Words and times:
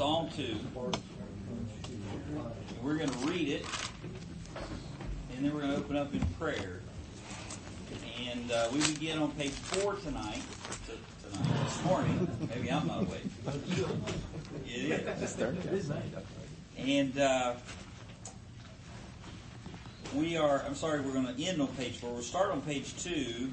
Psalm 0.00 0.30
2. 0.34 0.42
And 0.42 1.76
we're 2.82 2.96
going 2.96 3.10
to 3.10 3.18
read 3.28 3.48
it, 3.48 3.66
and 5.36 5.44
then 5.44 5.52
we're 5.52 5.60
going 5.60 5.72
to 5.72 5.76
open 5.76 5.94
up 5.98 6.14
in 6.14 6.20
prayer. 6.38 6.80
And 8.26 8.50
uh, 8.50 8.68
we 8.72 8.80
begin 8.94 9.18
on 9.18 9.30
page 9.32 9.50
4 9.50 9.96
tonight. 9.96 10.40
Tonight, 10.86 11.64
this 11.64 11.84
morning. 11.84 12.26
Maybe 12.48 12.72
I'm 12.72 12.86
not 12.86 13.02
awake. 13.02 13.20
It 14.64 15.02
is. 15.70 15.92
And 16.78 17.18
uh, 17.18 17.56
we 20.14 20.38
are, 20.38 20.64
I'm 20.66 20.76
sorry, 20.76 21.02
we're 21.02 21.12
going 21.12 21.26
to 21.26 21.44
end 21.44 21.60
on 21.60 21.68
page 21.76 21.98
4. 21.98 22.10
We'll 22.10 22.22
start 22.22 22.52
on 22.52 22.62
page 22.62 22.96
2 23.04 23.50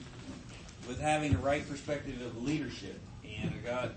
with 0.88 1.02
having 1.02 1.34
the 1.34 1.40
right 1.40 1.70
perspective 1.70 2.22
of 2.22 2.42
leadership. 2.42 3.02
And 3.38 3.52
I 3.54 3.70
got 3.70 3.92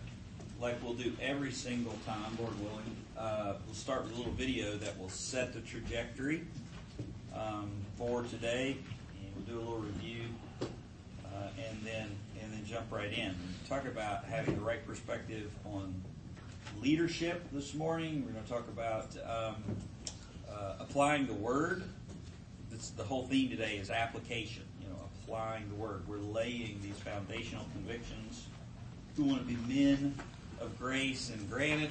like 0.61 0.83
we'll 0.83 0.95
do 0.95 1.13
every 1.23 1.53
single 1.53 1.97
time, 2.07 2.37
Lord 2.39 2.59
willing. 2.61 2.97
Uh, 3.17 3.55
we'll 3.65 3.75
start 3.75 4.05
with 4.05 4.15
a 4.15 4.17
little 4.17 4.33
video 4.33 4.77
that 4.77 4.99
will 4.99 5.09
set 5.09 5.55
the 5.55 5.61
trajectory 5.61 6.43
um, 7.35 7.71
for 7.97 8.23
today, 8.25 8.77
and 9.19 9.35
we'll 9.35 9.57
do 9.57 9.59
a 9.59 9.63
little 9.63 9.79
review, 9.79 10.25
uh, 10.61 11.49
and 11.69 11.79
then 11.83 12.09
and 12.43 12.53
then 12.53 12.65
jump 12.67 12.87
right 12.91 13.13
in. 13.13 13.35
Talk 13.69 13.87
about 13.87 14.25
having 14.25 14.55
the 14.57 14.61
right 14.61 14.87
perspective 14.87 15.51
on 15.65 15.95
leadership 16.81 17.43
this 17.53 17.75
morning. 17.75 18.25
We're 18.27 18.33
going 18.33 18.45
to 18.45 18.51
talk 18.51 18.69
about 18.69 19.17
um, 19.25 19.63
uh, 20.51 20.75
applying 20.79 21.27
the 21.27 21.35
word. 21.35 21.85
This, 22.71 22.91
the 22.91 23.05
whole 23.05 23.27
theme 23.27 23.49
today 23.49 23.77
is 23.77 23.91
application. 23.91 24.65
You 24.83 24.89
know, 24.89 25.09
applying 25.25 25.69
the 25.71 25.75
word. 25.75 26.07
We're 26.07 26.19
laying 26.19 26.81
these 26.83 26.97
foundational 26.97 27.65
convictions. 27.73 28.47
We 29.17 29.25
want 29.25 29.47
to 29.47 29.55
be 29.55 29.75
men 29.75 30.15
of 30.61 30.79
grace 30.79 31.31
and 31.31 31.51
granite. 31.51 31.91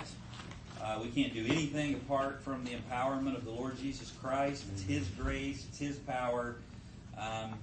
Uh, 0.82 1.00
we 1.02 1.10
can't 1.10 1.34
do 1.34 1.46
anything 1.46 1.96
apart 1.96 2.42
from 2.42 2.64
the 2.64 2.72
empowerment 2.72 3.36
of 3.36 3.44
the 3.44 3.52
Lord 3.52 3.78
Jesus 3.78 4.12
Christ. 4.22 4.66
It's 4.72 4.84
His 4.84 5.08
grace, 5.10 5.66
it's 5.70 5.78
His 5.78 5.98
power. 5.98 6.56
Um, 7.18 7.56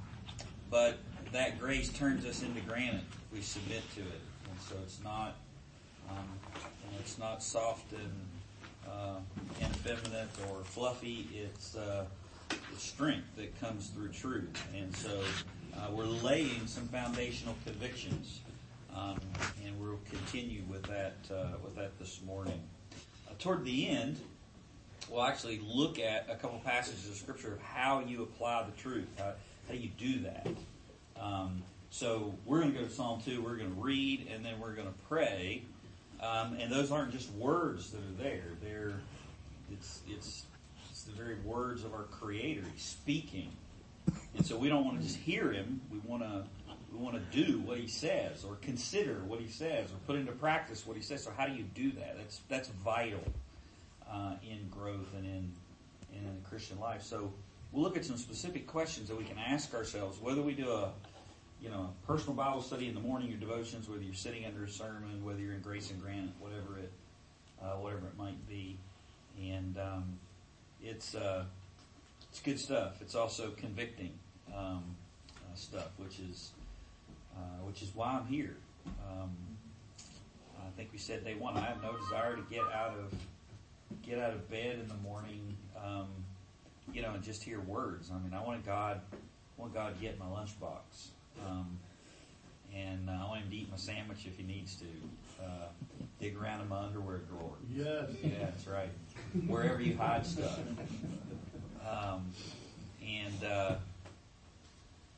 but 0.70 0.98
that 1.32 1.58
grace 1.58 1.88
turns 1.88 2.24
us 2.26 2.42
into 2.42 2.60
granite 2.60 3.04
if 3.10 3.32
we 3.32 3.40
submit 3.40 3.82
to 3.94 4.00
it. 4.00 4.20
And 4.50 4.60
so 4.68 4.74
it's 4.82 5.02
not, 5.02 5.36
um, 6.10 6.26
it's 6.98 7.18
not 7.18 7.42
soft 7.42 7.92
and 7.92 8.12
uh, 8.86 9.18
effeminate 9.60 10.28
or 10.50 10.62
fluffy. 10.64 11.28
It's 11.34 11.76
uh, 11.76 12.04
the 12.48 12.78
strength 12.80 13.34
that 13.36 13.58
comes 13.60 13.88
through 13.88 14.08
truth. 14.08 14.50
And 14.76 14.94
so 14.94 15.22
uh, 15.74 15.90
we're 15.90 16.04
laying 16.04 16.66
some 16.66 16.88
foundational 16.88 17.54
convictions 17.64 18.40
um, 18.96 19.20
and 19.64 19.78
we'll 19.78 20.00
continue 20.10 20.62
with 20.68 20.82
that 20.84 21.16
uh, 21.30 21.56
with 21.62 21.76
that 21.76 21.98
this 21.98 22.20
morning. 22.26 22.60
Uh, 23.28 23.32
toward 23.38 23.64
the 23.64 23.88
end, 23.88 24.18
we'll 25.10 25.24
actually 25.24 25.60
look 25.66 25.98
at 25.98 26.26
a 26.30 26.36
couple 26.36 26.58
passages 26.60 27.08
of 27.08 27.16
scripture 27.16 27.52
of 27.52 27.60
how 27.60 28.00
you 28.00 28.22
apply 28.22 28.64
the 28.64 28.80
truth. 28.80 29.08
How, 29.18 29.32
how 29.68 29.74
you 29.74 29.90
do 29.98 30.20
that? 30.20 30.48
Um, 31.20 31.62
so 31.90 32.34
we're 32.44 32.60
going 32.60 32.72
to 32.72 32.78
go 32.78 32.84
to 32.84 32.92
Psalm 32.92 33.20
two. 33.24 33.42
We're 33.42 33.56
going 33.56 33.74
to 33.74 33.80
read, 33.80 34.28
and 34.32 34.44
then 34.44 34.58
we're 34.60 34.74
going 34.74 34.88
to 34.88 34.98
pray. 35.08 35.62
Um, 36.20 36.56
and 36.58 36.72
those 36.72 36.90
aren't 36.90 37.12
just 37.12 37.30
words 37.32 37.90
that 37.90 37.98
are 37.98 38.22
there. 38.22 38.44
They're 38.62 38.94
it's 39.70 40.00
it's 40.08 40.46
it's 40.90 41.02
the 41.02 41.12
very 41.12 41.36
words 41.44 41.84
of 41.84 41.92
our 41.92 42.04
Creator. 42.04 42.62
He's 42.72 42.82
speaking, 42.82 43.50
and 44.36 44.46
so 44.46 44.56
we 44.56 44.68
don't 44.68 44.84
want 44.84 44.98
to 44.98 45.06
just 45.06 45.18
hear 45.18 45.52
Him. 45.52 45.80
We 45.90 45.98
want 45.98 46.22
to 46.22 46.44
we 46.92 46.98
want 46.98 47.16
to 47.16 47.44
do 47.44 47.60
what 47.60 47.78
he 47.78 47.86
says 47.86 48.44
or 48.44 48.56
consider 48.56 49.22
what 49.26 49.40
he 49.40 49.48
says 49.48 49.90
or 49.90 49.96
put 50.06 50.16
into 50.16 50.32
practice 50.32 50.86
what 50.86 50.96
he 50.96 51.02
says. 51.02 51.24
So 51.24 51.30
how 51.36 51.46
do 51.46 51.54
you 51.54 51.64
do 51.74 51.92
that? 51.92 52.16
That's, 52.16 52.40
that's 52.48 52.68
vital, 52.68 53.22
uh, 54.10 54.34
in 54.42 54.68
growth 54.70 55.12
and 55.16 55.24
in, 55.24 55.52
in 56.14 56.24
the 56.24 56.48
Christian 56.48 56.78
life. 56.78 57.02
So 57.02 57.32
we'll 57.72 57.82
look 57.82 57.96
at 57.96 58.04
some 58.04 58.16
specific 58.16 58.66
questions 58.66 59.08
that 59.08 59.18
we 59.18 59.24
can 59.24 59.38
ask 59.38 59.74
ourselves, 59.74 60.20
whether 60.20 60.42
we 60.42 60.54
do 60.54 60.70
a, 60.70 60.90
you 61.60 61.70
know, 61.70 61.90
a 61.90 62.06
personal 62.06 62.34
Bible 62.34 62.62
study 62.62 62.88
in 62.88 62.94
the 62.94 63.00
morning, 63.00 63.28
your 63.28 63.38
devotions, 63.38 63.88
whether 63.88 64.02
you're 64.02 64.14
sitting 64.14 64.44
under 64.46 64.64
a 64.64 64.68
sermon, 64.68 65.24
whether 65.24 65.40
you're 65.40 65.54
in 65.54 65.60
Grace 65.60 65.90
and 65.90 66.00
Granite, 66.00 66.30
whatever 66.38 66.78
it, 66.78 66.92
uh, 67.62 67.76
whatever 67.76 68.06
it 68.06 68.16
might 68.16 68.46
be. 68.48 68.78
And, 69.40 69.76
um, 69.78 70.18
it's, 70.82 71.14
uh, 71.14 71.44
it's 72.30 72.40
good 72.40 72.60
stuff. 72.60 73.00
It's 73.00 73.14
also 73.14 73.50
convicting, 73.56 74.12
um, 74.54 74.84
uh, 75.36 75.54
stuff, 75.54 75.88
which 75.96 76.20
is, 76.20 76.52
which 77.64 77.82
is 77.82 77.94
why 77.94 78.12
I'm 78.12 78.26
here. 78.26 78.56
Um, 78.86 79.30
I 80.58 80.70
think 80.76 80.90
we 80.92 80.98
said 80.98 81.24
day 81.24 81.34
one. 81.34 81.56
I 81.56 81.60
have 81.60 81.82
no 81.82 81.96
desire 81.96 82.36
to 82.36 82.42
get 82.50 82.64
out 82.74 82.96
of 82.98 83.14
get 84.02 84.18
out 84.18 84.32
of 84.32 84.48
bed 84.50 84.78
in 84.80 84.88
the 84.88 84.94
morning, 84.96 85.56
um, 85.82 86.08
you 86.92 87.02
know, 87.02 87.12
and 87.12 87.22
just 87.22 87.42
hear 87.42 87.60
words. 87.60 88.10
I 88.14 88.18
mean, 88.18 88.34
I 88.34 88.42
want 88.42 88.64
God, 88.64 89.00
I 89.12 89.60
want 89.60 89.74
God 89.74 89.94
to 89.94 90.00
get 90.00 90.18
my 90.18 90.26
lunchbox, 90.26 91.08
um, 91.46 91.78
and 92.74 93.08
uh, 93.08 93.12
I 93.12 93.28
want 93.28 93.42
Him 93.42 93.50
to 93.50 93.56
eat 93.56 93.70
my 93.70 93.76
sandwich 93.76 94.26
if 94.26 94.36
He 94.36 94.42
needs 94.42 94.76
to. 94.76 94.86
Uh, 95.42 95.68
dig 96.18 96.36
around 96.36 96.62
in 96.62 96.68
my 96.68 96.78
underwear 96.78 97.18
drawer. 97.18 97.52
Yes. 97.74 98.08
Yeah, 98.22 98.30
that's 98.40 98.66
right. 98.66 98.88
Wherever 99.46 99.80
you 99.82 99.96
hide 99.96 100.24
stuff. 100.24 100.58
Um, 101.86 102.30
and 103.04 103.44
uh, 103.44 103.74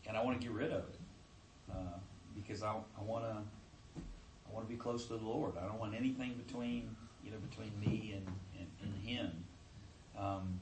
and 0.07 0.17
I 0.17 0.25
want 0.25 0.41
to 0.41 0.47
get 0.47 0.55
rid 0.55 0.73
of 0.73 0.81
it. 0.81 0.99
Uh, 1.71 1.99
because 2.49 2.63
I, 2.63 2.73
I 2.73 3.03
want 3.05 3.25
to 3.25 3.37
I 3.37 4.55
want 4.55 4.67
to 4.67 4.73
be 4.73 4.81
close 4.81 5.07
to 5.07 5.17
the 5.17 5.25
Lord. 5.25 5.53
I 5.61 5.67
don't 5.67 5.79
want 5.79 5.95
anything 5.95 6.41
between 6.47 6.97
you 7.23 7.31
know 7.31 7.37
between 7.51 7.73
me 7.81 8.15
and 8.17 8.27
and, 8.59 8.69
and 8.83 9.07
Him. 9.07 9.45
Um, 10.19 10.61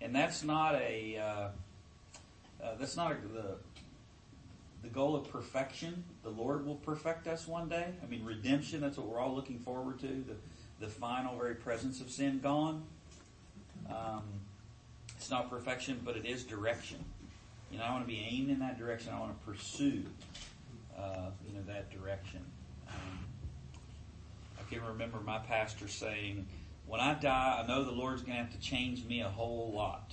and 0.00 0.14
that's 0.14 0.42
not 0.42 0.76
a 0.76 1.18
uh, 1.18 2.64
uh, 2.64 2.74
that's 2.78 2.96
not 2.96 3.12
a, 3.12 3.28
the 3.28 3.56
the 4.82 4.88
goal 4.88 5.14
of 5.14 5.30
perfection. 5.30 6.02
The 6.22 6.30
Lord 6.30 6.66
will 6.66 6.76
perfect 6.76 7.26
us 7.26 7.46
one 7.46 7.68
day. 7.68 7.88
I 8.02 8.06
mean, 8.06 8.24
redemption. 8.24 8.80
That's 8.80 8.96
what 8.96 9.06
we're 9.06 9.20
all 9.20 9.34
looking 9.34 9.58
forward 9.58 10.00
to. 10.00 10.06
The 10.06 10.86
the 10.86 10.90
final 10.90 11.36
very 11.36 11.54
presence 11.54 12.00
of 12.00 12.10
sin 12.10 12.40
gone. 12.40 12.82
Um, 13.90 14.22
it's 15.16 15.30
not 15.30 15.50
perfection, 15.50 16.00
but 16.02 16.16
it 16.16 16.24
is 16.24 16.44
direction. 16.44 17.04
You 17.70 17.78
know, 17.78 17.84
I 17.84 17.90
want 17.92 18.04
to 18.04 18.08
be 18.08 18.18
aimed 18.18 18.48
in 18.50 18.58
that 18.60 18.78
direction. 18.78 19.12
I 19.14 19.20
want 19.20 19.38
to 19.38 19.46
pursue 19.46 20.04
uh, 21.00 21.30
you 21.46 21.54
know, 21.54 21.62
that 21.66 21.90
direction. 21.90 22.40
Um, 22.88 23.18
I 24.58 24.72
can 24.72 24.84
remember 24.84 25.18
my 25.20 25.38
pastor 25.38 25.88
saying, 25.88 26.46
when 26.86 27.00
I 27.00 27.14
die, 27.14 27.62
I 27.62 27.66
know 27.66 27.84
the 27.84 27.92
Lord's 27.92 28.22
going 28.22 28.36
to 28.36 28.42
have 28.42 28.52
to 28.52 28.60
change 28.60 29.04
me 29.04 29.20
a 29.20 29.28
whole 29.28 29.72
lot. 29.74 30.12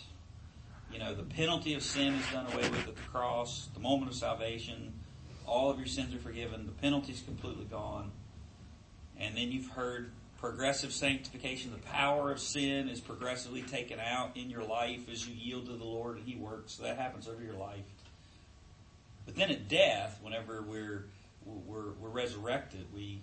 You 0.91 0.99
know, 0.99 1.13
the 1.13 1.23
penalty 1.23 1.73
of 1.73 1.83
sin 1.83 2.13
is 2.13 2.23
done 2.31 2.45
away 2.53 2.69
with 2.69 2.87
at 2.87 2.95
the 2.95 3.01
cross, 3.11 3.67
the 3.73 3.79
moment 3.79 4.11
of 4.11 4.15
salvation, 4.15 4.93
all 5.45 5.69
of 5.69 5.77
your 5.77 5.87
sins 5.87 6.13
are 6.13 6.19
forgiven, 6.19 6.65
the 6.65 6.71
penalty's 6.71 7.21
completely 7.21 7.65
gone. 7.65 8.11
And 9.19 9.35
then 9.35 9.51
you've 9.51 9.69
heard 9.69 10.11
progressive 10.37 10.93
sanctification, 10.93 11.71
the 11.71 11.79
power 11.79 12.31
of 12.31 12.39
sin 12.39 12.89
is 12.89 13.01
progressively 13.01 13.63
taken 13.63 13.99
out 13.99 14.37
in 14.37 14.49
your 14.49 14.63
life 14.63 15.09
as 15.11 15.27
you 15.27 15.33
yield 15.33 15.65
to 15.65 15.73
the 15.73 15.83
Lord 15.83 16.17
and 16.17 16.27
He 16.27 16.35
works. 16.35 16.75
That 16.77 16.97
happens 16.97 17.27
over 17.27 17.41
your 17.41 17.55
life. 17.55 17.85
But 19.27 19.35
then 19.35 19.51
at 19.51 19.67
death, 19.67 20.17
whenever 20.23 20.63
we're 20.63 21.05
we're, 21.45 21.91
we're 22.01 22.09
resurrected, 22.09 22.85
we 22.93 23.21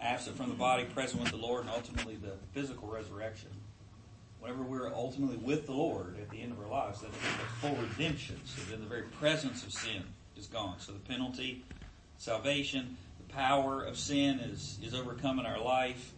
absent 0.00 0.36
from 0.36 0.48
the 0.48 0.54
body, 0.54 0.84
present 0.84 1.22
with 1.22 1.30
the 1.30 1.36
Lord, 1.36 1.62
and 1.62 1.70
ultimately 1.70 2.16
the 2.16 2.34
physical 2.52 2.88
resurrection. 2.88 3.50
Whenever 4.40 4.62
we're 4.62 4.88
ultimately 4.94 5.36
with 5.36 5.66
the 5.66 5.72
Lord 5.72 6.16
at 6.18 6.30
the 6.30 6.40
end 6.40 6.52
of 6.52 6.60
our 6.60 6.68
lives, 6.68 7.00
that's 7.00 7.14
the 7.14 7.66
full 7.66 7.76
redemption. 7.76 8.40
So 8.44 8.62
then 8.70 8.80
the 8.80 8.86
very 8.86 9.02
presence 9.02 9.64
of 9.64 9.72
sin 9.72 10.02
is 10.36 10.46
gone. 10.46 10.76
So 10.78 10.92
the 10.92 10.98
penalty, 11.00 11.64
salvation, 12.16 12.96
the 13.26 13.34
power 13.34 13.82
of 13.82 13.98
sin 13.98 14.38
is 14.40 14.78
is 14.82 14.94
overcome 14.94 15.38
in 15.38 15.46
our 15.46 15.60
life, 15.60 16.12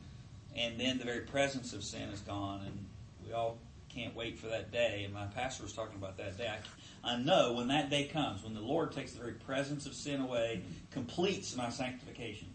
and 0.56 0.78
then 0.78 0.98
the 0.98 1.04
very 1.04 1.20
presence 1.20 1.72
of 1.72 1.82
sin 1.82 2.08
is 2.10 2.20
gone. 2.20 2.62
And 2.64 2.86
we 3.26 3.32
all 3.32 3.58
can't 3.88 4.14
wait 4.14 4.38
for 4.38 4.46
that 4.48 4.72
day. 4.72 5.02
And 5.04 5.12
my 5.14 5.26
pastor 5.26 5.64
was 5.64 5.72
talking 5.72 5.96
about 5.96 6.16
that 6.18 6.38
day. 6.38 6.48
I, 6.48 6.58
I 7.04 7.16
know 7.16 7.52
when 7.54 7.68
that 7.68 7.90
day 7.90 8.04
comes, 8.04 8.44
when 8.44 8.54
the 8.54 8.60
Lord 8.60 8.92
takes 8.92 9.12
the 9.12 9.20
very 9.20 9.32
presence 9.32 9.86
of 9.86 9.94
sin 9.94 10.20
away, 10.20 10.62
completes 10.92 11.56
my 11.56 11.68
sanctification, 11.68 12.48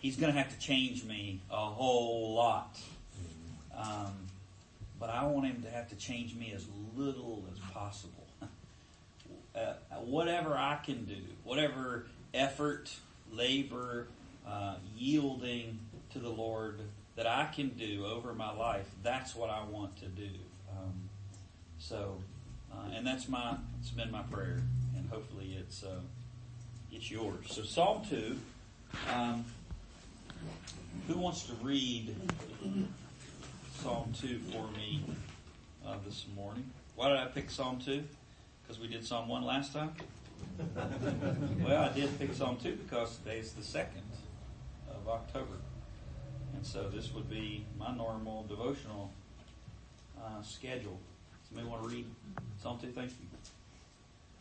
He's 0.00 0.16
going 0.16 0.32
to 0.32 0.38
have 0.38 0.50
to 0.52 0.58
change 0.58 1.04
me 1.04 1.40
a 1.50 1.56
whole 1.56 2.34
lot. 2.34 2.78
Um, 3.76 4.12
but 5.00 5.10
I 5.10 5.24
want 5.26 5.46
Him 5.46 5.62
to 5.62 5.70
have 5.70 5.88
to 5.90 5.96
change 5.96 6.34
me 6.34 6.52
as 6.54 6.66
little 6.96 7.44
as 7.52 7.58
possible. 7.72 8.26
uh, 9.56 9.74
whatever 10.00 10.54
I 10.54 10.78
can 10.84 11.04
do, 11.04 11.20
whatever 11.42 12.06
effort, 12.32 12.94
labor, 13.32 14.08
uh, 14.46 14.76
yielding 14.96 15.78
to 16.12 16.18
the 16.18 16.28
Lord 16.28 16.80
that 17.16 17.26
I 17.26 17.46
can 17.54 17.70
do 17.70 18.06
over 18.06 18.34
my 18.34 18.52
life, 18.52 18.86
that's 19.02 19.34
what 19.34 19.50
I 19.50 19.64
want 19.64 19.96
to 19.98 20.06
do. 20.06 20.30
Um, 20.70 21.08
so 21.78 22.18
uh, 22.74 22.96
and 22.96 23.06
that's 23.06 23.28
my, 23.28 23.56
it's 23.80 23.90
been 23.90 24.10
my 24.10 24.22
prayer, 24.22 24.60
and 24.96 25.08
hopefully 25.10 25.56
it's, 25.58 25.84
uh, 25.84 26.00
it's 26.92 27.10
yours. 27.10 27.46
So 27.46 27.62
Psalm 27.62 28.02
2, 28.08 28.36
um, 29.14 29.44
Who 31.08 31.18
wants 31.18 31.44
to 31.44 31.52
read 31.62 32.14
Psalm 33.82 34.12
2 34.20 34.38
for 34.52 34.66
me 34.76 35.04
uh, 35.86 35.96
this 36.04 36.26
morning? 36.34 36.70
Why 36.96 37.08
did 37.08 37.18
I 37.18 37.26
pick 37.26 37.50
Psalm 37.50 37.80
2? 37.84 38.02
Because 38.62 38.80
we 38.80 38.88
did 38.88 39.04
Psalm 39.04 39.28
1 39.28 39.44
last 39.44 39.72
time? 39.72 39.92
well, 41.64 41.84
I 41.84 41.92
did 41.92 42.18
pick 42.18 42.32
Psalm 42.32 42.56
2 42.62 42.76
because 42.76 43.18
today 43.18 43.38
is 43.38 43.52
the 43.52 43.62
2nd 43.62 44.04
of 44.88 45.08
October. 45.08 45.56
And 46.54 46.64
so 46.64 46.88
this 46.88 47.12
would 47.12 47.28
be 47.28 47.66
my 47.78 47.94
normal 47.94 48.44
devotional 48.48 49.10
uh, 50.18 50.42
schedule. 50.42 50.98
Somebody 51.54 51.70
want 51.70 51.82
to 51.84 51.88
read 51.88 52.06
Psalm 52.60 52.78
2? 52.80 52.88
Thank 52.88 53.10
you. 53.10 53.26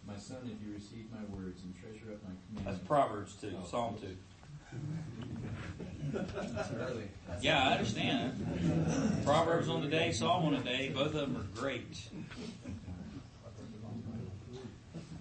My 0.07 0.18
son, 0.18 0.38
if 0.45 0.68
you 0.68 0.74
receive 0.74 1.06
my 1.12 1.24
words 1.38 1.62
and 1.62 1.75
treasure 1.80 2.12
up 2.12 2.24
my 2.24 2.31
commandments. 2.48 2.80
That's 2.80 2.88
Proverbs 2.88 3.36
2, 3.39 3.54
Oh, 3.56 3.65
Psalm 3.68 3.98
2. 4.01 4.18
That's 6.12 6.71
early. 6.71 7.04
Yeah, 7.39 7.68
I 7.69 7.74
understand. 7.74 9.24
Proverbs 9.24 9.69
on 9.69 9.81
the 9.81 9.88
day, 9.88 10.12
Psalm 10.12 10.45
on 10.45 10.54
the 10.54 10.60
day, 10.63 10.89
both 10.89 11.13
of 11.13 11.21
them 11.21 11.38
are 11.38 11.60
great. 11.62 12.10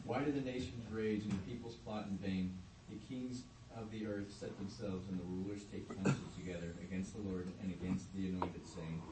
Why 0.04 0.20
do 0.20 0.32
the 0.32 0.40
nations 0.40 0.90
rage 0.90 1.24
and 1.24 1.32
the 1.32 1.50
peoples 1.50 1.74
plot 1.74 2.06
in 2.10 2.16
vain? 2.16 2.56
The 2.88 2.96
kings 3.14 3.42
of 3.76 3.90
the 3.90 4.06
earth 4.06 4.32
set 4.32 4.56
themselves 4.58 5.06
and 5.10 5.20
the 5.20 5.24
rulers 5.24 5.64
take 5.70 5.86
counsel 5.94 6.24
together 6.38 6.72
against 6.82 7.14
the 7.14 7.20
Lord 7.30 7.48
and 7.62 7.70
against 7.70 8.10
the 8.14 8.28
anointed, 8.28 8.66
saying, 8.66 9.02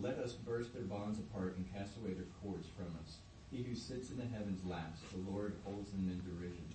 Let 0.00 0.18
us 0.18 0.32
burst 0.32 0.74
their 0.74 0.82
bonds 0.82 1.20
apart 1.20 1.56
and 1.56 1.72
cast 1.72 1.96
away 1.96 2.14
their 2.14 2.26
cords 2.42 2.66
from 2.76 2.98
us. 3.00 3.18
He 3.52 3.62
who 3.62 3.76
sits 3.76 4.10
in 4.10 4.18
the 4.18 4.26
heavens 4.26 4.64
laughs, 4.66 5.00
the 5.12 5.30
Lord 5.30 5.54
holds 5.64 5.92
them 5.92 6.10
in 6.10 6.18
derision. 6.18 6.66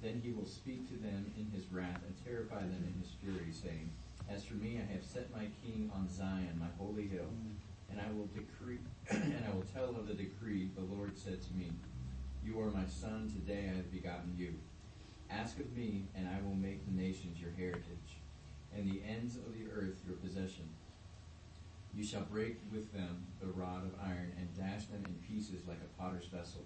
Then 0.00 0.22
he 0.24 0.32
will 0.32 0.46
speak 0.46 0.88
to 0.88 0.96
them 0.96 1.30
in 1.36 1.50
his 1.52 1.70
wrath 1.70 2.00
and 2.06 2.24
terrify 2.24 2.60
them 2.60 2.88
in 2.88 3.02
his 3.02 3.12
fury, 3.20 3.52
saying, 3.52 3.90
As 4.30 4.44
for 4.44 4.54
me, 4.54 4.80
I 4.80 4.92
have 4.92 5.04
set 5.04 5.30
my 5.30 5.48
king 5.62 5.90
on 5.94 6.08
Zion, 6.08 6.56
my 6.58 6.72
holy 6.78 7.06
hill, 7.06 7.28
and 7.90 8.00
I 8.00 8.10
will 8.12 8.28
decree, 8.32 8.78
and 9.10 9.44
I 9.46 9.54
will 9.54 9.66
tell 9.74 9.90
of 9.90 10.08
the 10.08 10.14
decree 10.14 10.70
the 10.74 10.94
Lord 10.94 11.18
said 11.18 11.42
to 11.42 11.52
me, 11.52 11.70
You 12.46 12.60
are 12.60 12.70
my 12.70 12.86
son, 12.86 13.28
today 13.28 13.68
I 13.70 13.76
have 13.76 13.92
begotten 13.92 14.34
you. 14.38 14.54
Ask 15.28 15.60
of 15.60 15.76
me, 15.76 16.04
and 16.16 16.26
I 16.26 16.40
will 16.40 16.56
make 16.56 16.86
the 16.86 16.96
nations 16.96 17.38
your 17.38 17.52
heritage, 17.58 18.16
and 18.74 18.88
the 18.88 19.02
ends 19.06 19.36
of 19.36 19.52
the 19.52 19.70
earth 19.70 20.00
your 20.06 20.16
possession. 20.16 20.70
You 21.98 22.04
shall 22.04 22.22
break 22.22 22.58
with 22.70 22.92
them 22.92 23.26
the 23.40 23.48
rod 23.48 23.82
of 23.82 23.90
iron, 24.00 24.32
and 24.38 24.56
dash 24.56 24.86
them 24.86 25.04
in 25.04 25.14
pieces 25.26 25.66
like 25.66 25.78
a 25.78 26.00
potter's 26.00 26.26
vessel. 26.26 26.60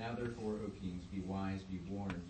Now 0.00 0.16
therefore, 0.18 0.54
O 0.66 0.70
kings, 0.80 1.04
be 1.04 1.20
wise, 1.20 1.62
be 1.62 1.78
warned. 1.88 2.20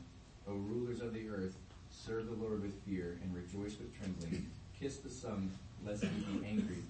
O 0.46 0.52
rulers 0.52 1.00
of 1.00 1.14
the 1.14 1.26
earth, 1.30 1.56
serve 1.88 2.26
the 2.26 2.34
Lord 2.34 2.60
with 2.60 2.74
fear, 2.84 3.18
and 3.22 3.34
rejoice 3.34 3.78
with 3.78 3.98
trembling. 3.98 4.50
Kiss 4.78 4.98
the 4.98 5.08
Son, 5.08 5.52
lest 5.86 6.04
he 6.04 6.08
be 6.08 6.46
angry, 6.46 6.82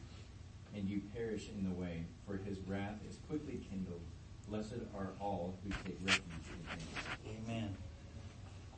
and 0.75 0.91
you 0.91 1.01
perish 1.15 1.49
in 1.57 1.63
the 1.63 1.81
way, 1.81 2.03
for 2.27 2.39
his 2.39 2.59
wrath 2.67 2.99
is 3.09 3.19
quickly 3.29 3.61
kindled. 3.71 4.01
Blessed 4.49 4.83
are 4.93 5.11
all 5.21 5.55
who 5.63 5.71
take 5.85 5.99
refuge 6.05 6.25
in 6.51 7.31
him. 7.31 7.47
Amen. 7.47 7.77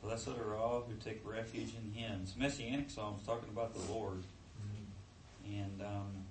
Blessed 0.03 0.37
are 0.37 0.55
all 0.55 0.85
who 0.87 0.93
take 1.03 1.21
refuge 1.25 1.73
in 1.83 1.99
Him. 1.99 2.19
It's 2.21 2.37
Messianic 2.37 2.91
Psalms 2.91 3.25
talking 3.25 3.49
about 3.49 3.73
the 3.73 3.91
Lord. 3.91 4.21
And 5.47 5.81
um, 5.81 6.24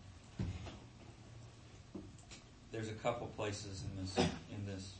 there's 2.74 2.88
a 2.88 2.92
couple 2.94 3.28
places 3.28 3.84
in 3.84 4.02
this 4.02 4.18
in 4.18 4.66
this 4.66 4.94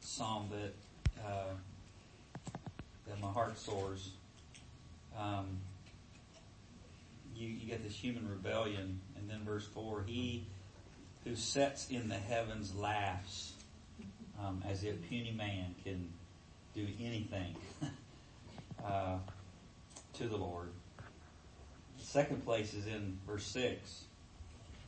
psalm 0.00 0.48
that 0.52 1.24
uh, 1.26 1.54
that 3.08 3.20
my 3.20 3.30
heart 3.30 3.58
soars. 3.58 4.10
Um, 5.18 5.58
you, 7.34 7.48
you 7.48 7.66
get 7.66 7.82
this 7.82 7.94
human 7.94 8.28
rebellion, 8.28 9.00
and 9.16 9.28
then 9.28 9.40
verse 9.44 9.66
four: 9.66 10.04
He 10.06 10.46
who 11.24 11.34
sets 11.34 11.88
in 11.90 12.08
the 12.08 12.14
heavens 12.14 12.72
laughs, 12.76 13.54
um, 14.40 14.62
as 14.68 14.84
if 14.84 15.02
puny 15.08 15.34
man 15.36 15.74
can 15.82 16.08
do 16.72 16.86
anything 17.00 17.56
uh, 18.84 19.16
to 20.14 20.28
the 20.28 20.36
Lord. 20.36 20.68
The 21.98 22.04
second 22.04 22.44
place 22.44 22.74
is 22.74 22.86
in 22.86 23.18
verse 23.26 23.44
6. 23.44 24.04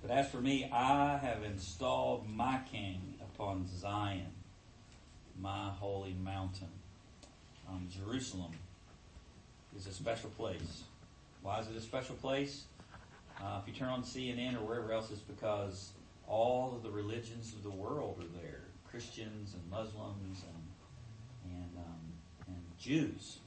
But 0.03 0.11
as 0.11 0.29
for 0.29 0.41
me, 0.41 0.69
I 0.73 1.17
have 1.17 1.45
installed 1.45 2.29
my 2.29 2.61
king 2.71 3.15
upon 3.21 3.67
Zion, 3.69 4.33
my 5.41 5.71
holy 5.71 6.15
mountain. 6.15 6.69
Um, 7.69 7.89
Jerusalem 7.89 8.53
is 9.77 9.87
a 9.87 9.93
special 9.93 10.31
place. 10.31 10.83
Why 11.43 11.61
is 11.61 11.69
it 11.69 11.77
a 11.77 11.81
special 11.81 12.17
place? 12.17 12.65
Uh, 13.41 13.61
if 13.63 13.69
you 13.69 13.75
turn 13.75 13.89
on 13.89 14.03
CNN 14.03 14.57
or 14.57 14.65
wherever 14.67 14.93
else, 14.93 15.11
it's 15.11 15.21
because 15.21 15.91
all 16.29 16.75
of 16.75 16.83
the 16.83 16.91
religions 16.91 17.53
of 17.55 17.63
the 17.63 17.71
world 17.71 18.19
are 18.21 18.41
there 18.43 18.63
Christians 18.91 19.55
and 19.55 19.71
Muslims 19.71 20.43
and 20.43 20.63
and, 21.45 21.77
um, 21.77 22.13
and 22.47 22.63
Jews. 22.79 23.39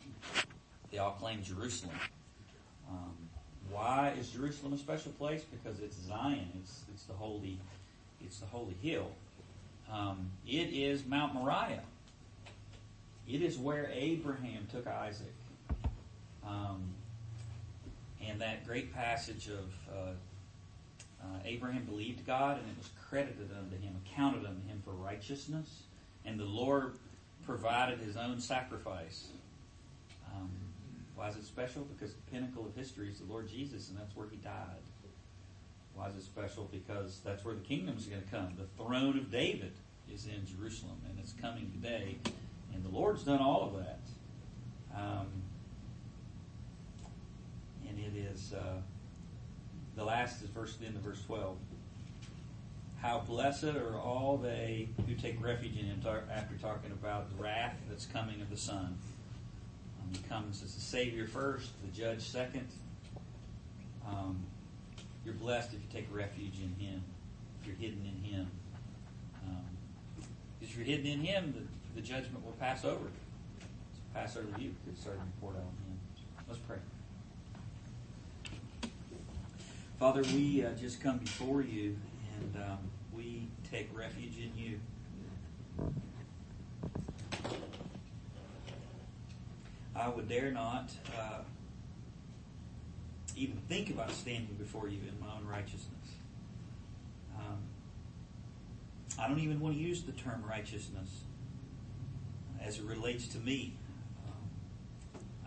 They 0.91 0.97
all 0.97 1.11
claim 1.11 1.43
Jerusalem. 1.43 1.95
Um, 2.89 3.24
why 3.75 4.13
is 4.17 4.29
Jerusalem 4.29 4.73
a 4.73 4.77
special 4.77 5.11
place? 5.13 5.43
Because 5.43 5.79
it's 5.81 5.97
Zion. 6.07 6.47
It's 6.61 6.81
it's 6.93 7.03
the 7.03 7.13
holy 7.13 7.59
it's 8.23 8.39
the 8.39 8.45
holy 8.45 8.75
hill. 8.81 9.11
Um, 9.91 10.31
it 10.47 10.69
is 10.71 11.05
Mount 11.05 11.35
Moriah. 11.35 11.83
It 13.27 13.41
is 13.41 13.57
where 13.57 13.91
Abraham 13.93 14.67
took 14.71 14.87
Isaac. 14.87 15.33
Um, 16.47 16.93
and 18.25 18.39
that 18.41 18.65
great 18.65 18.93
passage 18.93 19.49
of 19.49 19.93
uh, 19.93 20.11
uh, 21.21 21.39
Abraham 21.43 21.83
believed 21.83 22.25
God, 22.25 22.57
and 22.57 22.67
it 22.69 22.77
was 22.77 22.89
credited 23.09 23.49
unto 23.57 23.77
him, 23.77 23.95
accounted 24.05 24.45
unto 24.45 24.67
him 24.67 24.81
for 24.83 24.91
righteousness, 24.91 25.83
and 26.23 26.39
the 26.39 26.45
Lord 26.45 26.93
provided 27.45 27.99
his 27.99 28.15
own 28.15 28.39
sacrifice. 28.39 29.27
Why 31.15 31.29
is 31.29 31.37
it 31.37 31.45
special? 31.45 31.83
Because 31.83 32.13
the 32.13 32.31
pinnacle 32.31 32.65
of 32.65 32.75
history 32.75 33.09
is 33.09 33.19
the 33.19 33.25
Lord 33.25 33.49
Jesus, 33.49 33.89
and 33.89 33.97
that's 33.97 34.15
where 34.15 34.27
he 34.29 34.37
died. 34.37 34.83
Why 35.93 36.09
is 36.09 36.15
it 36.15 36.23
special? 36.23 36.69
Because 36.71 37.21
that's 37.23 37.45
where 37.45 37.55
the 37.55 37.61
kingdom 37.61 37.95
is 37.97 38.05
going 38.05 38.21
to 38.21 38.29
come. 38.29 38.53
The 38.57 38.83
throne 38.83 39.17
of 39.17 39.31
David 39.31 39.71
is 40.13 40.27
in 40.27 40.45
Jerusalem, 40.45 40.97
and 41.09 41.17
it's 41.19 41.33
coming 41.33 41.71
today. 41.71 42.17
And 42.73 42.83
the 42.83 42.89
Lord's 42.89 43.23
done 43.23 43.39
all 43.39 43.63
of 43.63 43.85
that. 43.85 43.99
Um, 44.93 45.27
and 47.87 47.97
it 47.97 48.17
is, 48.17 48.53
uh, 48.53 48.81
the 49.95 50.03
last 50.03 50.43
is 50.43 50.49
verse, 50.49 50.75
the 50.75 50.85
end 50.85 50.97
of 50.97 51.01
verse 51.01 51.21
12. 51.25 51.55
How 53.01 53.19
blessed 53.19 53.63
are 53.63 53.97
all 53.97 54.37
they 54.37 54.89
who 55.07 55.13
take 55.15 55.41
refuge 55.41 55.77
in 55.77 55.85
him 55.85 56.01
after 56.33 56.55
talking 56.55 56.91
about 56.91 57.29
the 57.29 57.41
wrath 57.41 57.75
that's 57.87 58.05
coming 58.05 58.41
of 58.41 58.49
the 58.49 58.57
Son. 58.57 58.97
He 60.11 60.19
comes 60.29 60.63
as 60.63 60.73
the 60.73 60.81
Savior 60.81 61.27
first, 61.27 61.69
the 61.81 61.91
Judge 61.97 62.21
second. 62.21 62.67
Um, 64.07 64.43
you're 65.23 65.33
blessed 65.33 65.73
if 65.73 65.79
you 65.81 65.87
take 65.91 66.07
refuge 66.13 66.59
in 66.61 66.85
Him, 66.85 67.03
if 67.61 67.67
you're 67.67 67.75
hidden 67.75 68.05
in 68.05 68.23
Him. 68.23 68.47
Um, 69.47 69.65
if 70.61 70.75
you're 70.75 70.85
hidden 70.85 71.05
in 71.05 71.21
Him, 71.21 71.53
the, 71.55 72.01
the 72.01 72.07
judgment 72.07 72.45
will 72.45 72.53
pass 72.53 72.85
over. 72.85 73.07
Pass 74.13 74.37
over 74.37 74.47
you 74.61 74.73
because 74.85 74.99
it's 74.99 75.07
already 75.07 75.21
poured 75.41 75.55
out 75.55 75.61
on 75.61 75.65
Him. 75.87 75.99
Let's 76.47 76.59
pray. 76.59 76.77
Father, 79.99 80.21
we 80.33 80.63
uh, 80.63 80.71
just 80.79 81.01
come 81.01 81.17
before 81.17 81.61
you 81.61 81.97
and 82.41 82.63
um, 82.63 82.77
we 83.13 83.47
take 83.71 83.89
refuge 83.97 84.37
in 84.37 84.51
you. 84.57 84.79
I 89.95 90.09
would 90.09 90.27
dare 90.27 90.51
not 90.51 90.91
uh, 91.17 91.39
even 93.35 93.57
think 93.69 93.89
about 93.89 94.11
standing 94.11 94.55
before 94.59 94.89
you 94.89 94.99
in 95.07 95.19
my 95.19 95.33
own 95.33 95.47
righteousness. 95.47 96.15
Um, 97.37 97.59
I 99.17 99.27
don't 99.27 99.39
even 99.39 99.59
want 99.59 99.75
to 99.75 99.81
use 99.81 100.03
the 100.03 100.11
term 100.11 100.43
righteousness 100.47 101.21
as 102.61 102.79
it 102.79 102.83
relates 102.83 103.27
to 103.29 103.37
me. 103.39 103.77
Um, 104.25 104.49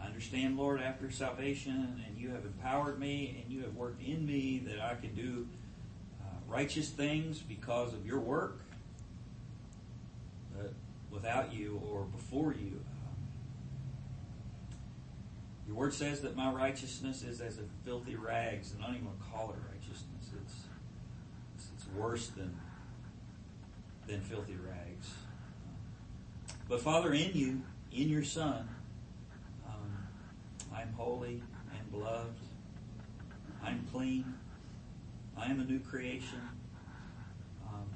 I 0.02 0.06
understand, 0.06 0.56
Lord, 0.56 0.80
after 0.80 1.10
salvation, 1.10 2.02
and 2.06 2.18
you 2.18 2.30
have 2.30 2.44
empowered 2.44 2.98
me, 2.98 3.42
and 3.42 3.52
you 3.52 3.62
have 3.62 3.74
worked 3.74 4.02
in 4.02 4.26
me 4.26 4.62
that 4.66 4.80
I 4.80 4.94
can 4.94 5.14
do 5.14 5.46
uh, 6.22 6.24
righteous 6.46 6.88
things 6.88 7.40
because 7.40 7.92
of 7.92 8.06
your 8.06 8.20
work. 8.20 8.60
But 10.56 10.72
without 11.10 11.52
you 11.52 11.82
or 11.90 12.04
before 12.04 12.54
you, 12.54 12.80
your 15.68 15.76
word 15.76 15.92
says 15.92 16.22
that 16.22 16.34
my 16.34 16.50
righteousness 16.50 17.22
is 17.22 17.42
as 17.42 17.58
a 17.58 17.62
filthy 17.84 18.16
rags, 18.16 18.72
and 18.72 18.82
I 18.82 18.86
don't 18.86 18.96
even 18.96 19.08
call 19.30 19.50
it 19.50 19.56
righteousness. 19.70 20.30
It's 20.42 21.68
it's 21.76 21.86
worse 21.94 22.28
than 22.28 22.58
than 24.06 24.22
filthy 24.22 24.56
rags. 24.56 25.12
But 26.70 26.80
Father, 26.80 27.12
in 27.12 27.32
you, 27.34 27.62
in 27.92 28.08
your 28.08 28.24
Son, 28.24 28.66
um, 29.66 30.06
I 30.74 30.80
am 30.82 30.92
holy 30.94 31.42
and 31.70 31.78
am 31.78 31.90
beloved. 31.90 32.34
I 33.62 33.70
am 33.70 33.86
clean. 33.92 34.34
I 35.36 35.50
am 35.50 35.60
a 35.60 35.64
new 35.64 35.80
creation. 35.80 36.40
Um, 37.68 37.88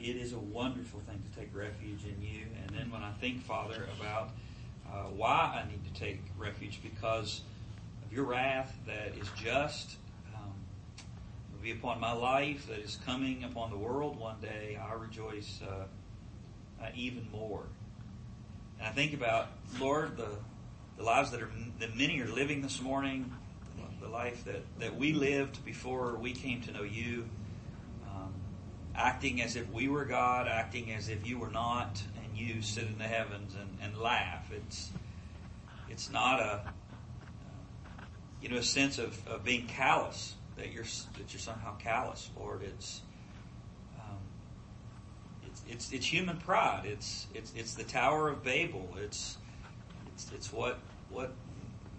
it 0.00 0.14
is 0.14 0.32
a 0.34 0.38
wonderful 0.38 1.00
thing 1.00 1.20
to 1.28 1.40
take 1.40 1.54
refuge 1.54 2.04
in 2.04 2.22
you. 2.22 2.46
And 2.62 2.76
then 2.76 2.92
when 2.92 3.02
I 3.02 3.10
think, 3.20 3.42
Father, 3.42 3.88
about 3.98 4.30
uh, 4.92 5.04
why 5.14 5.62
I 5.62 5.70
need 5.70 5.82
to 5.92 6.00
take 6.00 6.20
refuge, 6.38 6.80
because 6.82 7.42
of 8.04 8.12
your 8.12 8.24
wrath 8.24 8.76
that 8.86 9.16
is 9.20 9.28
just, 9.36 9.96
um, 10.34 10.52
will 11.52 11.62
be 11.62 11.72
upon 11.72 12.00
my 12.00 12.12
life, 12.12 12.66
that 12.68 12.78
is 12.78 12.98
coming 13.04 13.44
upon 13.44 13.70
the 13.70 13.78
world 13.78 14.18
one 14.18 14.40
day, 14.40 14.78
I 14.82 14.94
rejoice 14.94 15.60
uh, 15.62 15.84
uh, 16.82 16.88
even 16.94 17.28
more. 17.32 17.64
And 18.78 18.88
I 18.88 18.90
think 18.92 19.14
about, 19.14 19.48
Lord, 19.80 20.16
the, 20.16 20.28
the 20.96 21.02
lives 21.02 21.30
that, 21.30 21.42
are, 21.42 21.50
that 21.80 21.96
many 21.96 22.20
are 22.20 22.28
living 22.28 22.62
this 22.62 22.80
morning, 22.80 23.32
the 24.00 24.08
life 24.08 24.44
that, 24.44 24.62
that 24.78 24.96
we 24.96 25.12
lived 25.12 25.64
before 25.64 26.16
we 26.16 26.32
came 26.32 26.60
to 26.62 26.72
know 26.72 26.82
you, 26.82 27.24
um, 28.08 28.32
acting 28.94 29.42
as 29.42 29.56
if 29.56 29.70
we 29.72 29.88
were 29.88 30.04
God, 30.04 30.46
acting 30.46 30.92
as 30.92 31.08
if 31.08 31.26
you 31.26 31.38
were 31.38 31.50
not, 31.50 32.00
you 32.36 32.62
sit 32.62 32.84
in 32.84 32.98
the 32.98 33.04
heavens 33.04 33.54
and, 33.54 33.78
and 33.82 33.98
laugh. 33.98 34.50
It's 34.52 34.90
it's 35.88 36.10
not 36.10 36.40
a 36.40 36.62
you 38.42 38.48
know 38.48 38.56
a 38.56 38.62
sense 38.62 38.98
of, 38.98 39.26
of 39.26 39.44
being 39.44 39.66
callous 39.66 40.34
that 40.56 40.72
you're 40.72 40.84
that 40.84 41.32
you're 41.32 41.40
somehow 41.40 41.76
callous, 41.76 42.30
Lord. 42.38 42.62
It's 42.62 43.00
um, 43.98 44.18
it's, 45.46 45.62
it's 45.68 45.92
it's 45.92 46.06
human 46.06 46.38
pride. 46.38 46.82
It's 46.84 47.26
it's 47.34 47.52
it's 47.56 47.74
the 47.74 47.84
Tower 47.84 48.28
of 48.28 48.44
Babel. 48.44 48.88
It's 48.98 49.38
it's 50.08 50.30
it's 50.32 50.52
what 50.52 50.78
what 51.10 51.32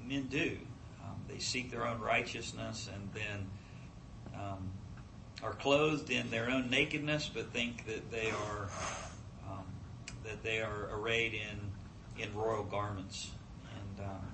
men 0.05 0.27
do. 0.27 0.57
Um, 1.03 1.15
they 1.27 1.39
seek 1.39 1.71
their 1.71 1.87
own 1.87 1.99
righteousness 1.99 2.89
and 2.93 3.09
then 3.13 3.47
um, 4.35 4.71
are 5.43 5.53
clothed 5.53 6.09
in 6.09 6.29
their 6.31 6.49
own 6.49 6.69
nakedness, 6.69 7.29
but 7.33 7.51
think 7.51 7.85
that 7.85 8.11
they 8.11 8.31
are 8.31 8.67
that 10.27 10.43
they 10.43 10.61
are 10.61 10.89
arrayed 10.91 11.33
in 11.33 12.21
in 12.21 12.33
royal 12.35 12.63
garments. 12.63 13.31
And 13.75 14.05
um, 14.05 14.27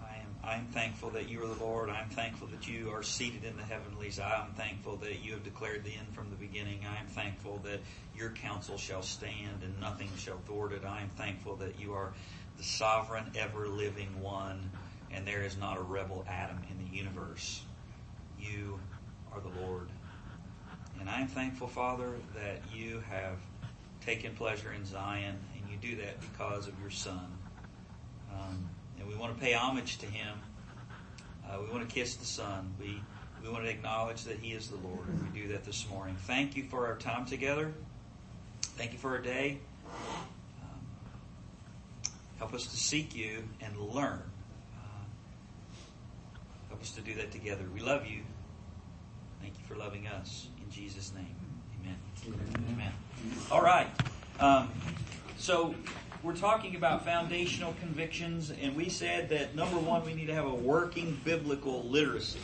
I 0.00 0.16
am 0.16 0.36
I 0.42 0.54
am 0.54 0.66
thankful 0.66 1.10
that 1.10 1.28
you 1.28 1.42
are 1.42 1.46
the 1.46 1.62
Lord. 1.62 1.90
I 1.90 2.00
am 2.00 2.10
thankful 2.10 2.46
that 2.48 2.66
you 2.66 2.90
are 2.90 3.02
seated 3.02 3.44
in 3.44 3.56
the 3.56 3.62
heavenlies. 3.62 4.18
I 4.18 4.44
am 4.44 4.52
thankful 4.54 4.96
that 4.98 5.24
you 5.24 5.32
have 5.32 5.44
declared 5.44 5.84
the 5.84 5.94
end 5.94 6.08
from 6.12 6.30
the 6.30 6.36
beginning. 6.36 6.80
I 6.88 7.00
am 7.00 7.06
thankful 7.06 7.60
that 7.64 7.80
your 8.16 8.30
counsel 8.30 8.78
shall 8.78 9.02
stand 9.02 9.62
and 9.62 9.78
nothing 9.80 10.08
shall 10.16 10.38
thwart 10.46 10.72
it. 10.72 10.84
I 10.84 11.02
am 11.02 11.10
thankful 11.10 11.56
that 11.56 11.78
you 11.80 11.92
are 11.92 12.12
the 12.56 12.64
sovereign, 12.64 13.24
ever 13.36 13.68
living 13.68 14.20
one, 14.20 14.70
and 15.12 15.26
there 15.26 15.42
is 15.42 15.56
not 15.56 15.76
a 15.76 15.82
rebel 15.82 16.24
atom 16.28 16.58
in 16.70 16.78
the 16.78 16.96
universe. 16.96 17.62
You 18.38 18.78
are 19.32 19.40
the 19.40 19.60
Lord. 19.60 19.88
And 21.00 21.08
I 21.08 21.20
am 21.20 21.28
thankful, 21.28 21.68
Father, 21.68 22.10
that 22.34 22.60
you 22.74 23.00
have 23.08 23.38
taken 24.08 24.34
pleasure 24.34 24.72
in 24.72 24.86
Zion, 24.86 25.36
and 25.54 25.70
you 25.70 25.76
do 25.76 26.02
that 26.02 26.18
because 26.22 26.66
of 26.66 26.80
your 26.80 26.88
Son. 26.88 27.30
Um, 28.32 28.66
and 28.98 29.06
we 29.06 29.14
want 29.14 29.34
to 29.34 29.38
pay 29.38 29.52
homage 29.52 29.98
to 29.98 30.06
him. 30.06 30.34
Uh, 31.44 31.58
we 31.60 31.70
want 31.70 31.86
to 31.86 31.94
kiss 31.94 32.16
the 32.16 32.24
Son. 32.24 32.72
We, 32.80 33.02
we 33.42 33.50
want 33.50 33.64
to 33.64 33.70
acknowledge 33.70 34.24
that 34.24 34.38
he 34.38 34.52
is 34.52 34.68
the 34.68 34.76
Lord, 34.76 35.06
we 35.22 35.38
do 35.42 35.48
that 35.48 35.64
this 35.64 35.86
morning. 35.90 36.16
Thank 36.20 36.56
you 36.56 36.64
for 36.64 36.86
our 36.86 36.96
time 36.96 37.26
together. 37.26 37.70
Thank 38.62 38.92
you 38.92 38.98
for 38.98 39.10
our 39.10 39.20
day. 39.20 39.58
Help 42.38 42.54
us 42.54 42.64
to 42.64 42.76
seek 42.78 43.14
you 43.14 43.42
and 43.60 43.76
learn. 43.76 44.22
Uh, 44.74 45.04
help 46.68 46.80
us 46.80 46.92
to 46.92 47.02
do 47.02 47.12
that 47.16 47.30
together. 47.30 47.64
We 47.74 47.80
love 47.80 48.06
you. 48.06 48.22
Thank 49.42 49.52
you 49.58 49.64
for 49.66 49.76
loving 49.76 50.06
us. 50.06 50.48
In 50.64 50.70
Jesus' 50.70 51.12
name, 51.14 51.34
amen. 52.26 52.92
All 53.50 53.62
right. 53.62 53.88
Um, 54.40 54.70
so 55.36 55.74
we're 56.22 56.36
talking 56.36 56.76
about 56.76 57.04
foundational 57.04 57.74
convictions, 57.80 58.50
and 58.50 58.74
we 58.76 58.88
said 58.88 59.28
that 59.30 59.54
number 59.54 59.78
one, 59.78 60.04
we 60.04 60.14
need 60.14 60.26
to 60.26 60.34
have 60.34 60.46
a 60.46 60.54
working 60.54 61.18
biblical 61.24 61.84
literacy. 61.84 62.40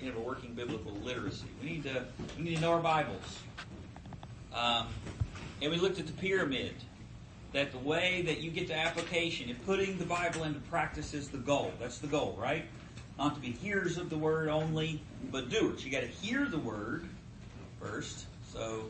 We 0.00 0.06
have 0.06 0.16
a 0.16 0.20
working 0.20 0.54
biblical 0.54 0.92
literacy. 0.92 1.46
We 1.60 1.70
need 1.70 1.82
to 1.84 2.04
we 2.36 2.44
need 2.44 2.56
to 2.56 2.60
know 2.60 2.72
our 2.72 2.80
Bibles. 2.80 3.38
Um, 4.54 4.86
and 5.60 5.72
we 5.72 5.78
looked 5.78 5.98
at 5.98 6.06
the 6.06 6.12
pyramid 6.12 6.74
that 7.52 7.72
the 7.72 7.78
way 7.78 8.22
that 8.22 8.40
you 8.40 8.50
get 8.50 8.68
to 8.68 8.74
application, 8.74 9.48
if 9.48 9.64
putting 9.64 9.98
the 9.98 10.04
Bible 10.04 10.44
into 10.44 10.60
practice 10.60 11.14
is 11.14 11.28
the 11.28 11.38
goal. 11.38 11.72
That's 11.80 11.98
the 11.98 12.06
goal, 12.06 12.36
right? 12.38 12.64
Not 13.18 13.34
to 13.34 13.40
be 13.40 13.50
hearers 13.50 13.98
of 13.98 14.10
the 14.10 14.18
word 14.18 14.48
only, 14.48 15.00
but 15.32 15.48
doers. 15.48 15.84
You 15.84 15.90
got 15.90 16.02
to 16.02 16.06
hear 16.06 16.46
the 16.46 16.58
word 16.58 17.08
first, 17.80 18.26
so 18.52 18.88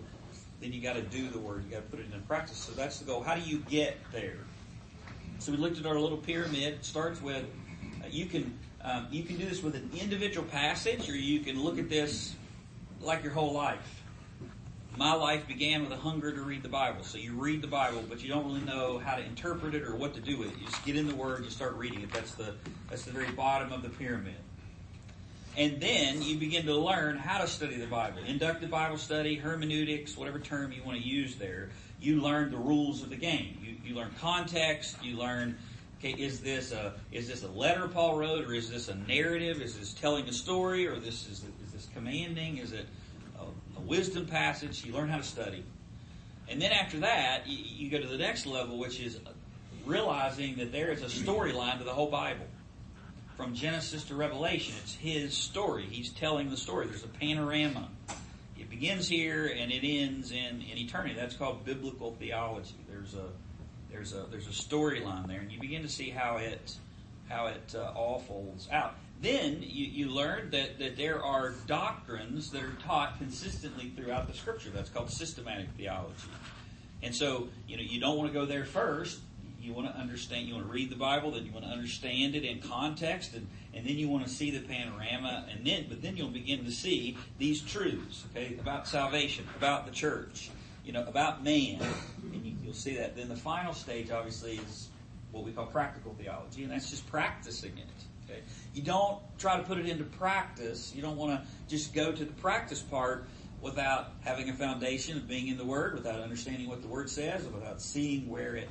then 0.60 0.72
you 0.72 0.80
got 0.80 0.94
to 0.94 1.02
do 1.02 1.28
the 1.28 1.38
word. 1.38 1.64
You 1.64 1.70
got 1.70 1.84
to 1.84 1.90
put 1.90 2.00
it 2.00 2.06
into 2.06 2.18
practice. 2.26 2.56
So 2.56 2.72
that's 2.72 2.98
the 2.98 3.04
goal. 3.04 3.22
How 3.22 3.34
do 3.34 3.42
you 3.42 3.58
get 3.70 3.96
there? 4.12 4.38
So 5.38 5.52
we 5.52 5.58
looked 5.58 5.78
at 5.78 5.86
our 5.86 5.98
little 5.98 6.18
pyramid. 6.18 6.74
It 6.74 6.84
starts 6.84 7.22
with 7.22 7.44
uh, 8.02 8.08
you 8.10 8.26
can 8.26 8.58
um, 8.82 9.08
you 9.10 9.22
can 9.22 9.36
do 9.36 9.46
this 9.46 9.62
with 9.62 9.74
an 9.74 9.90
individual 9.98 10.46
passage, 10.46 11.08
or 11.08 11.16
you 11.16 11.40
can 11.40 11.62
look 11.62 11.78
at 11.78 11.88
this 11.88 12.34
like 13.00 13.22
your 13.22 13.32
whole 13.32 13.52
life 13.52 13.98
my 14.98 15.14
life 15.14 15.46
began 15.46 15.82
with 15.82 15.92
a 15.92 15.96
hunger 15.96 16.32
to 16.32 16.42
read 16.42 16.64
the 16.64 16.68
Bible. 16.68 17.04
So 17.04 17.18
you 17.18 17.34
read 17.34 17.62
the 17.62 17.68
Bible, 17.68 18.02
but 18.08 18.20
you 18.20 18.28
don't 18.28 18.44
really 18.44 18.62
know 18.62 18.98
how 18.98 19.14
to 19.14 19.22
interpret 19.22 19.74
it 19.74 19.82
or 19.82 19.94
what 19.94 20.12
to 20.14 20.20
do 20.20 20.36
with 20.36 20.48
it. 20.48 20.58
You 20.58 20.66
just 20.66 20.84
get 20.84 20.96
in 20.96 21.06
the 21.06 21.14
Word, 21.14 21.36
and 21.36 21.44
you 21.44 21.52
start 21.52 21.74
reading 21.74 22.02
it. 22.02 22.12
That's 22.12 22.34
the 22.34 22.54
that's 22.90 23.04
the 23.04 23.12
very 23.12 23.30
bottom 23.30 23.72
of 23.72 23.82
the 23.82 23.90
pyramid. 23.90 24.34
And 25.58 25.80
then 25.80 26.22
you 26.22 26.38
begin 26.38 26.66
to 26.66 26.76
learn 26.76 27.16
how 27.16 27.38
to 27.38 27.48
study 27.48 27.76
the 27.76 27.86
Bible. 27.86 28.18
Inductive 28.24 28.70
Bible 28.70 28.96
study, 28.96 29.34
hermeneutics, 29.34 30.16
whatever 30.16 30.38
term 30.38 30.72
you 30.72 30.82
want 30.84 30.98
to 30.98 31.04
use 31.06 31.34
there. 31.34 31.70
You 32.00 32.22
learn 32.22 32.52
the 32.52 32.56
rules 32.56 33.02
of 33.02 33.10
the 33.10 33.16
game. 33.16 33.58
You, 33.60 33.74
you 33.84 33.94
learn 33.96 34.14
context. 34.20 35.02
You 35.02 35.18
learn, 35.18 35.58
okay, 35.98 36.12
is 36.12 36.40
this 36.40 36.70
a 36.70 36.94
is 37.10 37.26
this 37.26 37.42
a 37.42 37.48
letter 37.48 37.88
Paul 37.88 38.16
wrote, 38.16 38.46
or 38.46 38.54
is 38.54 38.70
this 38.70 38.88
a 38.88 38.94
narrative? 38.94 39.60
Is 39.60 39.76
this 39.76 39.92
telling 39.92 40.28
a 40.28 40.32
story, 40.32 40.86
or 40.86 41.00
this 41.00 41.26
is 41.26 41.42
is 41.66 41.72
this 41.72 41.88
commanding? 41.92 42.58
Is 42.58 42.72
it 42.72 42.86
a 43.78 43.80
wisdom 43.80 44.26
passage, 44.26 44.84
you 44.84 44.92
learn 44.92 45.08
how 45.08 45.18
to 45.18 45.22
study. 45.22 45.64
And 46.48 46.60
then 46.60 46.72
after 46.72 47.00
that, 47.00 47.46
you, 47.46 47.58
you 47.58 47.90
go 47.90 48.00
to 48.00 48.08
the 48.08 48.18
next 48.18 48.46
level, 48.46 48.78
which 48.78 49.00
is 49.00 49.18
realizing 49.84 50.56
that 50.56 50.72
there 50.72 50.90
is 50.90 51.02
a 51.02 51.06
storyline 51.06 51.78
to 51.78 51.84
the 51.84 51.92
whole 51.92 52.10
Bible. 52.10 52.46
From 53.38 53.54
Genesis 53.54 54.02
to 54.06 54.16
Revelation, 54.16 54.74
it's 54.82 54.96
his 54.96 55.32
story. 55.32 55.84
He's 55.84 56.10
telling 56.10 56.50
the 56.50 56.56
story. 56.56 56.88
There's 56.88 57.04
a 57.04 57.08
panorama. 57.08 57.88
It 58.58 58.68
begins 58.68 59.06
here 59.06 59.46
and 59.46 59.70
it 59.70 59.86
ends 59.86 60.32
in, 60.32 60.60
in 60.60 60.76
eternity. 60.76 61.14
That's 61.14 61.36
called 61.36 61.64
biblical 61.64 62.16
theology. 62.18 62.74
There's 62.90 63.14
a 63.14 63.28
there's 63.92 64.12
a 64.12 64.26
there's 64.28 64.48
a 64.48 64.50
storyline 64.50 65.28
there, 65.28 65.38
and 65.38 65.52
you 65.52 65.60
begin 65.60 65.82
to 65.82 65.88
see 65.88 66.10
how 66.10 66.38
it 66.38 66.74
how 67.28 67.46
it 67.46 67.76
uh, 67.76 67.92
all 67.94 68.18
folds 68.18 68.68
out. 68.72 68.96
Then 69.22 69.58
you, 69.62 69.86
you 69.86 70.08
learn 70.08 70.50
that, 70.50 70.80
that 70.80 70.96
there 70.96 71.22
are 71.24 71.52
doctrines 71.68 72.50
that 72.50 72.64
are 72.64 72.76
taught 72.84 73.18
consistently 73.18 73.92
throughout 73.96 74.26
the 74.26 74.36
scripture. 74.36 74.70
That's 74.70 74.90
called 74.90 75.12
systematic 75.12 75.68
theology. 75.76 76.28
And 77.04 77.14
so, 77.14 77.48
you 77.68 77.76
know, 77.76 77.84
you 77.84 78.00
don't 78.00 78.16
want 78.16 78.32
to 78.32 78.34
go 78.36 78.46
there 78.46 78.64
first. 78.64 79.20
You 79.60 79.72
want 79.72 79.92
to 79.92 80.00
understand, 80.00 80.46
you 80.46 80.54
want 80.54 80.66
to 80.66 80.72
read 80.72 80.90
the 80.90 80.96
Bible, 80.96 81.32
then 81.32 81.44
you 81.44 81.52
want 81.52 81.64
to 81.64 81.70
understand 81.70 82.34
it 82.34 82.44
in 82.44 82.60
context, 82.60 83.34
and, 83.34 83.46
and 83.74 83.86
then 83.86 83.96
you 83.96 84.08
want 84.08 84.24
to 84.24 84.30
see 84.30 84.50
the 84.50 84.60
panorama, 84.60 85.46
and 85.50 85.66
then, 85.66 85.86
but 85.88 86.00
then 86.00 86.16
you'll 86.16 86.28
begin 86.28 86.64
to 86.64 86.70
see 86.70 87.16
these 87.38 87.60
truths, 87.60 88.24
okay, 88.30 88.56
about 88.60 88.86
salvation, 88.86 89.44
about 89.56 89.84
the 89.84 89.92
church, 89.92 90.50
you 90.84 90.92
know, 90.92 91.04
about 91.06 91.42
man, 91.42 91.80
and 92.32 92.46
you, 92.46 92.54
you'll 92.62 92.72
see 92.72 92.96
that. 92.96 93.16
Then 93.16 93.28
the 93.28 93.36
final 93.36 93.74
stage, 93.74 94.10
obviously, 94.10 94.56
is 94.56 94.88
what 95.32 95.44
we 95.44 95.52
call 95.52 95.66
practical 95.66 96.14
theology, 96.14 96.62
and 96.62 96.72
that's 96.72 96.90
just 96.90 97.06
practicing 97.10 97.76
it. 97.76 98.30
Okay? 98.30 98.40
You 98.74 98.82
don't 98.82 99.20
try 99.38 99.56
to 99.56 99.62
put 99.62 99.78
it 99.78 99.86
into 99.86 100.04
practice. 100.04 100.92
You 100.94 101.02
don't 101.02 101.16
want 101.16 101.32
to 101.32 101.48
just 101.68 101.94
go 101.94 102.12
to 102.12 102.24
the 102.24 102.32
practice 102.34 102.82
part 102.82 103.26
without 103.60 104.12
having 104.20 104.48
a 104.50 104.54
foundation 104.54 105.16
of 105.16 105.26
being 105.26 105.48
in 105.48 105.58
the 105.58 105.64
Word, 105.64 105.94
without 105.94 106.20
understanding 106.20 106.68
what 106.68 106.82
the 106.82 106.88
Word 106.88 107.10
says, 107.10 107.44
without 107.46 107.80
seeing 107.80 108.28
where 108.28 108.54
it, 108.54 108.68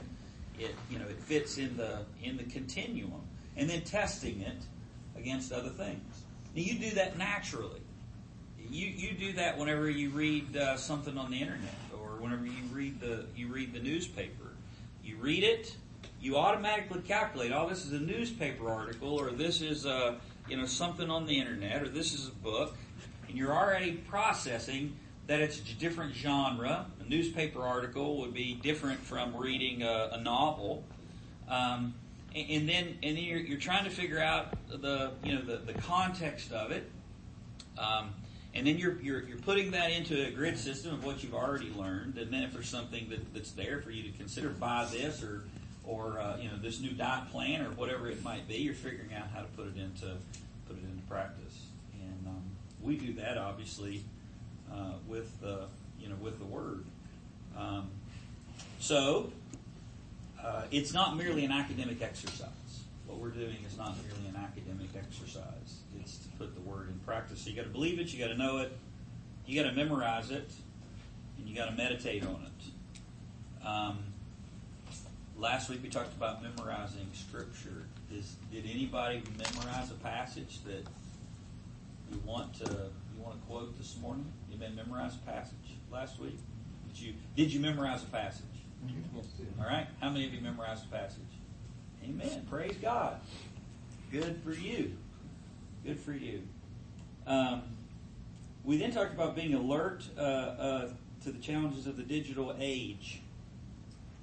it 0.59 0.75
you 0.89 0.99
know 0.99 1.05
it 1.05 1.19
fits 1.19 1.57
in 1.57 1.77
the 1.77 1.99
in 2.23 2.37
the 2.37 2.43
continuum, 2.43 3.21
and 3.55 3.69
then 3.69 3.81
testing 3.81 4.41
it 4.41 4.57
against 5.17 5.51
other 5.51 5.69
things. 5.69 6.23
Now 6.55 6.61
you 6.61 6.79
do 6.79 6.91
that 6.95 7.17
naturally. 7.17 7.81
You 8.69 8.87
you 8.87 9.13
do 9.13 9.33
that 9.33 9.57
whenever 9.57 9.89
you 9.89 10.09
read 10.09 10.55
uh, 10.57 10.77
something 10.77 11.17
on 11.17 11.31
the 11.31 11.37
internet 11.37 11.75
or 11.93 12.21
whenever 12.21 12.45
you 12.45 12.63
read 12.71 12.99
the 12.99 13.25
you 13.35 13.47
read 13.47 13.73
the 13.73 13.79
newspaper. 13.79 14.51
You 15.03 15.15
read 15.17 15.43
it, 15.43 15.73
you 16.19 16.37
automatically 16.37 17.01
calculate, 17.01 17.51
oh, 17.53 17.69
this 17.69 17.85
is 17.85 17.93
a 17.93 17.99
newspaper 17.99 18.69
article, 18.69 19.13
or 19.13 19.31
this 19.31 19.61
is 19.61 19.85
a, 19.85 20.17
you 20.49 20.57
know 20.57 20.65
something 20.65 21.09
on 21.09 21.25
the 21.25 21.39
internet, 21.39 21.81
or 21.81 21.89
this 21.89 22.13
is 22.13 22.27
a 22.27 22.31
book, 22.31 22.75
and 23.27 23.37
you're 23.37 23.53
already 23.53 23.93
processing 23.93 24.95
that 25.27 25.39
it's 25.39 25.59
a 25.59 25.73
different 25.75 26.13
genre. 26.13 26.87
Newspaper 27.09 27.61
article 27.61 28.17
would 28.21 28.33
be 28.33 28.53
different 28.55 28.99
from 28.99 29.35
reading 29.35 29.83
a, 29.83 30.09
a 30.13 30.21
novel, 30.21 30.83
um, 31.49 31.93
and, 32.35 32.49
and 32.49 32.69
then 32.69 32.97
and 33.03 33.17
then 33.17 33.23
you're, 33.23 33.39
you're 33.39 33.59
trying 33.59 33.85
to 33.85 33.89
figure 33.89 34.19
out 34.19 34.53
the 34.69 35.11
you 35.23 35.35
know 35.35 35.41
the, 35.41 35.57
the 35.57 35.73
context 35.73 36.51
of 36.51 36.71
it. 36.71 36.89
Um, 37.77 38.13
and 38.57 38.65
then 38.65 38.79
you're, 38.79 38.99
you're, 39.01 39.21
you're 39.21 39.37
putting 39.37 39.69
that 39.71 39.91
into 39.91 40.25
a 40.25 40.31
grid 40.31 40.57
system 40.57 40.91
of 40.91 41.05
what 41.05 41.23
you've 41.23 41.35
already 41.35 41.69
learned. 41.77 42.17
And 42.17 42.33
then 42.33 42.41
if 42.41 42.53
there's 42.53 42.67
something 42.67 43.07
that, 43.09 43.31
that's 43.31 43.51
there 43.51 43.81
for 43.81 43.91
you 43.91 44.01
to 44.03 44.17
consider, 44.17 44.49
buy 44.49 44.87
this 44.91 45.21
or, 45.21 45.43
or 45.85 46.19
uh, 46.19 46.37
you 46.37 46.49
know, 46.49 46.57
this 46.57 46.81
new 46.81 46.89
diet 46.89 47.29
plan 47.29 47.61
or 47.61 47.69
whatever 47.71 48.09
it 48.09 48.23
might 48.23 48.47
be, 48.47 48.55
you're 48.55 48.73
figuring 48.73 49.13
out 49.13 49.27
how 49.31 49.41
to 49.41 49.47
put 49.49 49.67
it 49.67 49.77
into, 49.77 50.07
put 50.67 50.75
it 50.75 50.83
into 50.91 51.05
practice. 51.07 51.67
And 52.01 52.27
um, 52.27 52.43
we 52.81 52.97
do 52.97 53.13
that 53.13 53.37
obviously 53.37 54.03
uh, 54.73 54.93
with 55.07 55.39
the, 55.39 55.67
you 55.99 56.09
know, 56.09 56.15
with 56.15 56.39
the 56.39 56.45
Word. 56.45 56.83
Um, 57.57 57.89
so 58.79 59.31
uh, 60.43 60.63
it's 60.71 60.93
not 60.93 61.17
merely 61.17 61.43
an 61.43 61.51
academic 61.51 62.01
exercise. 62.01 62.49
What 63.05 63.19
we're 63.19 63.29
doing 63.29 63.57
is 63.65 63.77
not 63.77 63.95
merely 64.05 64.27
an 64.27 64.35
academic 64.35 64.89
exercise. 64.95 65.79
It's 65.99 66.17
to 66.19 66.29
put 66.37 66.53
the 66.53 66.61
word 66.61 66.89
in 66.89 66.99
practice. 66.99 67.41
So 67.41 67.49
you 67.49 67.55
got 67.55 67.63
to 67.63 67.69
believe 67.69 67.99
it, 67.99 68.13
you 68.13 68.19
got 68.19 68.31
to 68.31 68.37
know 68.37 68.57
it, 68.59 68.77
you 69.45 69.61
got 69.61 69.69
to 69.69 69.75
memorize 69.75 70.29
it, 70.29 70.49
and 71.37 71.47
you 71.47 71.55
got 71.55 71.65
to 71.65 71.75
meditate 71.75 72.23
on 72.25 72.45
it. 72.45 73.65
Um, 73.65 73.97
last 75.37 75.69
week 75.69 75.81
we 75.83 75.89
talked 75.89 76.13
about 76.15 76.43
memorizing 76.43 77.07
scripture. 77.13 77.87
Is 78.13 78.35
did 78.51 78.65
anybody 78.65 79.21
memorize 79.37 79.91
a 79.91 79.95
passage 79.95 80.59
that 80.65 80.85
you 82.11 82.21
want 82.25 82.53
to 82.59 82.71
you 82.71 83.23
want 83.23 83.39
to 83.39 83.45
quote 83.47 83.77
this 83.77 83.97
morning? 84.01 84.31
You 84.49 84.57
been 84.57 84.75
memorize 84.75 85.15
a 85.15 85.29
passage 85.29 85.75
last 85.91 86.19
week? 86.19 86.37
Did 86.97 87.05
you 87.05 87.13
did 87.35 87.53
you 87.53 87.59
memorize 87.59 88.03
a 88.03 88.07
passage? 88.07 88.43
All 89.59 89.65
right. 89.65 89.87
How 90.01 90.09
many 90.09 90.25
of 90.25 90.33
you 90.33 90.41
memorized 90.41 90.85
a 90.85 90.95
passage? 90.95 91.21
Amen. 92.03 92.45
Praise 92.49 92.75
God. 92.81 93.19
Good 94.11 94.41
for 94.43 94.51
you. 94.51 94.93
Good 95.85 95.99
for 95.99 96.13
you. 96.13 96.41
Um, 97.27 97.63
we 98.63 98.77
then 98.77 98.91
talked 98.91 99.13
about 99.13 99.35
being 99.35 99.53
alert 99.53 100.05
uh, 100.17 100.21
uh, 100.21 100.89
to 101.23 101.31
the 101.31 101.39
challenges 101.39 101.85
of 101.85 101.97
the 101.97 102.03
digital 102.03 102.55
age. 102.59 103.21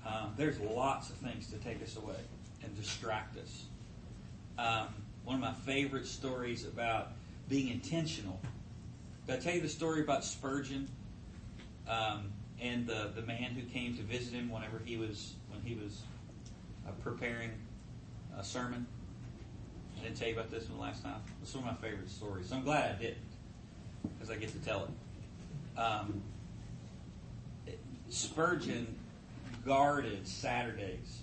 Um, 0.06 0.34
there's 0.36 0.58
lots 0.60 1.10
of 1.10 1.16
things 1.16 1.48
to 1.50 1.56
take 1.58 1.82
us 1.82 1.96
away 1.96 2.20
and 2.62 2.74
distract 2.76 3.38
us. 3.38 3.64
Um, 4.58 4.88
one 5.24 5.36
of 5.36 5.40
my 5.40 5.52
favorite 5.52 6.06
stories 6.06 6.66
about 6.66 7.12
being 7.48 7.68
intentional. 7.68 8.40
Did 9.26 9.36
I 9.36 9.38
tell 9.38 9.54
you 9.54 9.60
the 9.60 9.68
story 9.68 10.00
about 10.00 10.24
Spurgeon 10.24 10.88
um, 11.88 12.32
and 12.60 12.86
the, 12.86 13.10
the 13.14 13.22
man 13.22 13.52
who 13.52 13.62
came 13.62 13.96
to 13.96 14.02
visit 14.02 14.34
him 14.34 14.50
whenever 14.50 14.80
he 14.84 14.96
was 14.96 15.34
when 15.48 15.60
he 15.62 15.74
was 15.74 16.02
uh, 16.86 16.90
preparing 17.02 17.50
a 18.38 18.44
sermon? 18.44 18.86
I 19.98 20.04
didn't 20.04 20.16
tell 20.16 20.28
you 20.28 20.34
about 20.34 20.50
this 20.50 20.68
one 20.68 20.80
last 20.80 21.02
time. 21.02 21.20
This 21.40 21.50
is 21.50 21.56
one 21.56 21.68
of 21.68 21.80
my 21.80 21.88
favorite 21.88 22.10
stories. 22.10 22.48
So 22.48 22.56
I'm 22.56 22.64
glad 22.64 22.96
I 22.96 22.98
didn't 23.00 23.18
because 24.02 24.30
I 24.30 24.36
get 24.36 24.50
to 24.52 24.58
tell 24.58 24.84
it. 24.84 25.80
Um, 25.80 26.22
Spurgeon 28.08 28.94
guarded 29.64 30.26
Saturdays. 30.26 31.20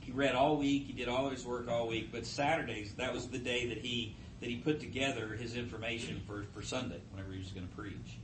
He 0.00 0.12
read 0.12 0.34
all 0.34 0.56
week. 0.56 0.86
He 0.86 0.92
did 0.92 1.08
all 1.08 1.30
his 1.30 1.46
work 1.46 1.68
all 1.68 1.88
week. 1.88 2.10
But 2.12 2.26
Saturdays, 2.26 2.92
that 2.94 3.12
was 3.12 3.28
the 3.28 3.38
day 3.38 3.68
that 3.68 3.78
he 3.78 4.16
that 4.40 4.50
he 4.50 4.56
put 4.56 4.80
together 4.80 5.28
his 5.28 5.56
information 5.56 6.20
for, 6.26 6.44
for 6.52 6.60
Sunday, 6.60 7.00
whenever 7.12 7.32
he 7.32 7.38
was 7.38 7.48
going 7.48 7.66
to 7.66 7.74
preach. 7.74 8.18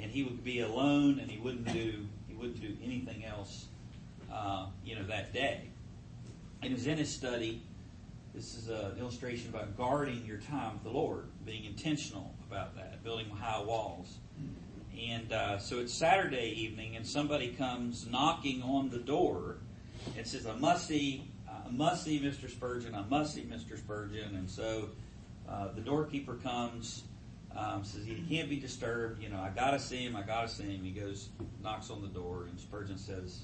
And 0.00 0.10
he 0.10 0.22
would 0.22 0.42
be 0.42 0.60
alone, 0.60 1.18
and 1.20 1.30
he 1.30 1.38
wouldn't 1.38 1.72
do 1.72 2.06
he 2.28 2.34
wouldn't 2.34 2.60
do 2.60 2.76
anything 2.82 3.24
else, 3.24 3.66
uh, 4.32 4.66
you 4.84 4.94
know, 4.94 5.04
that 5.04 5.32
day. 5.32 5.70
And 6.62 6.72
it 6.72 6.74
was 6.74 6.86
in 6.86 6.98
his 6.98 7.12
study. 7.12 7.62
This 8.34 8.56
is 8.56 8.68
an 8.68 8.96
illustration 8.98 9.50
about 9.50 9.76
guarding 9.76 10.24
your 10.24 10.38
time 10.38 10.74
with 10.74 10.84
the 10.84 10.90
Lord, 10.90 11.26
being 11.44 11.64
intentional 11.64 12.34
about 12.48 12.76
that, 12.76 13.02
building 13.02 13.28
high 13.28 13.60
walls. 13.60 14.18
And 14.98 15.32
uh, 15.32 15.58
so 15.58 15.78
it's 15.78 15.92
Saturday 15.92 16.54
evening, 16.56 16.96
and 16.96 17.06
somebody 17.06 17.48
comes 17.52 18.06
knocking 18.06 18.62
on 18.62 18.90
the 18.90 18.98
door 18.98 19.56
and 20.16 20.26
says, 20.26 20.46
"I 20.46 20.54
must 20.54 20.86
see, 20.86 21.30
I 21.48 21.70
must 21.70 22.04
see 22.04 22.20
Mr. 22.20 22.50
Spurgeon. 22.50 22.94
I 22.94 23.02
must 23.02 23.34
see 23.34 23.42
Mr. 23.42 23.78
Spurgeon." 23.78 24.36
And 24.36 24.50
so 24.50 24.90
uh, 25.48 25.68
the 25.72 25.80
doorkeeper 25.80 26.34
comes, 26.34 27.04
um, 27.56 27.84
says 27.84 28.04
he 28.04 28.22
can't 28.28 28.48
be 28.48 28.56
disturbed. 28.56 29.22
You 29.22 29.28
know, 29.28 29.40
I 29.40 29.50
gotta 29.50 29.78
see 29.78 30.04
him. 30.04 30.16
I 30.16 30.22
gotta 30.22 30.48
see 30.48 30.64
him. 30.64 30.84
He 30.84 30.90
goes, 30.90 31.28
knocks 31.62 31.90
on 31.90 32.02
the 32.02 32.08
door, 32.08 32.46
and 32.48 32.58
Spurgeon 32.58 32.98
says, 32.98 33.40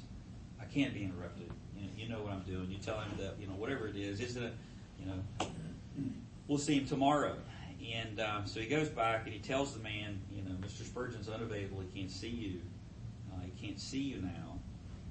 "I 0.61 0.64
can't 0.64 0.95
be 0.95 1.05
interrupted. 1.05 1.51
You 1.77 1.83
know, 1.83 1.90
you 1.97 2.09
know 2.09 2.23
what 2.23 2.33
I'm 2.33 2.42
doing. 2.42 2.71
You 2.71 2.79
tell 2.79 3.01
him 3.01 3.11
that 3.19 3.35
you 3.40 3.47
know 3.47 3.55
whatever 3.55 3.88
it 3.88 3.97
is. 3.97 4.21
Isn't 4.21 4.42
it? 4.42 4.55
You 4.99 5.07
know, 5.07 5.49
we'll 6.49 6.59
see 6.59 6.79
him 6.79 6.87
tomorrow." 6.87 7.37
And 7.95 8.21
um, 8.21 8.47
so 8.47 8.61
he 8.61 8.66
goes 8.66 8.88
back 8.88 9.25
and 9.27 9.33
he 9.33 9.38
tells 9.38 9.75
the 9.75 9.81
man, 9.81 10.21
you 10.35 10.42
know, 10.42 10.53
Mr. 10.66 10.85
Spurgeon's 10.85 11.29
unavailable. 11.29 11.83
He 11.92 12.01
can't 12.01 12.11
see 12.11 12.29
you. 12.29 12.61
Uh, 13.33 13.42
he 13.45 13.66
can't 13.66 13.81
see 13.81 14.01
you 14.01 14.21
now. 14.23 14.59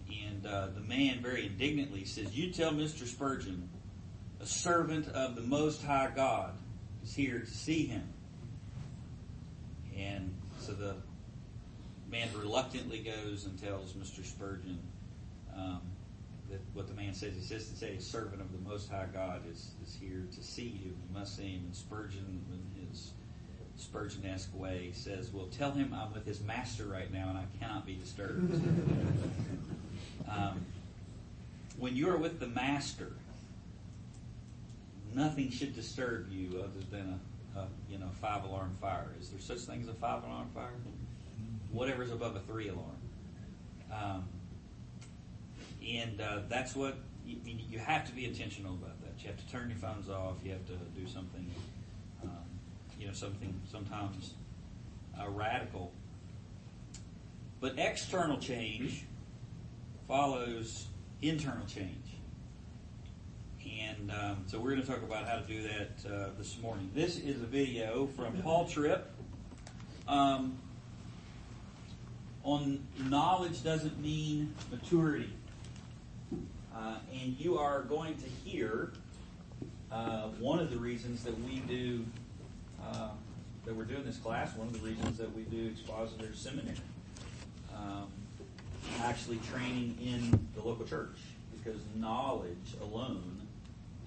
And 0.10 0.46
uh, 0.46 0.68
the 0.74 0.82
man 0.82 1.22
very 1.22 1.46
indignantly 1.46 2.06
says, 2.06 2.36
You 2.36 2.52
tell 2.52 2.72
Mr. 2.72 3.08
Spurgeon, 3.08 3.70
a 4.40 4.46
servant 4.46 5.08
of 5.10 5.36
the 5.36 5.42
Most 5.42 5.84
High 5.84 6.12
God 6.16 6.54
is 7.04 7.14
here 7.14 7.40
to 7.40 7.48
see 7.48 7.86
him. 7.86 8.08
And 9.98 10.34
so 10.60 10.74
the 10.74 10.96
man 12.10 12.30
reluctantly 12.38 13.00
goes 13.00 13.46
and 13.46 13.62
tells 13.62 13.94
Mr. 13.94 14.26
Spurgeon 14.26 14.80
um, 15.56 15.82
that 16.50 16.60
what 16.74 16.88
the 16.88 16.94
man 16.94 17.14
says. 17.14 17.34
He 17.36 17.42
says 17.42 17.70
to 17.70 17.76
say, 17.76 17.96
a 17.96 18.02
servant 18.02 18.42
of 18.42 18.52
the 18.52 18.70
Most 18.70 18.90
High 18.90 19.08
God 19.14 19.42
is, 19.52 19.72
is 19.86 19.98
here 20.00 20.28
to 20.36 20.44
see 20.44 20.80
you. 20.84 20.92
You 20.92 21.14
must 21.14 21.36
see 21.38 21.54
him. 21.54 21.64
And 21.66 21.76
Spurgeon, 21.76 22.44
in 22.52 22.88
his 22.88 23.12
Spurgeon-esque 23.78 24.58
way, 24.58 24.92
says, 24.94 25.32
well, 25.32 25.48
tell 25.48 25.72
him 25.72 25.94
I'm 25.94 26.14
with 26.14 26.26
his 26.26 26.42
master 26.42 26.86
right 26.86 27.12
now 27.12 27.30
and 27.30 27.38
I 27.38 27.46
cannot 27.60 27.86
be 27.86 27.96
disturbed. 27.96 28.54
um, 30.30 30.66
when 31.78 31.96
you 31.96 32.10
are 32.10 32.18
with 32.18 32.40
the 32.40 32.48
master, 32.48 33.12
nothing 35.14 35.50
should 35.50 35.76
disturb 35.76 36.32
you 36.32 36.60
other 36.60 36.86
than 36.90 37.02
a, 37.02 37.20
you 37.90 37.98
know 37.98 38.10
five-alarm 38.22 38.78
fire. 38.82 39.12
Is 39.20 39.30
there 39.30 39.40
such 39.40 39.60
thing 39.60 39.82
as 39.82 39.88
a 39.88 39.94
five-alarm 39.94 40.50
fire? 40.54 40.74
Whatever's 41.72 42.12
above 42.12 42.36
a 42.36 42.40
three-alarm. 42.42 42.98
Um, 43.92 44.28
and 45.86 46.20
uh, 46.20 46.40
that's 46.50 46.76
what 46.76 46.98
you, 47.26 47.38
you, 47.46 47.80
have 47.80 48.06
to 48.06 48.12
be 48.12 48.26
intentional 48.26 48.74
about 48.74 49.00
that. 49.02 49.22
You 49.22 49.28
have 49.28 49.38
to 49.38 49.52
turn 49.52 49.70
your 49.70 49.78
phones 49.78 50.10
off. 50.10 50.36
You 50.44 50.52
have 50.52 50.66
to 50.68 50.74
do 51.00 51.08
something, 51.08 51.50
um, 52.24 52.30
you 53.00 53.08
know, 53.08 53.14
something 53.14 53.54
sometimes 53.70 54.34
uh, 55.20 55.30
radical. 55.30 55.92
But 57.60 57.76
external 57.78 58.38
change 58.38 59.06
follows 60.08 60.88
internal 61.22 61.66
change. 61.66 62.15
And 63.78 64.12
um, 64.12 64.44
so 64.48 64.60
we're 64.60 64.72
going 64.72 64.82
to 64.82 64.88
talk 64.88 65.04
about 65.04 65.28
how 65.28 65.38
to 65.38 65.48
do 65.48 65.64
that 65.64 65.90
uh, 66.08 66.30
this 66.38 66.58
morning. 66.62 66.92
This 66.94 67.18
is 67.18 67.42
a 67.42 67.46
video 67.46 68.08
from 68.16 68.38
Paul 68.42 68.68
Tripp 68.68 69.12
um, 70.08 70.58
on 72.44 72.86
knowledge 73.10 73.64
doesn't 73.64 74.00
mean 74.00 74.54
maturity. 74.72 75.34
Uh, 76.76 76.96
and 77.12 77.36
you 77.40 77.58
are 77.58 77.82
going 77.82 78.16
to 78.16 78.30
hear 78.50 78.94
uh, 79.92 80.28
one 80.40 80.60
of 80.60 80.70
the 80.70 80.78
reasons 80.78 81.24
that 81.24 81.38
we 81.44 81.58
do 81.68 82.06
uh, 82.82 83.10
that 83.66 83.76
we're 83.76 83.84
doing 83.84 84.06
this 84.06 84.18
class. 84.18 84.56
One 84.56 84.68
of 84.68 84.74
the 84.74 84.88
reasons 84.88 85.18
that 85.18 85.36
we 85.36 85.44
do 85.44 85.68
expositor 85.68 86.34
seminary, 86.34 86.78
um, 87.76 88.08
actually 89.02 89.40
training 89.52 89.98
in 90.02 90.48
the 90.54 90.62
local 90.62 90.86
church, 90.86 91.18
because 91.58 91.82
knowledge 91.96 92.76
alone 92.82 93.45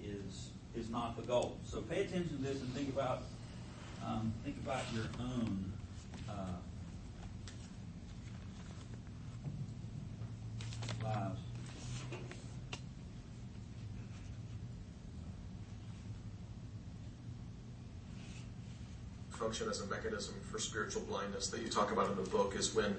is 0.03 0.49
is 0.75 0.89
not 0.89 1.15
the 1.15 1.23
goal. 1.23 1.57
So 1.65 1.81
pay 1.81 2.01
attention 2.01 2.37
to 2.37 2.43
this 2.43 2.61
and 2.61 2.73
think 2.73 2.89
about 2.89 3.23
um, 4.05 4.33
think 4.43 4.57
about 4.63 4.83
your 4.93 5.05
own. 5.19 5.71
Uh, 6.29 6.33
lives. 11.03 11.39
function 19.31 19.69
as 19.69 19.79
a 19.79 19.85
mechanism 19.87 20.35
for 20.51 20.59
spiritual 20.59 21.01
blindness 21.03 21.47
that 21.47 21.61
you 21.61 21.69
talk 21.69 21.93
about 21.93 22.09
in 22.09 22.15
the 22.17 22.29
book 22.29 22.55
is 22.57 22.75
when 22.75 22.93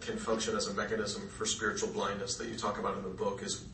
can 0.00 0.18
function 0.18 0.54
as 0.54 0.68
a 0.68 0.74
mechanism 0.74 1.26
for 1.30 1.46
spiritual 1.46 1.88
blindness 1.88 2.36
that 2.36 2.46
you 2.48 2.56
talk 2.56 2.78
about 2.78 2.94
in 2.98 3.02
the 3.02 3.08
book 3.08 3.42
is 3.42 3.64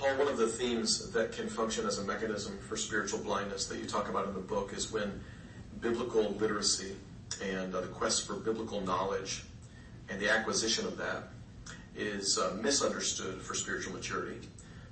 Paul, 0.00 0.16
one 0.16 0.28
of 0.28 0.38
the 0.38 0.46
themes 0.46 1.10
that 1.10 1.32
can 1.32 1.46
function 1.46 1.86
as 1.86 1.98
a 1.98 2.04
mechanism 2.04 2.58
for 2.66 2.74
spiritual 2.74 3.18
blindness 3.18 3.66
that 3.66 3.76
you 3.76 3.84
talk 3.84 4.08
about 4.08 4.26
in 4.26 4.32
the 4.32 4.40
book 4.40 4.72
is 4.72 4.90
when 4.90 5.20
biblical 5.82 6.30
literacy 6.36 6.96
and 7.44 7.74
uh, 7.74 7.82
the 7.82 7.86
quest 7.88 8.26
for 8.26 8.36
biblical 8.36 8.80
knowledge 8.80 9.44
and 10.08 10.18
the 10.18 10.30
acquisition 10.30 10.86
of 10.86 10.96
that 10.96 11.24
is 11.94 12.38
uh, 12.38 12.56
misunderstood 12.62 13.42
for 13.42 13.52
spiritual 13.52 13.92
maturity. 13.92 14.38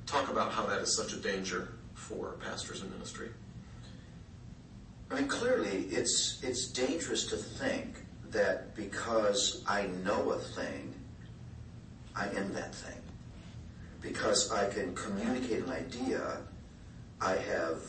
talk 0.04 0.30
about 0.30 0.52
how 0.52 0.66
that 0.66 0.82
is 0.82 0.94
such 0.94 1.14
a 1.14 1.16
danger 1.16 1.70
for 1.94 2.32
pastors 2.44 2.82
and 2.82 2.90
ministry. 2.92 3.30
I 5.10 5.14
mean, 5.14 5.26
clearly, 5.26 5.86
it's 5.90 6.38
it's 6.42 6.68
dangerous 6.68 7.24
to 7.28 7.36
think 7.38 7.96
that 8.30 8.76
because 8.76 9.64
I 9.66 9.86
know 10.04 10.32
a 10.32 10.38
thing, 10.38 10.92
I 12.14 12.26
am 12.28 12.52
that 12.52 12.74
thing. 12.74 13.07
Because 14.00 14.52
I 14.52 14.68
can 14.68 14.94
communicate 14.94 15.64
an 15.64 15.72
idea, 15.72 16.38
I 17.20 17.34
have 17.34 17.82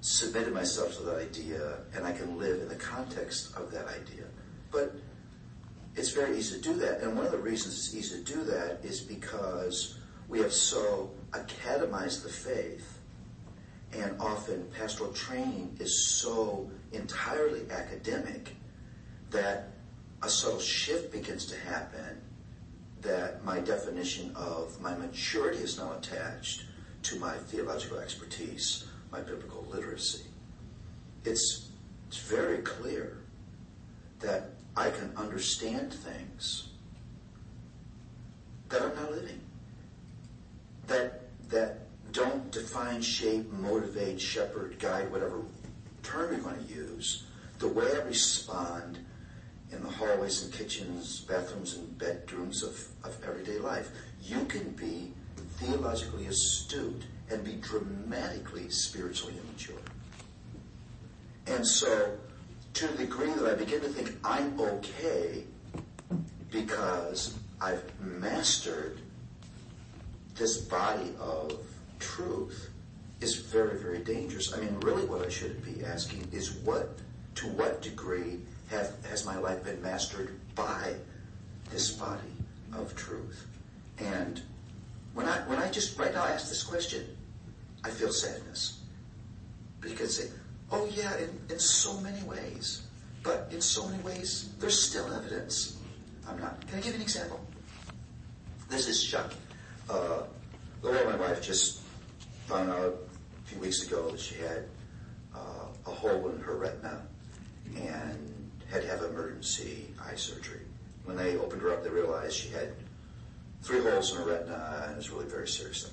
submitted 0.00 0.52
myself 0.52 0.96
to 0.98 1.02
that 1.04 1.16
idea, 1.16 1.78
and 1.94 2.06
I 2.06 2.12
can 2.12 2.38
live 2.38 2.60
in 2.60 2.68
the 2.68 2.76
context 2.76 3.56
of 3.56 3.70
that 3.72 3.86
idea. 3.86 4.26
But 4.70 4.94
it's 5.96 6.10
very 6.10 6.36
easy 6.36 6.56
to 6.56 6.62
do 6.62 6.74
that, 6.74 7.00
and 7.00 7.16
one 7.16 7.24
of 7.24 7.32
the 7.32 7.38
reasons 7.38 7.74
it's 7.74 7.94
easy 7.94 8.22
to 8.22 8.32
do 8.34 8.44
that 8.44 8.80
is 8.82 9.00
because 9.00 9.98
we 10.28 10.40
have 10.40 10.52
so 10.52 11.10
academized 11.32 12.22
the 12.22 12.28
faith 12.28 12.98
and 13.92 14.16
often 14.20 14.64
pastoral 14.76 15.12
training 15.12 15.76
is 15.80 16.06
so 16.06 16.70
entirely 16.92 17.62
academic 17.70 18.56
that 19.30 19.70
a 20.22 20.28
subtle 20.28 20.60
shift 20.60 21.12
begins 21.12 21.46
to 21.46 21.56
happen 21.60 22.20
that 23.04 23.44
my 23.44 23.60
definition 23.60 24.32
of 24.34 24.80
my 24.80 24.94
maturity 24.96 25.58
is 25.58 25.78
now 25.78 25.92
attached 25.92 26.64
to 27.02 27.18
my 27.18 27.34
theological 27.34 27.98
expertise, 27.98 28.86
my 29.12 29.20
biblical 29.20 29.66
literacy. 29.70 30.24
It's, 31.24 31.68
it's 32.08 32.18
very 32.18 32.58
clear 32.58 33.18
that 34.20 34.50
I 34.76 34.90
can 34.90 35.12
understand 35.16 35.92
things 35.92 36.68
that 38.70 38.82
I'm 38.82 38.94
not 38.96 39.12
living. 39.12 39.40
That 40.86 41.20
that 41.50 41.78
don't 42.12 42.50
define, 42.50 43.02
shape, 43.02 43.50
motivate, 43.52 44.20
shepherd, 44.20 44.78
guide, 44.78 45.10
whatever 45.10 45.42
term 46.02 46.32
you're 46.32 46.40
going 46.40 46.64
to 46.64 46.74
use, 46.74 47.24
the 47.58 47.68
way 47.68 47.86
I 47.92 48.04
respond 48.06 48.98
in 49.72 49.82
the 49.82 49.88
hallways 49.88 50.42
and 50.42 50.52
kitchens, 50.52 51.20
bathrooms 51.20 51.76
and 51.76 51.98
bedrooms 51.98 52.62
of, 52.62 52.86
of 53.02 53.16
everyday 53.26 53.58
life. 53.58 53.90
You 54.22 54.44
can 54.44 54.70
be 54.70 55.12
theologically 55.58 56.26
astute 56.26 57.02
and 57.30 57.44
be 57.44 57.54
dramatically 57.54 58.68
spiritually 58.70 59.34
immature. 59.42 59.80
And 61.46 61.66
so, 61.66 62.16
to 62.74 62.86
the 62.88 62.98
degree 62.98 63.30
that 63.32 63.46
I 63.46 63.54
begin 63.54 63.80
to 63.80 63.88
think 63.88 64.12
I'm 64.24 64.58
okay 64.58 65.44
because 66.50 67.36
I've 67.60 67.84
mastered 68.00 69.00
this 70.36 70.58
body 70.58 71.12
of 71.20 71.58
truth 71.98 72.70
is 73.20 73.36
very, 73.36 73.78
very 73.78 73.98
dangerous. 73.98 74.52
I 74.52 74.60
mean, 74.60 74.78
really, 74.80 75.04
what 75.06 75.24
I 75.24 75.28
should 75.28 75.64
be 75.64 75.84
asking 75.84 76.28
is 76.32 76.52
what, 76.52 76.98
to 77.36 77.46
what 77.48 77.82
degree 77.82 78.40
have, 78.70 78.92
has 79.10 79.24
my 79.24 79.38
life 79.38 79.64
been 79.64 79.80
mastered 79.82 80.38
by 80.54 80.94
this 81.70 81.90
body 81.90 82.20
of 82.76 82.94
truth? 82.96 83.46
And 83.98 84.40
when 85.14 85.26
I, 85.26 85.38
when 85.48 85.58
I 85.58 85.70
just 85.70 85.98
right 85.98 86.12
now 86.12 86.24
ask 86.24 86.48
this 86.48 86.62
question, 86.62 87.04
I 87.84 87.90
feel 87.90 88.12
sadness. 88.12 88.80
Because, 89.80 90.18
it, 90.18 90.32
oh 90.72 90.88
yeah, 90.94 91.16
in, 91.18 91.38
in 91.50 91.58
so 91.58 92.00
many 92.00 92.22
ways. 92.22 92.82
But 93.22 93.48
in 93.50 93.60
so 93.60 93.88
many 93.88 94.02
ways, 94.02 94.50
there's 94.58 94.80
still 94.80 95.12
evidence. 95.12 95.78
I'm 96.28 96.38
not. 96.40 96.66
Can 96.66 96.78
I 96.78 96.82
give 96.82 96.92
you 96.92 96.96
an 96.96 97.02
example? 97.02 97.40
This 98.68 98.88
is 98.88 99.02
Chuck. 99.02 99.32
Uh, 99.88 100.22
Luella, 100.82 101.10
my 101.10 101.16
wife, 101.16 101.42
just 101.42 101.80
found 102.46 102.70
out 102.70 102.96
a 103.44 103.48
few 103.48 103.58
weeks 103.58 103.86
ago 103.86 104.10
that 104.10 104.20
she 104.20 104.36
had 104.36 104.64
uh, 105.34 105.66
a 105.86 105.90
hole 105.90 106.28
in 106.30 106.40
her 106.40 106.56
retina 106.56 107.02
and 107.76 108.33
had 108.74 108.82
to 108.82 108.88
have 108.88 109.02
emergency 109.02 109.86
eye 110.04 110.16
surgery. 110.16 110.60
When 111.04 111.16
they 111.16 111.36
opened 111.36 111.62
her 111.62 111.72
up, 111.72 111.84
they 111.84 111.90
realized 111.90 112.34
she 112.34 112.48
had 112.48 112.72
three 113.62 113.80
holes 113.80 114.10
in 114.10 114.18
her 114.18 114.24
retina 114.24 114.82
and 114.82 114.92
it 114.94 114.96
was 114.96 115.10
really 115.10 115.26
very 115.26 115.46
serious. 115.46 115.92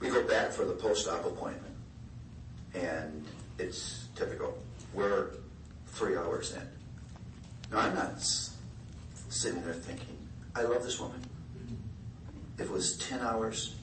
We 0.00 0.08
go 0.08 0.26
back 0.26 0.50
for 0.50 0.64
the 0.64 0.72
post-op 0.72 1.24
appointment, 1.26 1.74
and 2.74 3.24
it's 3.58 4.06
typical. 4.16 4.58
We're 4.94 5.32
three 5.88 6.16
hours 6.16 6.54
in. 6.54 6.62
Now, 7.70 7.80
I'm 7.80 7.94
not 7.94 8.14
sitting 9.28 9.62
there 9.62 9.74
thinking, 9.74 10.16
I 10.56 10.62
love 10.62 10.82
this 10.82 10.98
woman. 10.98 11.20
If 12.58 12.62
it 12.66 12.70
was 12.70 12.96
10 12.96 13.20
hours, 13.20 13.76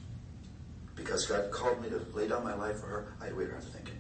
because 0.96 1.26
God 1.26 1.52
called 1.52 1.82
me 1.82 1.90
to 1.90 2.02
lay 2.14 2.28
down 2.28 2.44
my 2.44 2.56
life 2.56 2.80
for 2.80 2.88
her, 2.88 3.14
I'd 3.22 3.38
wait 3.38 3.50
around 3.50 3.64
thinking, 3.64 3.98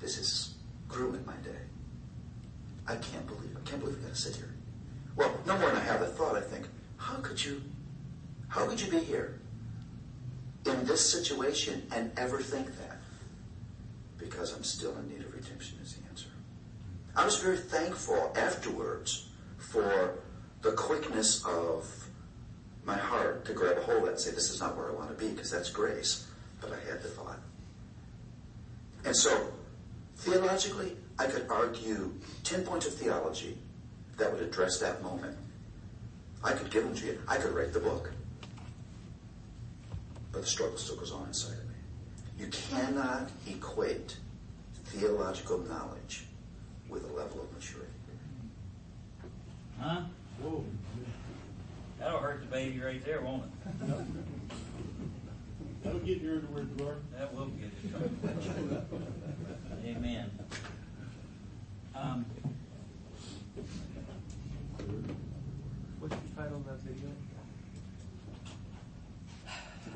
this 0.00 0.18
is 0.18 0.54
ruining 0.90 1.24
my 1.24 1.36
day. 1.36 1.61
I 2.86 2.96
can't 2.96 3.26
believe. 3.26 3.56
I 3.56 3.68
can't 3.68 3.80
believe 3.80 3.98
I 3.98 4.02
gotta 4.02 4.14
sit 4.14 4.36
here. 4.36 4.54
Well, 5.16 5.32
no 5.46 5.58
more 5.58 5.68
than 5.68 5.76
I 5.76 5.84
have 5.84 6.00
that 6.00 6.16
thought, 6.16 6.36
I 6.36 6.40
think, 6.40 6.66
how 6.96 7.16
could 7.16 7.42
you, 7.44 7.62
how 8.48 8.66
could 8.66 8.80
you 8.80 8.90
be 8.90 9.00
here 9.00 9.38
in 10.66 10.84
this 10.86 11.00
situation 11.12 11.86
and 11.94 12.10
ever 12.16 12.40
think 12.40 12.66
that? 12.78 12.98
Because 14.18 14.54
I'm 14.54 14.64
still 14.64 14.96
in 14.98 15.08
need 15.08 15.20
of 15.20 15.34
redemption 15.34 15.78
is 15.82 15.94
the 15.94 16.08
answer. 16.08 16.28
I 17.14 17.24
was 17.24 17.38
very 17.38 17.58
thankful 17.58 18.32
afterwards 18.36 19.28
for 19.58 20.18
the 20.62 20.72
quickness 20.72 21.44
of 21.44 21.86
my 22.84 22.96
heart 22.96 23.44
to 23.44 23.52
grab 23.52 23.78
a 23.78 23.82
hold 23.82 24.04
of 24.04 24.08
and 24.08 24.18
say, 24.18 24.30
this 24.30 24.50
is 24.50 24.60
not 24.60 24.76
where 24.76 24.90
I 24.90 24.94
want 24.94 25.08
to 25.10 25.14
be, 25.14 25.30
because 25.30 25.50
that's 25.50 25.70
grace. 25.70 26.26
But 26.60 26.72
I 26.72 26.90
had 26.90 27.02
the 27.02 27.08
thought. 27.08 27.38
And 29.04 29.16
so, 29.16 29.48
theologically, 30.16 30.96
I 31.18 31.26
could 31.26 31.46
argue 31.48 32.12
10 32.44 32.64
points 32.64 32.86
of 32.86 32.94
theology 32.94 33.58
that 34.16 34.32
would 34.32 34.42
address 34.42 34.78
that 34.80 35.02
moment. 35.02 35.36
I 36.44 36.52
could 36.52 36.70
give 36.70 36.84
them 36.84 36.94
to 36.94 37.06
you. 37.06 37.20
I 37.28 37.36
could 37.36 37.52
write 37.52 37.72
the 37.72 37.80
book. 37.80 38.12
But 40.32 40.42
the 40.42 40.46
struggle 40.46 40.78
still 40.78 40.96
goes 40.96 41.12
on 41.12 41.26
inside 41.28 41.58
of 41.58 41.68
me. 41.68 41.74
You 42.38 42.48
cannot 42.48 43.30
equate 43.48 44.16
theological 44.86 45.58
knowledge 45.58 46.24
with 46.88 47.04
a 47.04 47.12
level 47.12 47.42
of 47.42 47.52
maturity. 47.52 47.92
Huh? 49.78 50.02
Whoa. 50.40 50.64
That'll 51.98 52.18
hurt 52.18 52.40
the 52.40 52.46
baby 52.46 52.80
right 52.80 53.04
there, 53.04 53.20
won't 53.20 53.44
it? 53.44 53.50
That'll 55.82 56.00
get 56.00 56.20
your 56.20 56.36
underwear 56.36 56.64
drawer. 56.64 56.96
That 57.16 57.34
will 57.34 57.46
get 57.46 57.70
it. 57.84 58.84
Amen. 59.84 60.30
Um, 62.02 62.26
What's 66.00 66.16
the 66.16 66.36
title 66.36 66.56
of 66.56 66.66
that 66.66 66.80
video? 66.80 67.08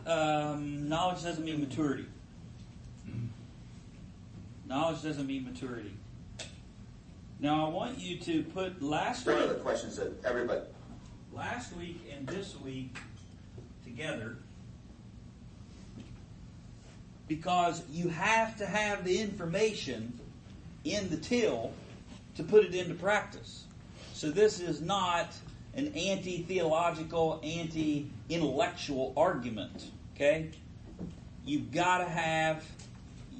um, 0.06 0.88
knowledge 0.88 1.24
doesn't 1.24 1.44
mean 1.44 1.60
maturity. 1.60 2.06
Knowledge 4.66 5.02
doesn't 5.02 5.26
mean 5.26 5.44
maturity. 5.44 5.94
Now 7.40 7.66
I 7.66 7.70
want 7.70 7.98
you 7.98 8.18
to 8.20 8.44
put 8.44 8.80
last 8.80 9.26
week, 9.26 9.36
of 9.36 9.48
the 9.48 9.56
questions 9.56 9.96
that 9.96 10.24
everybody, 10.24 10.60
last 11.32 11.76
week 11.76 12.00
and 12.16 12.26
this 12.28 12.54
week 12.60 12.96
together 13.84 14.36
because 17.26 17.82
you 17.90 18.08
have 18.08 18.56
to 18.58 18.66
have 18.66 19.04
the 19.04 19.20
information 19.20 20.18
in 20.84 21.10
the 21.10 21.16
till 21.16 21.72
to 22.36 22.42
put 22.42 22.64
it 22.64 22.74
into 22.74 22.94
practice. 22.94 23.64
So 24.12 24.30
this 24.30 24.60
is 24.60 24.80
not 24.80 25.34
an 25.74 25.92
anti-theological, 25.94 27.40
anti-intellectual 27.42 29.12
argument. 29.16 29.90
Okay? 30.14 30.50
You've 31.44 31.70
got 31.70 31.98
to 31.98 32.04
have 32.04 32.64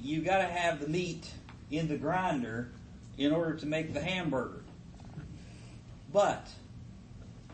you've 0.01 0.25
got 0.25 0.37
to 0.37 0.45
have 0.45 0.79
the 0.79 0.87
meat 0.87 1.27
in 1.71 1.87
the 1.87 1.97
grinder 1.97 2.69
in 3.17 3.31
order 3.31 3.55
to 3.55 3.65
make 3.65 3.93
the 3.93 4.01
hamburger. 4.01 4.63
But 6.13 6.47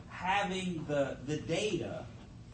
having 0.09 0.85
the 0.87 1.17
the 1.25 1.37
data 1.37 2.05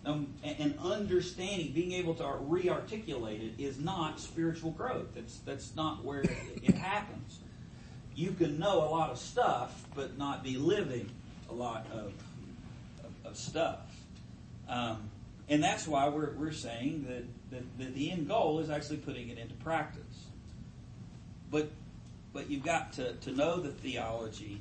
um, 0.06 0.34
and, 0.44 0.56
and 0.60 0.80
understanding, 0.80 1.72
being 1.74 1.92
able 1.92 2.16
to 2.16 2.38
re-articulate 2.40 3.42
it, 3.42 3.62
is 3.62 3.80
not 3.80 4.20
spiritual 4.20 4.72
growth. 4.72 5.08
That's 5.14 5.40
that's 5.40 5.76
not 5.76 6.06
where 6.06 6.22
it, 6.22 6.32
it 6.64 6.76
happens. 6.76 7.39
You 8.20 8.34
can 8.34 8.60
know 8.60 8.84
a 8.84 8.90
lot 8.90 9.12
of 9.12 9.18
stuff, 9.18 9.86
but 9.96 10.18
not 10.18 10.44
be 10.44 10.58
living 10.58 11.10
a 11.50 11.54
lot 11.54 11.88
of 11.94 12.12
of, 13.02 13.26
of 13.26 13.38
stuff. 13.38 13.80
Um, 14.68 15.10
and 15.48 15.64
that's 15.64 15.88
why 15.88 16.10
we're 16.10 16.34
we're 16.34 16.52
saying 16.52 17.06
that, 17.08 17.24
that 17.52 17.64
that 17.80 17.96
the 17.96 18.12
end 18.12 18.28
goal 18.28 18.60
is 18.60 18.70
actually 18.70 18.98
putting 18.98 19.30
it 19.30 19.38
into 19.38 19.56
practice. 19.56 20.26
But 21.50 21.72
but 22.34 22.50
you've 22.50 22.66
got 22.66 22.92
to, 22.94 23.14
to 23.14 23.32
know 23.32 23.62
the 23.62 23.70
theology 23.70 24.60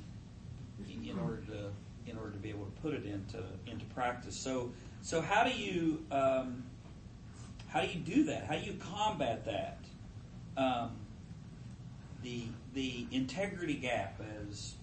in, 0.89 1.09
in 1.09 1.19
order 1.19 1.41
to 1.47 2.09
in 2.09 2.17
order 2.17 2.31
to 2.31 2.37
be 2.37 2.49
able 2.51 2.63
to 2.63 2.81
put 2.81 2.93
it 2.93 3.05
into 3.05 3.43
into 3.67 3.83
practice. 3.93 4.37
So 4.37 4.71
so 5.01 5.19
how 5.19 5.43
do 5.43 5.51
you 5.51 6.05
um, 6.13 6.63
how 7.67 7.81
do 7.81 7.87
you 7.87 7.99
do 7.99 8.23
that? 8.23 8.45
How 8.45 8.55
do 8.55 8.65
you 8.65 8.77
combat 8.95 9.43
that? 9.43 9.79
Um, 10.55 10.91
the 12.23 12.43
the 12.79 13.05
integrity 13.11 13.73
gap, 13.73 14.21
as 14.41 14.75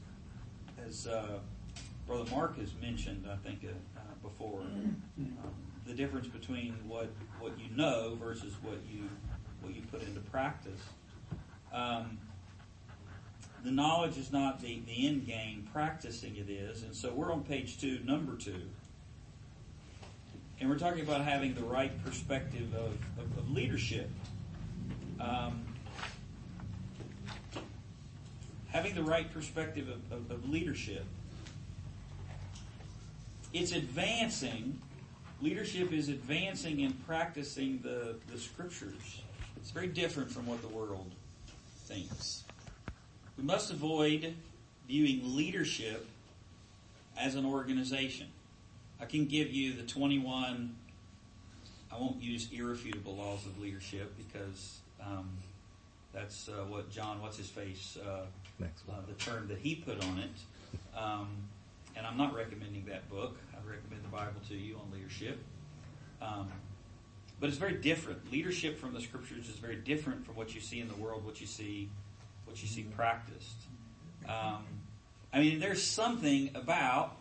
as 0.86 1.06
uh, 1.06 1.38
Brother 2.06 2.30
Mark 2.30 2.58
has 2.58 2.74
mentioned, 2.74 3.26
I 3.30 3.36
think 3.36 3.64
uh, 3.64 3.68
uh, 3.98 4.00
before, 4.22 4.60
um, 4.60 5.02
the 5.86 5.94
difference 5.94 6.26
between 6.26 6.74
what 6.86 7.08
what 7.40 7.58
you 7.58 7.74
know 7.74 8.18
versus 8.20 8.52
what 8.62 8.78
you 8.92 9.08
what 9.62 9.74
you 9.74 9.80
put 9.90 10.02
into 10.02 10.20
practice. 10.20 10.80
Um, 11.72 12.18
the 13.64 13.70
knowledge 13.70 14.18
is 14.18 14.30
not 14.30 14.60
the, 14.60 14.82
the 14.86 15.08
end 15.08 15.26
game, 15.26 15.66
practicing 15.72 16.36
it 16.36 16.50
is. 16.50 16.82
And 16.82 16.94
so 16.94 17.12
we're 17.12 17.32
on 17.32 17.44
page 17.44 17.80
two, 17.80 17.98
number 18.04 18.36
two. 18.36 18.62
And 20.60 20.68
we're 20.68 20.78
talking 20.78 21.00
about 21.00 21.22
having 21.22 21.54
the 21.54 21.64
right 21.64 21.92
perspective 22.04 22.72
of, 22.74 22.92
of, 23.18 23.38
of 23.38 23.50
leadership. 23.50 24.10
Um, 25.18 25.64
the 28.94 29.02
right 29.02 29.32
perspective 29.32 29.88
of, 29.88 30.12
of, 30.12 30.30
of 30.30 30.48
leadership. 30.48 31.04
It's 33.52 33.72
advancing, 33.72 34.80
leadership 35.40 35.92
is 35.92 36.08
advancing 36.08 36.82
and 36.82 37.06
practicing 37.06 37.80
the, 37.82 38.16
the 38.30 38.38
scriptures. 38.38 39.22
It's 39.56 39.70
very 39.70 39.88
different 39.88 40.30
from 40.30 40.46
what 40.46 40.60
the 40.62 40.68
world 40.68 41.10
thinks. 41.86 42.44
We 43.36 43.44
must 43.44 43.70
avoid 43.70 44.34
viewing 44.88 45.36
leadership 45.36 46.06
as 47.18 47.34
an 47.34 47.44
organization. 47.44 48.28
I 49.00 49.04
can 49.04 49.26
give 49.26 49.50
you 49.50 49.74
the 49.74 49.82
21, 49.82 50.74
I 51.92 51.98
won't 51.98 52.22
use 52.22 52.48
irrefutable 52.52 53.16
laws 53.16 53.46
of 53.46 53.58
leadership 53.58 54.14
because 54.16 54.78
um, 55.00 55.28
that's 56.12 56.48
uh, 56.48 56.64
what 56.68 56.90
John, 56.90 57.20
what's 57.20 57.36
his 57.36 57.48
face, 57.48 57.98
uh, 58.06 58.26
uh, 58.62 58.92
the 59.06 59.14
term 59.14 59.48
that 59.48 59.58
he 59.58 59.74
put 59.74 60.02
on 60.04 60.18
it. 60.18 60.98
Um, 60.98 61.28
and 61.96 62.06
I'm 62.06 62.16
not 62.16 62.34
recommending 62.34 62.84
that 62.86 63.08
book. 63.08 63.36
I 63.54 63.68
recommend 63.68 64.04
the 64.04 64.08
Bible 64.08 64.40
to 64.48 64.54
you 64.54 64.76
on 64.76 64.90
leadership. 64.92 65.38
Um, 66.20 66.48
but 67.40 67.48
it's 67.48 67.58
very 67.58 67.74
different. 67.74 68.32
Leadership 68.32 68.78
from 68.78 68.94
the 68.94 69.00
scriptures 69.00 69.48
is 69.48 69.56
very 69.56 69.76
different 69.76 70.24
from 70.24 70.36
what 70.36 70.54
you 70.54 70.60
see 70.60 70.80
in 70.80 70.88
the 70.88 70.94
world, 70.94 71.24
what 71.24 71.40
you 71.40 71.46
see 71.46 71.88
what 72.46 72.62
you 72.62 72.68
see 72.68 72.82
practiced. 72.82 73.56
Um, 74.28 74.64
I 75.32 75.40
mean, 75.40 75.60
there's 75.60 75.82
something 75.82 76.50
about 76.54 77.16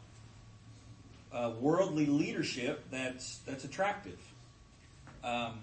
uh, 1.34 1.52
worldly 1.60 2.06
leadership 2.06 2.86
that's 2.90 3.40
that's 3.40 3.66
attractive. 3.66 4.20
Um, 5.24 5.60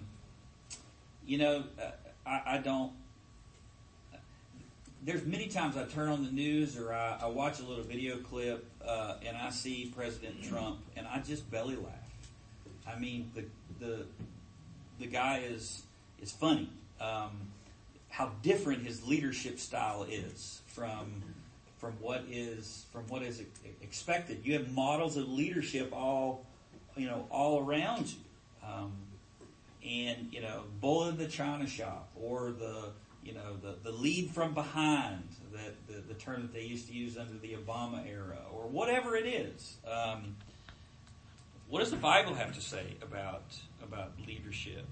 you 1.25 1.37
know, 1.37 1.63
uh, 1.81 1.91
I, 2.27 2.41
I, 2.45 2.57
don't. 2.57 2.91
There's 5.05 5.25
many 5.25 5.47
times 5.47 5.75
I 5.75 5.83
turn 5.83 6.07
on 6.07 6.23
the 6.23 6.31
news 6.31 6.77
or 6.77 6.93
I, 6.93 7.19
I 7.23 7.27
watch 7.27 7.59
a 7.59 7.63
little 7.63 7.83
video 7.83 8.17
clip 8.17 8.65
uh, 8.85 9.15
and 9.25 9.35
I 9.35 9.49
see 9.49 9.91
President 9.93 10.41
Trump 10.43 10.79
and 10.95 11.05
I 11.05 11.19
just 11.19 11.49
belly 11.51 11.75
laugh. 11.75 11.93
I 12.87 12.97
mean, 12.97 13.29
the 13.35 13.43
the 13.79 14.05
the 14.99 15.07
guy 15.07 15.39
is 15.39 15.83
is 16.21 16.31
funny. 16.31 16.69
Um, 17.01 17.31
how 18.09 18.31
different 18.43 18.83
his 18.83 19.05
leadership 19.05 19.59
style 19.59 20.05
is 20.09 20.61
from 20.67 21.21
from 21.79 21.93
what 21.99 22.23
is 22.29 22.85
from 22.93 23.03
what 23.07 23.23
is 23.23 23.41
expected. 23.81 24.41
You 24.45 24.53
have 24.53 24.71
models 24.71 25.17
of 25.17 25.27
leadership 25.27 25.91
all 25.91 26.45
you 26.95 27.07
know 27.07 27.27
all 27.29 27.59
around 27.59 28.07
you, 28.07 28.69
um, 28.69 28.93
and 29.85 30.31
you 30.31 30.41
know 30.41 30.63
bull 30.79 31.09
in 31.09 31.17
the 31.17 31.27
china 31.27 31.67
shop 31.67 32.07
or 32.15 32.51
the 32.51 32.91
you 33.23 33.33
know 33.33 33.57
the, 33.61 33.77
the 33.83 33.91
lead 33.91 34.31
from 34.31 34.53
behind 34.53 35.27
that 35.53 35.87
the, 35.87 36.01
the 36.07 36.13
term 36.13 36.41
that 36.41 36.53
they 36.53 36.63
used 36.63 36.87
to 36.87 36.93
use 36.93 37.17
under 37.17 37.37
the 37.37 37.53
Obama 37.53 38.07
era 38.07 38.39
or 38.51 38.67
whatever 38.67 39.15
it 39.15 39.25
is. 39.25 39.77
Um, 39.87 40.35
what 41.69 41.79
does 41.79 41.91
the 41.91 41.97
Bible 41.97 42.33
have 42.35 42.53
to 42.55 42.61
say 42.61 42.97
about 43.01 43.43
about 43.81 44.11
leadership? 44.27 44.85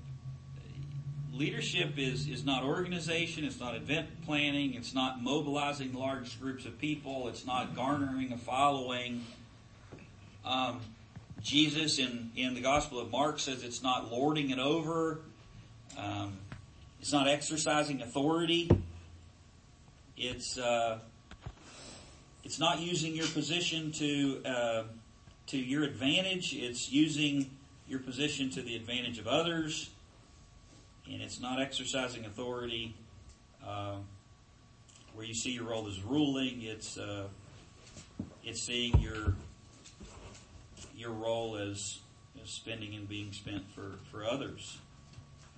leadership 1.34 1.98
is, 1.98 2.28
is 2.28 2.46
not 2.46 2.64
organization, 2.64 3.46
it's 3.46 3.60
not 3.60 3.76
event 3.76 4.08
planning, 4.26 4.74
it's 4.74 4.94
not 4.94 5.22
mobilizing 5.22 5.94
large 5.94 6.40
groups 6.40 6.66
of 6.66 6.78
people, 6.78 7.28
it's 7.28 7.46
not 7.46 7.76
garnering 7.76 8.32
a 8.34 8.38
following. 8.38 9.26
Um, 10.46 10.82
Jesus 11.42 12.00
in, 12.00 12.32
in 12.36 12.54
the 12.54 12.62
Gospel 12.62 13.00
of 13.00 13.12
Mark 13.12 13.40
says 13.40 13.64
it's 13.64 13.82
not 13.82 14.12
lording 14.12 14.50
it 14.50 14.60
over, 14.60 15.22
um, 15.98 16.38
it's 17.02 17.12
not 17.12 17.28
exercising 17.28 18.02
authority, 18.02 18.70
it's 20.16 20.58
uh, 20.58 21.00
it's 22.44 22.60
not 22.60 22.80
using 22.80 23.16
your 23.16 23.28
position 23.28 23.92
to 23.94 24.42
uh, 24.46 24.84
to 25.48 25.58
your 25.58 25.84
advantage. 25.84 26.54
It's 26.54 26.92
using 26.92 27.50
your 27.88 28.00
position 28.00 28.50
to 28.52 28.62
the 28.62 28.78
advantage 28.78 29.20
of 29.20 29.28
others 29.28 29.90
and 31.12 31.22
it's 31.22 31.40
not 31.40 31.62
exercising 31.62 32.26
authority 32.26 32.96
uh, 33.66 33.96
where 35.14 35.26
you 35.26 35.34
see 35.34 35.52
your 35.52 35.66
role 35.66 35.88
as 35.88 36.02
ruling. 36.02 36.62
It's 36.62 36.98
uh, 36.98 37.28
it's 38.44 38.62
seeing 38.62 39.00
your 39.00 39.36
your 40.96 41.12
role 41.12 41.58
as, 41.58 42.00
as, 42.42 42.50
spending 42.50 42.94
and 42.96 43.10
being 43.10 43.32
spent 43.34 43.64
for 43.74 43.94
for 44.12 44.26
others. 44.26 44.78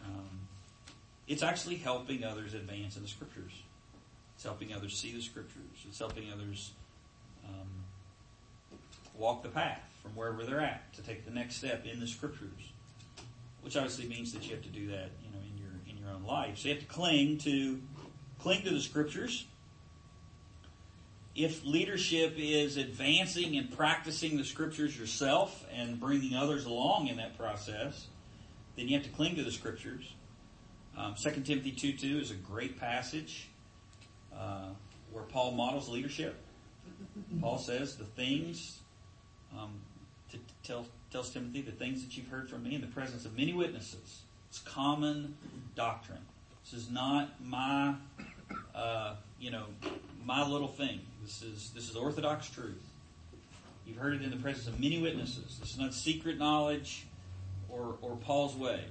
Um, 0.05 0.47
it's 1.27 1.43
actually 1.43 1.75
helping 1.75 2.23
others 2.23 2.53
advance 2.53 2.97
in 2.97 3.03
the 3.03 3.07
scriptures. 3.07 3.51
It's 4.35 4.43
helping 4.43 4.73
others 4.73 4.97
see 4.97 5.13
the 5.13 5.21
scriptures. 5.21 5.85
It's 5.87 5.99
helping 5.99 6.31
others 6.31 6.71
um, 7.47 7.67
walk 9.15 9.43
the 9.43 9.49
path 9.49 9.89
from 10.01 10.11
wherever 10.15 10.43
they're 10.43 10.59
at 10.59 10.93
to 10.93 11.01
take 11.01 11.25
the 11.25 11.31
next 11.31 11.55
step 11.55 11.85
in 11.85 11.99
the 11.99 12.07
scriptures, 12.07 12.71
which 13.61 13.77
obviously 13.77 14.07
means 14.07 14.33
that 14.33 14.43
you 14.43 14.51
have 14.51 14.63
to 14.63 14.69
do 14.69 14.87
that 14.87 15.11
you 15.23 15.31
know, 15.31 15.39
in 15.49 15.57
your 15.57 15.71
in 15.87 16.03
your 16.03 16.13
own 16.13 16.23
life. 16.23 16.57
So 16.57 16.67
you 16.67 16.75
have 16.75 16.83
to 16.83 16.89
cling 16.89 17.37
to 17.39 17.81
cling 18.39 18.63
to 18.63 18.71
the 18.71 18.81
scriptures. 18.81 19.45
If 21.35 21.65
leadership 21.65 22.35
is 22.37 22.77
advancing 22.77 23.57
and 23.57 23.75
practicing 23.75 24.37
the 24.37 24.43
scriptures 24.43 24.97
yourself 24.97 25.65
and 25.73 25.99
bringing 25.99 26.35
others 26.35 26.65
along 26.65 27.07
in 27.07 27.17
that 27.17 27.37
process, 27.39 28.07
then 28.75 28.87
you 28.87 28.97
have 28.97 29.05
to 29.05 29.11
cling 29.11 29.37
to 29.37 29.43
the 29.43 29.51
scriptures. 29.51 30.13
Um, 30.97 31.15
2 31.15 31.41
Timothy 31.41 31.71
2 31.71 31.93
2 31.93 32.19
is 32.19 32.31
a 32.31 32.35
great 32.35 32.79
passage 32.79 33.47
uh, 34.35 34.69
where 35.11 35.23
Paul 35.23 35.51
models 35.51 35.89
leadership. 35.89 36.35
Paul 37.41 37.57
says, 37.57 37.95
The 37.95 38.05
things, 38.05 38.79
um, 39.57 39.79
to 40.31 40.37
tell, 40.63 40.85
tells 41.11 41.31
Timothy, 41.31 41.61
the 41.61 41.71
things 41.71 42.03
that 42.03 42.15
you've 42.15 42.27
heard 42.27 42.49
from 42.49 42.63
me 42.63 42.75
in 42.75 42.81
the 42.81 42.87
presence 42.87 43.25
of 43.25 43.37
many 43.37 43.53
witnesses 43.53 44.23
it's 44.53 44.59
common 44.59 45.35
doctrine. 45.73 46.21
This 46.63 46.79
is 46.79 46.91
not 46.91 47.43
my, 47.43 47.95
uh, 48.75 49.15
you 49.39 49.49
know, 49.49 49.65
my 50.23 50.47
little 50.47 50.67
thing. 50.67 50.99
This 51.23 51.41
is 51.41 51.71
this 51.73 51.89
is 51.89 51.95
orthodox 51.95 52.51
truth. 52.51 52.83
You've 53.87 53.97
heard 53.97 54.13
it 54.13 54.21
in 54.21 54.29
the 54.29 54.37
presence 54.37 54.67
of 54.67 54.79
many 54.79 55.01
witnesses. 55.01 55.57
This 55.59 55.71
is 55.71 55.79
not 55.79 55.95
secret 55.95 56.37
knowledge 56.37 57.07
or 57.67 57.95
or 58.03 58.15
Paul's 58.17 58.55
way. 58.55 58.85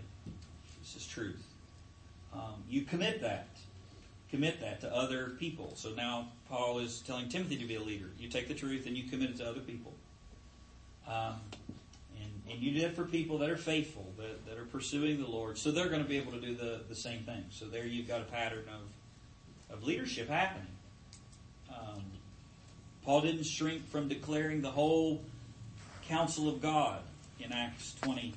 This 0.80 0.96
is 0.96 1.06
truth. 1.06 1.46
Um, 2.32 2.64
you 2.68 2.82
commit 2.82 3.20
that. 3.20 3.48
Commit 4.30 4.60
that 4.60 4.80
to 4.80 4.94
other 4.94 5.30
people. 5.38 5.72
So 5.76 5.90
now 5.90 6.28
Paul 6.48 6.78
is 6.78 7.00
telling 7.00 7.28
Timothy 7.28 7.56
to 7.58 7.66
be 7.66 7.74
a 7.74 7.82
leader. 7.82 8.10
You 8.18 8.28
take 8.28 8.48
the 8.48 8.54
truth 8.54 8.86
and 8.86 8.96
you 8.96 9.08
commit 9.08 9.30
it 9.30 9.36
to 9.38 9.48
other 9.48 9.60
people. 9.60 9.92
Um, 11.06 11.40
and 12.52 12.60
you 12.60 12.78
do 12.78 12.86
it 12.86 12.94
for 12.94 13.04
people 13.04 13.38
that 13.38 13.50
are 13.50 13.56
faithful, 13.56 14.06
that, 14.18 14.46
that 14.46 14.58
are 14.58 14.64
pursuing 14.64 15.20
the 15.20 15.26
Lord. 15.26 15.56
So 15.56 15.70
they're 15.70 15.88
going 15.88 16.02
to 16.02 16.08
be 16.08 16.18
able 16.18 16.32
to 16.32 16.40
do 16.40 16.54
the, 16.54 16.80
the 16.88 16.94
same 16.94 17.22
thing. 17.22 17.44
So 17.50 17.66
there 17.66 17.86
you've 17.86 18.08
got 18.08 18.20
a 18.20 18.24
pattern 18.24 18.64
of, 18.68 19.74
of 19.74 19.84
leadership 19.84 20.28
happening. 20.28 20.66
Um, 21.70 22.02
Paul 23.04 23.22
didn't 23.22 23.44
shrink 23.44 23.88
from 23.88 24.08
declaring 24.08 24.60
the 24.60 24.70
whole 24.70 25.22
counsel 26.08 26.48
of 26.48 26.60
God 26.60 27.00
in 27.40 27.52
Acts 27.52 27.94
20, 28.02 28.34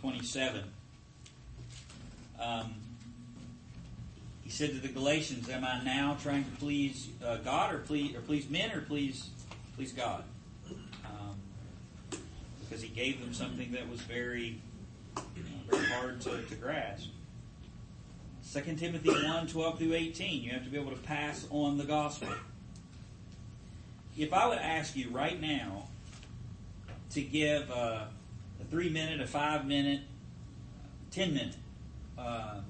27. 0.00 0.64
Um, 2.40 2.74
said 4.52 4.70
to 4.70 4.78
the 4.78 4.88
Galatians, 4.88 5.48
"Am 5.48 5.64
I 5.64 5.82
now 5.82 6.16
trying 6.22 6.44
to 6.44 6.50
please 6.52 7.08
uh, 7.24 7.36
God, 7.38 7.74
or 7.74 7.78
please, 7.78 8.14
or 8.14 8.20
please 8.20 8.48
men, 8.48 8.72
or 8.72 8.82
please, 8.82 9.30
please 9.76 9.92
God?" 9.92 10.24
because 12.72 12.82
he 12.82 12.88
gave 12.88 13.20
them 13.20 13.34
something 13.34 13.70
that 13.72 13.86
was 13.90 14.00
very, 14.00 14.58
very 15.68 15.84
hard 15.88 16.18
to, 16.22 16.40
to 16.40 16.54
grasp. 16.54 17.10
2 18.50 18.60
Timothy 18.76 19.10
1 19.10 19.46
12 19.46 19.78
through 19.78 19.92
18, 19.92 20.42
you 20.42 20.50
have 20.52 20.64
to 20.64 20.70
be 20.70 20.78
able 20.78 20.90
to 20.90 20.96
pass 20.96 21.46
on 21.50 21.76
the 21.76 21.84
gospel. 21.84 22.28
If 24.16 24.32
I 24.32 24.48
would 24.48 24.56
ask 24.56 24.96
you 24.96 25.10
right 25.10 25.38
now 25.38 25.88
to 27.10 27.20
give 27.20 27.68
a, 27.68 28.08
a 28.58 28.64
three 28.70 28.88
minute, 28.88 29.20
a 29.20 29.26
five 29.26 29.66
minute, 29.66 30.00
ten 31.10 31.34
minute 31.34 31.56
um, 32.16 32.64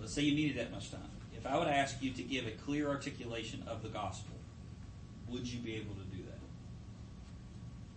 let's 0.00 0.12
say 0.12 0.22
you 0.22 0.34
needed 0.34 0.58
that 0.58 0.70
much 0.72 0.90
time. 0.90 1.00
If 1.36 1.46
I 1.46 1.56
would 1.56 1.68
ask 1.68 2.02
you 2.02 2.10
to 2.12 2.22
give 2.22 2.46
a 2.46 2.50
clear 2.50 2.88
articulation 2.88 3.62
of 3.66 3.82
the 3.82 3.88
gospel, 3.88 4.34
would 5.28 5.46
you 5.46 5.60
be 5.60 5.76
able 5.76 5.94
to 5.94 6.16
do 6.16 6.22
that? 6.24 6.38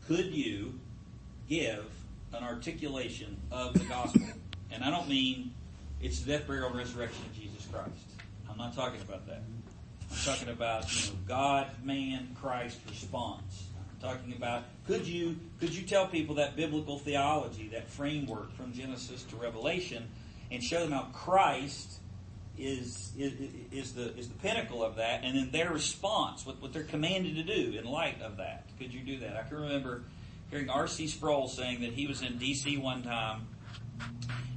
Could 0.08 0.28
you 0.28 0.80
give 1.50 1.86
an 2.34 2.44
articulation 2.44 3.38
of 3.52 3.74
the 3.74 3.86
gospel? 3.86 4.22
And 4.74 4.86
I 4.86 4.90
don't 4.90 5.10
mean 5.10 5.54
it's 6.02 6.22
the 6.22 6.32
death, 6.32 6.48
burial, 6.48 6.68
and 6.68 6.78
resurrection 6.78 7.26
of 7.26 7.38
Jesus 7.38 7.68
Christ. 7.70 7.92
I'm 8.50 8.58
not 8.58 8.74
talking 8.74 9.02
about 9.02 9.28
that. 9.28 9.44
I'm 10.10 10.18
talking 10.26 10.48
about 10.48 10.94
you 10.94 11.12
know 11.12 11.18
God, 11.28 11.68
man, 11.84 12.36
Christ 12.40 12.80
response. 12.88 13.66
I'm 13.78 14.10
talking 14.10 14.34
about 14.34 14.64
could 14.88 15.06
you 15.06 15.38
could 15.60 15.76
you 15.76 15.84
tell 15.84 16.08
people 16.08 16.36
that 16.36 16.56
biblical 16.56 17.00
theology, 17.00 17.68
that 17.74 17.90
framework 17.90 18.56
from 18.56 18.74
Genesis 18.74 19.24
to 19.24 19.36
Revelation, 19.36 20.08
and 20.52 20.64
show 20.64 20.82
them 20.82 20.92
how 20.92 21.08
Christ 21.14 21.94
is 22.58 23.12
is, 23.18 23.34
is 23.72 23.94
the 23.94 24.16
is 24.18 24.28
the 24.28 24.36
pinnacle 24.36 24.84
of 24.84 24.96
that, 24.98 25.24
and 25.24 25.38
then 25.38 25.52
their 25.52 25.72
response, 25.72 26.46
what, 26.46 26.62
what 26.62 26.74
they're 26.74 26.84
commanded 26.84 27.36
to 27.36 27.44
do 27.44 27.78
in 27.78 27.86
light 27.86 28.22
of 28.22 28.38
that. 28.38 28.66
Could 28.78 28.94
you 28.94 29.02
do 29.02 29.20
that? 29.20 29.36
I 29.36 29.44
can 29.44 29.58
remember 29.58 30.04
hearing 30.50 30.70
R.C. 30.70 31.08
Sproul 31.08 31.48
saying 31.48 31.82
that 31.82 31.94
he 31.94 32.08
was 32.08 32.22
in 32.22 32.38
D.C. 32.38 32.78
one 32.78 33.04
time, 33.04 33.48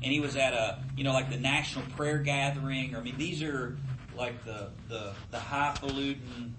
and 0.02 0.12
he 0.12 0.20
was 0.20 0.36
at 0.36 0.52
a 0.52 0.80
you 0.96 1.04
know 1.04 1.12
like 1.12 1.30
the 1.30 1.38
National 1.38 1.84
Prayer 1.96 2.18
Gathering. 2.18 2.94
Or, 2.94 2.98
I 2.98 3.02
mean, 3.02 3.16
these 3.16 3.42
are 3.42 3.76
like 4.16 4.44
the 4.44 4.68
the 4.88 5.12
the 5.30 5.38
highfalutin 5.38 6.54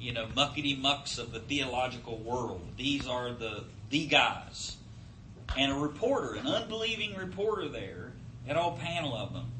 you 0.00 0.12
know 0.12 0.26
muckety 0.36 0.78
mucks 0.78 1.18
of 1.18 1.32
the 1.32 1.40
theological 1.40 2.18
world. 2.18 2.62
These 2.76 3.06
are 3.06 3.32
the 3.32 3.64
the 3.90 4.06
guys, 4.06 4.76
and 5.56 5.72
a 5.72 5.74
reporter, 5.74 6.34
an 6.34 6.46
unbelieving 6.46 7.14
reporter 7.14 7.68
there, 7.68 8.12
had 8.46 8.56
all 8.56 8.76
panel 8.76 9.14
of 9.14 9.32
them. 9.32 9.50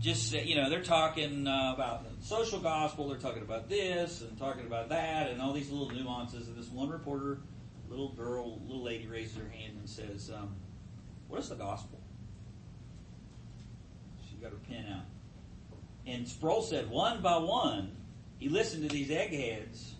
Just 0.00 0.32
you 0.32 0.56
know 0.56 0.68
they're 0.68 0.82
talking 0.82 1.46
uh, 1.46 1.72
about 1.74 2.04
the 2.04 2.26
social 2.26 2.58
gospel 2.58 3.08
they're 3.08 3.18
talking 3.18 3.42
about 3.42 3.68
this 3.68 4.22
and 4.22 4.38
talking 4.38 4.66
about 4.66 4.88
that 4.88 5.30
and 5.30 5.40
all 5.40 5.52
these 5.52 5.70
little 5.70 5.90
nuances 5.90 6.48
and 6.48 6.56
this 6.56 6.68
one 6.68 6.88
reporter 6.88 7.38
little 7.88 8.10
girl 8.10 8.58
little 8.66 8.82
lady 8.82 9.06
raises 9.06 9.36
her 9.36 9.48
hand 9.48 9.74
and 9.78 9.88
says 9.88 10.30
um, 10.30 10.54
what 11.28 11.40
is 11.40 11.48
the 11.48 11.54
gospel? 11.54 12.00
She 14.28 14.36
got 14.36 14.50
her 14.50 14.58
pen 14.68 14.86
out. 14.92 15.04
And 16.06 16.26
sproul 16.26 16.62
said 16.62 16.90
one 16.90 17.22
by 17.22 17.36
one 17.36 17.96
he 18.38 18.48
listened 18.48 18.82
to 18.82 18.88
these 18.88 19.10
eggheads 19.10 19.94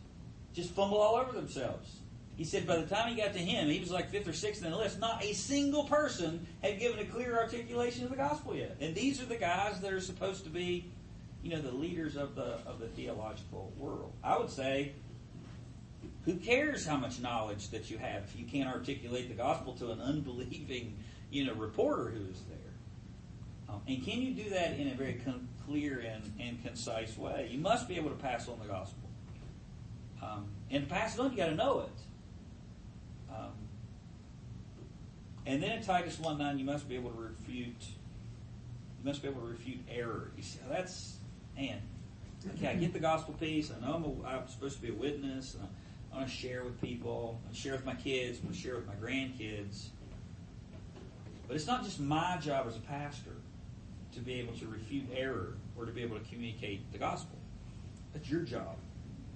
just 0.53 0.71
fumble 0.71 0.99
all 0.99 1.15
over 1.15 1.33
themselves 1.33 2.02
he 2.37 2.45
said 2.45 2.67
by 2.67 2.77
the 2.77 2.87
time 2.87 3.11
he 3.11 3.21
got 3.21 3.33
to 3.35 3.39
him, 3.39 3.69
he 3.69 3.79
was 3.79 3.91
like 3.91 4.11
fifth 4.11 4.27
or 4.27 4.33
sixth 4.33 4.65
in 4.65 4.71
the 4.71 4.77
list. 4.77 4.99
Not 4.99 5.23
a 5.23 5.35
single 5.35 5.85
person 5.85 6.47
had 6.63 6.79
given 6.79 6.99
a 6.99 7.05
clear 7.05 7.37
articulation 7.37 8.05
of 8.05 8.11
the 8.11 8.17
gospel 8.17 8.57
yet. 8.57 8.77
And 8.81 8.95
these 8.95 9.21
are 9.21 9.27
the 9.27 9.37
guys 9.37 9.81
that 9.81 9.93
are 9.93 10.01
supposed 10.01 10.45
to 10.45 10.51
be, 10.51 10.91
you 11.43 11.51
know, 11.51 11.61
the 11.61 11.73
leaders 11.73 12.17
of 12.17 12.35
the 12.35 12.59
of 12.67 12.81
the 12.81 12.89
theological 12.89 13.73
world. 13.77 14.13
I 14.25 14.39
would 14.39 14.51
say, 14.51 14.93
who 16.25 16.37
cares 16.37 16.87
how 16.87 16.97
much 16.97 17.21
knowledge 17.21 17.69
that 17.71 17.91
you 17.91 17.99
have 17.99 18.25
if 18.25 18.39
you 18.39 18.47
can't 18.47 18.69
articulate 18.69 19.29
the 19.29 19.35
gospel 19.35 19.75
to 19.75 19.91
an 19.91 20.01
unbelieving, 20.01 20.97
you 21.31 21.45
know, 21.45 21.55
reporter 21.55 22.11
who 22.11 22.31
is 22.31 22.41
there? 22.49 22.59
Um, 23.69 23.83
and 23.87 24.05
can 24.05 24.23
you 24.23 24.33
do 24.33 24.51
that 24.51 24.79
in 24.79 24.89
a 24.89 24.95
very 24.95 25.21
con- 25.25 25.49
clear 25.67 26.01
and, 26.01 26.33
and 26.41 26.63
concise 26.63 27.17
way? 27.17 27.49
You 27.51 27.59
must 27.59 27.89
be 27.89 27.97
able 27.97 28.11
to 28.11 28.17
pass 28.17 28.49
on 28.49 28.59
the 28.59 28.67
gospel. 28.67 29.09
Um, 30.23 30.47
and 30.71 30.89
to 30.89 30.95
pass 30.95 31.15
it 31.15 31.21
on, 31.21 31.31
you 31.31 31.37
got 31.37 31.47
to 31.47 31.55
know 31.55 31.81
it. 31.81 33.35
Um, 33.35 33.53
and 35.47 35.63
then 35.63 35.79
in 35.79 35.83
Titus 35.83 36.19
1 36.19 36.39
9, 36.39 36.59
you 36.59 36.65
must 36.65 36.89
be 36.89 36.95
able 36.95 37.11
to 37.11 37.19
refute. 37.19 37.83
You 39.01 39.05
must 39.05 39.23
be 39.23 39.29
able 39.29 39.41
to 39.41 39.49
refute 39.49 39.81
error. 39.91 40.31
You 40.37 40.43
see, 40.43 40.59
that's 40.71 41.17
man. 41.57 41.81
Okay, 42.57 42.69
I 42.69 42.75
get 42.75 42.93
the 42.93 42.99
gospel 42.99 43.35
piece. 43.35 43.71
I 43.71 43.85
know 43.87 43.95
I'm, 43.95 44.05
a, 44.05 44.29
I'm 44.29 44.49
supposed 44.49 44.77
to 44.77 44.83
be 44.83 44.89
a 44.89 44.95
witness. 44.95 45.57
I 46.13 46.17
want 46.17 46.29
to 46.29 46.35
share 46.35 46.65
with 46.65 46.81
people. 46.81 47.41
I 47.49 47.55
share 47.55 47.73
with 47.73 47.85
my 47.85 47.95
kids. 47.95 48.39
I 48.41 48.45
want 48.45 48.57
to 48.57 48.63
share 48.63 48.75
with 48.77 48.87
my 48.87 48.95
grandkids. 48.95 49.87
But 51.47 51.57
it's 51.57 51.67
not 51.67 51.85
just 51.85 52.01
my 52.01 52.37
job 52.41 52.67
as 52.67 52.77
a 52.77 52.81
pastor 52.81 53.37
to 54.15 54.21
be 54.21 54.35
able 54.35 54.55
to 54.55 54.67
refute 54.67 55.05
error 55.15 55.55
or 55.77 55.87
to 55.87 55.93
be 55.93 56.03
able 56.03 56.19
to 56.19 56.25
communicate 56.29 56.91
the 56.93 56.99
gospel. 56.99 57.39
That's 58.13 58.29
your 58.29 58.43
job 58.43 58.77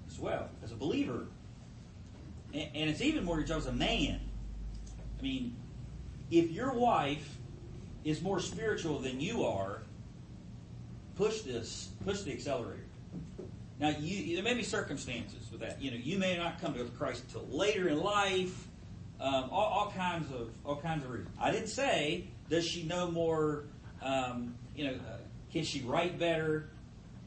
as 0.08 0.18
well 0.18 0.48
as 0.62 0.72
a 0.72 0.76
believer 0.76 1.26
and 2.56 2.90
it's 2.90 3.00
even 3.00 3.24
more 3.24 3.36
your 3.36 3.46
job 3.46 3.58
as 3.58 3.66
a 3.66 3.72
man. 3.72 4.20
I 5.18 5.22
mean, 5.22 5.56
if 6.30 6.50
your 6.50 6.72
wife 6.72 7.36
is 8.04 8.22
more 8.22 8.40
spiritual 8.40 8.98
than 8.98 9.20
you 9.20 9.44
are, 9.44 9.82
push 11.16 11.40
this, 11.40 11.90
push 12.04 12.22
the 12.22 12.32
accelerator. 12.32 12.82
Now, 13.78 13.90
you, 13.90 14.36
there 14.36 14.44
may 14.44 14.54
be 14.54 14.62
circumstances 14.62 15.50
with 15.50 15.60
that. 15.60 15.82
You 15.82 15.90
know, 15.90 15.98
you 15.98 16.18
may 16.18 16.36
not 16.36 16.60
come 16.60 16.74
to 16.74 16.84
Christ 16.84 17.24
until 17.26 17.46
later 17.56 17.88
in 17.88 18.00
life. 18.00 18.66
Um, 19.18 19.48
all, 19.50 19.64
all, 19.64 19.92
kinds 19.96 20.30
of 20.30 20.50
all 20.64 20.76
kinds 20.76 21.02
of 21.04 21.10
reasons. 21.10 21.34
I 21.40 21.50
didn't 21.50 21.68
say 21.68 22.28
does 22.50 22.66
she 22.66 22.82
know 22.82 23.10
more. 23.10 23.64
Um, 24.02 24.54
you 24.74 24.84
know, 24.84 24.92
uh, 24.92 25.18
can 25.52 25.64
she 25.64 25.80
write 25.82 26.18
better? 26.18 26.68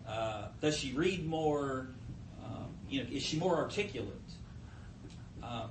Uh, 0.07 0.49
does 0.61 0.77
she 0.77 0.93
read 0.93 1.25
more? 1.25 1.87
Um, 2.45 2.67
you 2.89 3.03
know, 3.03 3.09
is 3.11 3.23
she 3.23 3.37
more 3.37 3.57
articulate? 3.57 4.13
Um, 5.41 5.69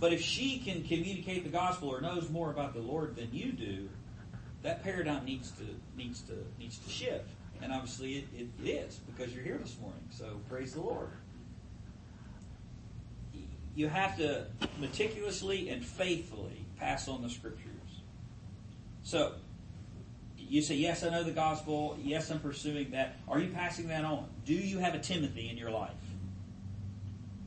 but 0.00 0.12
if 0.12 0.20
she 0.20 0.58
can 0.58 0.82
communicate 0.82 1.44
the 1.44 1.50
gospel 1.50 1.88
or 1.88 2.00
knows 2.00 2.28
more 2.30 2.50
about 2.50 2.74
the 2.74 2.80
Lord 2.80 3.16
than 3.16 3.28
you 3.32 3.52
do, 3.52 3.88
that 4.62 4.82
paradigm 4.82 5.24
needs 5.24 5.50
to 5.52 5.64
needs 5.96 6.20
to 6.22 6.32
needs 6.58 6.78
to 6.78 6.90
shift. 6.90 7.28
And 7.62 7.72
obviously 7.72 8.16
it, 8.16 8.24
it, 8.36 8.68
is 8.68 8.96
because 9.06 9.32
you're 9.32 9.44
here 9.44 9.58
this 9.58 9.76
morning. 9.80 10.02
So 10.10 10.40
praise 10.48 10.74
the 10.74 10.80
Lord. 10.80 11.08
You 13.74 13.88
have 13.88 14.16
to 14.18 14.46
meticulously 14.78 15.68
and 15.68 15.84
faithfully 15.84 16.64
pass 16.78 17.08
on 17.08 17.22
the 17.22 17.30
scriptures. 17.30 17.70
So 19.02 19.34
you 20.36 20.62
say, 20.62 20.76
Yes, 20.76 21.04
I 21.04 21.10
know 21.10 21.22
the 21.22 21.30
gospel. 21.30 21.98
Yes, 22.02 22.30
I'm 22.30 22.40
pursuing 22.40 22.90
that. 22.92 23.16
Are 23.28 23.38
you 23.38 23.50
passing 23.50 23.88
that 23.88 24.04
on? 24.04 24.28
Do 24.44 24.54
you 24.54 24.78
have 24.78 24.94
a 24.94 24.98
Timothy 24.98 25.48
in 25.48 25.56
your 25.56 25.70
life? 25.70 25.92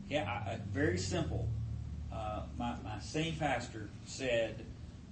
Yeah, 0.09 0.23
I, 0.23 0.59
very 0.71 0.97
simple. 0.97 1.47
Uh, 2.27 2.41
my, 2.57 2.75
my 2.83 2.99
same 2.99 3.35
pastor 3.35 3.89
said, 4.05 4.65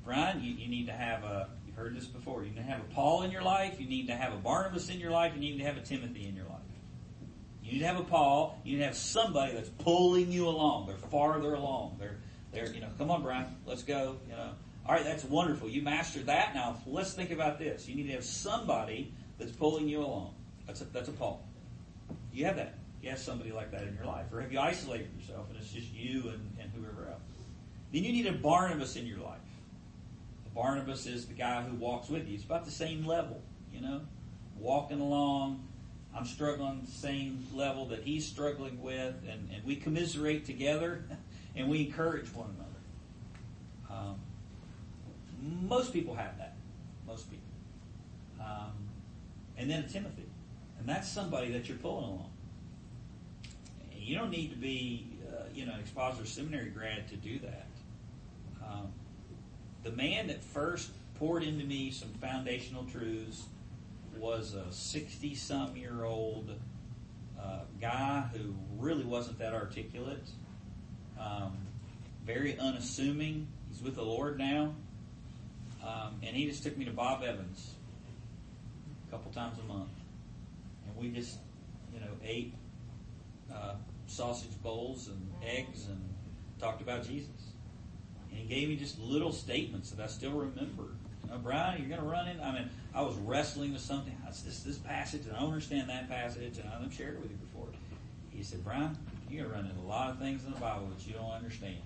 Brian, 0.03 0.43
you, 0.43 0.53
you 0.53 0.67
need 0.67 0.87
to 0.87 0.91
have 0.91 1.23
a, 1.23 1.47
you've 1.65 1.75
heard 1.75 1.95
this 1.95 2.05
before, 2.05 2.43
you 2.43 2.49
need 2.49 2.57
to 2.57 2.63
have 2.63 2.79
a 2.79 2.93
Paul 2.93 3.23
in 3.23 3.31
your 3.31 3.41
life, 3.41 3.79
you 3.79 3.87
need 3.87 4.07
to 4.07 4.15
have 4.15 4.33
a 4.33 4.37
Barnabas 4.37 4.89
in 4.89 4.99
your 4.99 5.11
life, 5.11 5.33
you 5.33 5.39
need 5.39 5.57
to 5.57 5.63
have 5.63 5.77
a 5.77 5.81
Timothy 5.81 6.27
in 6.27 6.35
your 6.35 6.45
life. 6.45 6.59
You 7.63 7.73
need 7.73 7.79
to 7.79 7.87
have 7.87 7.99
a 7.99 8.03
Paul, 8.03 8.59
you 8.63 8.73
need 8.73 8.79
to 8.79 8.85
have 8.85 8.97
somebody 8.97 9.53
that's 9.53 9.69
pulling 9.69 10.31
you 10.31 10.47
along. 10.47 10.87
They're 10.87 10.97
farther 10.97 11.53
along. 11.53 11.97
They're, 11.99 12.17
they're, 12.51 12.73
you 12.73 12.81
know, 12.81 12.89
come 12.97 13.09
on, 13.09 13.23
Brian, 13.23 13.45
let's 13.65 13.83
go, 13.83 14.17
you 14.27 14.35
know. 14.35 14.51
All 14.85 14.93
right, 14.93 15.03
that's 15.03 15.23
wonderful. 15.23 15.69
You 15.69 15.81
mastered 15.81 16.25
that. 16.25 16.53
Now 16.53 16.77
let's 16.85 17.13
think 17.13 17.31
about 17.31 17.59
this. 17.59 17.87
You 17.87 17.95
need 17.95 18.07
to 18.07 18.13
have 18.13 18.25
somebody 18.25 19.13
that's 19.39 19.51
pulling 19.51 19.87
you 19.87 20.01
along. 20.01 20.35
That's 20.67 20.81
a, 20.81 20.85
that's 20.85 21.07
a 21.07 21.13
Paul. 21.13 21.43
You 22.33 22.45
have 22.45 22.57
that 22.57 22.75
you 23.05 23.11
have 23.11 23.19
somebody 23.19 23.51
like 23.51 23.69
that 23.69 23.83
in 23.83 23.95
your 23.95 24.07
life? 24.07 24.25
Or 24.33 24.41
have 24.41 24.51
you 24.51 24.59
isolated 24.59 25.09
yourself 25.15 25.47
and 25.49 25.59
it's 25.59 25.71
just 25.71 25.93
you 25.93 26.29
and, 26.29 26.41
and 26.54 26.54
whoever 26.75 27.09
else? 27.09 27.21
Then 27.91 28.03
you 28.03 28.11
need 28.11 28.27
a 28.27 28.33
Barnabas 28.33 28.95
in 28.95 29.05
your 29.05 29.19
life. 29.19 29.39
A 30.45 30.55
Barnabas 30.55 31.05
is 31.05 31.25
the 31.25 31.33
guy 31.33 31.63
who 31.63 31.75
walks 31.75 32.09
with 32.09 32.27
you. 32.27 32.35
It's 32.35 32.43
about 32.43 32.65
the 32.65 32.71
same 32.71 33.05
level, 33.05 33.41
you 33.73 33.81
know, 33.81 34.01
walking 34.57 34.99
along. 34.99 35.67
I'm 36.15 36.25
struggling 36.25 36.81
the 36.81 36.91
same 36.91 37.45
level 37.53 37.87
that 37.87 38.03
he's 38.03 38.25
struggling 38.25 38.81
with, 38.81 39.15
and, 39.29 39.49
and 39.53 39.63
we 39.65 39.75
commiserate 39.75 40.45
together 40.45 41.03
and 41.55 41.69
we 41.69 41.85
encourage 41.85 42.27
one 42.33 42.55
another. 42.55 44.01
Um, 44.01 44.19
most 45.67 45.93
people 45.93 46.15
have 46.15 46.37
that. 46.37 46.55
Most 47.05 47.29
people. 47.29 47.45
Um, 48.39 48.71
and 49.57 49.69
then 49.69 49.83
a 49.83 49.87
Timothy. 49.87 50.23
And 50.79 50.87
that's 50.87 51.07
somebody 51.07 51.51
that 51.51 51.67
you're 51.67 51.77
pulling 51.77 52.05
along 52.05 52.29
you 54.05 54.15
don't 54.15 54.29
need 54.29 54.51
to 54.51 54.57
be, 54.57 55.07
uh, 55.35 55.43
you 55.53 55.65
know, 55.65 55.73
expositor 55.79 56.25
seminary 56.25 56.69
grad 56.69 57.07
to 57.09 57.15
do 57.15 57.39
that. 57.39 57.67
Um, 58.65 58.91
the 59.83 59.91
man 59.91 60.27
that 60.27 60.43
first 60.43 60.91
poured 61.15 61.43
into 61.43 61.65
me 61.65 61.91
some 61.91 62.09
foundational 62.21 62.83
truths 62.85 63.43
was 64.17 64.53
a 64.53 64.71
60 64.71 65.35
some 65.35 65.75
year 65.75 66.05
old 66.05 66.51
uh, 67.39 67.59
guy 67.79 68.25
who 68.33 68.55
really 68.77 69.03
wasn't 69.03 69.37
that 69.39 69.53
articulate, 69.53 70.27
um, 71.19 71.57
very 72.25 72.57
unassuming. 72.57 73.47
He's 73.69 73.81
with 73.81 73.95
the 73.95 74.03
Lord 74.03 74.37
now. 74.37 74.73
Um, 75.85 76.19
and 76.23 76.35
he 76.35 76.47
just 76.47 76.63
took 76.63 76.75
me 76.77 76.85
to 76.85 76.91
Bob 76.91 77.23
Evans 77.23 77.75
a 79.07 79.11
couple 79.11 79.31
times 79.31 79.59
a 79.59 79.67
month. 79.71 79.89
And 80.87 80.95
we 80.97 81.09
just, 81.09 81.37
you 81.93 81.99
know, 81.99 82.07
ate 82.23 82.53
uh, 83.53 83.75
sausage 84.07 84.61
bowls 84.61 85.07
and 85.07 85.31
eggs 85.43 85.87
and 85.87 86.01
talked 86.59 86.81
about 86.81 87.05
Jesus. 87.05 87.29
And 88.29 88.39
he 88.39 88.45
gave 88.45 88.69
me 88.69 88.75
just 88.75 88.99
little 88.99 89.31
statements 89.31 89.91
that 89.91 90.03
I 90.03 90.07
still 90.07 90.31
remember. 90.31 90.83
know, 91.29 91.37
Brian, 91.37 91.79
you're 91.79 91.89
going 91.89 92.01
to 92.01 92.07
run 92.07 92.27
in. 92.27 92.39
I 92.41 92.51
mean, 92.51 92.69
I 92.93 93.01
was 93.01 93.15
wrestling 93.15 93.73
with 93.73 93.81
something. 93.81 94.15
I 94.27 94.31
said, 94.31 94.51
this, 94.51 94.61
this 94.61 94.77
passage, 94.77 95.25
and 95.25 95.35
I 95.35 95.39
don't 95.39 95.49
understand 95.49 95.89
that 95.89 96.09
passage, 96.09 96.57
and 96.57 96.69
I've 96.69 96.93
shared 96.93 97.15
it 97.15 97.21
with 97.21 97.31
you 97.31 97.37
before. 97.37 97.67
He 98.29 98.43
said, 98.43 98.63
Brian, 98.63 98.97
you're 99.29 99.47
going 99.47 99.51
to 99.51 99.57
run 99.57 99.69
into 99.69 99.81
a 99.81 99.87
lot 99.87 100.09
of 100.09 100.19
things 100.19 100.43
in 100.45 100.51
the 100.51 100.59
Bible 100.59 100.87
that 100.95 101.07
you 101.07 101.13
don't 101.13 101.31
understand. 101.31 101.77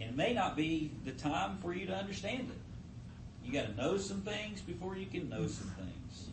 And 0.00 0.10
it 0.10 0.16
may 0.16 0.34
not 0.34 0.56
be 0.56 0.90
the 1.04 1.12
time 1.12 1.56
for 1.62 1.72
you 1.72 1.86
to 1.86 1.94
understand 1.94 2.50
it. 2.50 3.46
You 3.46 3.52
got 3.52 3.66
to 3.66 3.76
know 3.76 3.96
some 3.96 4.22
things 4.22 4.60
before 4.60 4.96
you 4.96 5.06
can 5.06 5.28
know 5.28 5.46
some 5.46 5.70
things. 5.78 6.28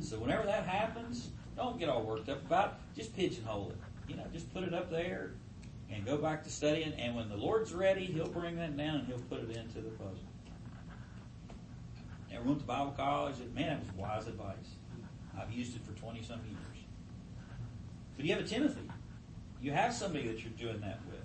So 0.00 0.18
whenever 0.18 0.44
that 0.44 0.64
happens, 0.64 1.30
don't 1.56 1.78
get 1.78 1.88
all 1.88 2.02
worked 2.02 2.28
up 2.28 2.44
about 2.46 2.66
it. 2.68 3.00
Just 3.00 3.16
pigeonhole 3.16 3.70
it. 3.70 3.87
You 4.08 4.16
know, 4.16 4.24
just 4.32 4.52
put 4.52 4.64
it 4.64 4.74
up 4.74 4.90
there 4.90 5.32
and 5.90 6.04
go 6.04 6.16
back 6.16 6.42
to 6.44 6.50
studying. 6.50 6.92
And 6.94 7.14
when 7.14 7.28
the 7.28 7.36
Lord's 7.36 7.72
ready, 7.72 8.06
He'll 8.06 8.26
bring 8.26 8.56
that 8.56 8.76
down 8.76 9.00
and 9.00 9.06
He'll 9.06 9.18
put 9.18 9.40
it 9.40 9.56
into 9.56 9.80
the 9.80 9.90
puzzle. 9.90 10.18
Never 12.30 12.44
went 12.44 12.60
to 12.60 12.66
Bible 12.66 12.94
college. 12.96 13.36
Man, 13.54 13.68
that 13.68 13.80
was 13.80 13.92
wise 13.94 14.26
advice. 14.26 14.56
I've 15.38 15.52
used 15.52 15.76
it 15.76 15.82
for 15.84 15.92
20 15.92 16.22
some 16.22 16.40
years. 16.46 16.58
But 18.16 18.26
you 18.26 18.34
have 18.34 18.44
a 18.44 18.46
Timothy. 18.46 18.90
You 19.60 19.72
have 19.72 19.94
somebody 19.94 20.26
that 20.28 20.42
you're 20.42 20.52
doing 20.52 20.80
that 20.80 21.00
with. 21.06 21.20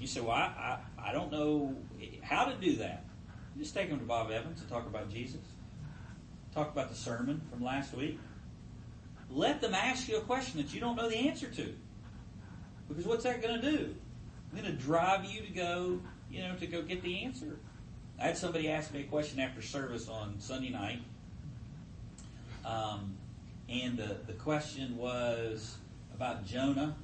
You 0.00 0.06
say, 0.06 0.20
well, 0.20 0.32
I, 0.32 0.78
I, 0.98 1.10
I 1.10 1.12
don't 1.12 1.32
know 1.32 1.74
how 2.22 2.44
to 2.44 2.54
do 2.54 2.76
that. 2.76 3.04
Just 3.56 3.74
take 3.74 3.88
them 3.90 3.98
to 3.98 4.04
Bob 4.04 4.30
Evans 4.30 4.60
and 4.60 4.68
talk 4.68 4.86
about 4.86 5.10
Jesus. 5.10 5.40
Talk 6.54 6.70
about 6.72 6.90
the 6.90 6.96
sermon 6.96 7.40
from 7.50 7.62
last 7.64 7.94
week. 7.94 8.18
Let 9.30 9.60
them 9.60 9.74
ask 9.74 10.08
you 10.08 10.16
a 10.16 10.22
question 10.22 10.60
that 10.60 10.72
you 10.72 10.80
don't 10.80 10.96
know 10.96 11.08
the 11.08 11.16
answer 11.16 11.48
to. 11.48 11.74
Because 12.88 13.04
what's 13.04 13.24
that 13.24 13.42
going 13.42 13.60
to 13.60 13.70
do? 13.70 13.94
It's 14.52 14.60
going 14.60 14.74
to 14.74 14.82
drive 14.82 15.24
you 15.26 15.42
to 15.42 15.50
go, 15.50 16.00
you 16.30 16.42
know, 16.42 16.56
to 16.56 16.66
go 16.66 16.82
get 16.82 17.02
the 17.02 17.24
answer. 17.24 17.58
I 18.18 18.28
had 18.28 18.38
somebody 18.38 18.70
ask 18.70 18.92
me 18.92 19.02
a 19.02 19.04
question 19.04 19.38
after 19.38 19.60
service 19.60 20.08
on 20.08 20.40
Sunday 20.40 20.70
night. 20.70 21.02
Um, 22.64 23.16
and 23.68 23.96
the, 23.96 24.16
the 24.26 24.32
question 24.32 24.96
was 24.96 25.76
about 26.14 26.46
Jonah, 26.46 26.96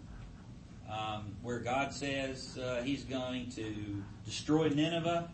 um, 0.91 1.37
where 1.43 1.59
God 1.59 1.93
says 1.93 2.59
uh, 2.59 2.83
he's 2.83 3.05
going 3.05 3.51
to 3.51 4.03
destroy 4.25 4.69
Nineveh. 4.69 5.31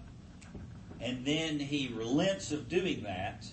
And 1.01 1.25
then 1.25 1.59
he 1.59 1.91
relents 1.95 2.53
of 2.53 2.69
doing 2.69 3.05
that 3.05 3.47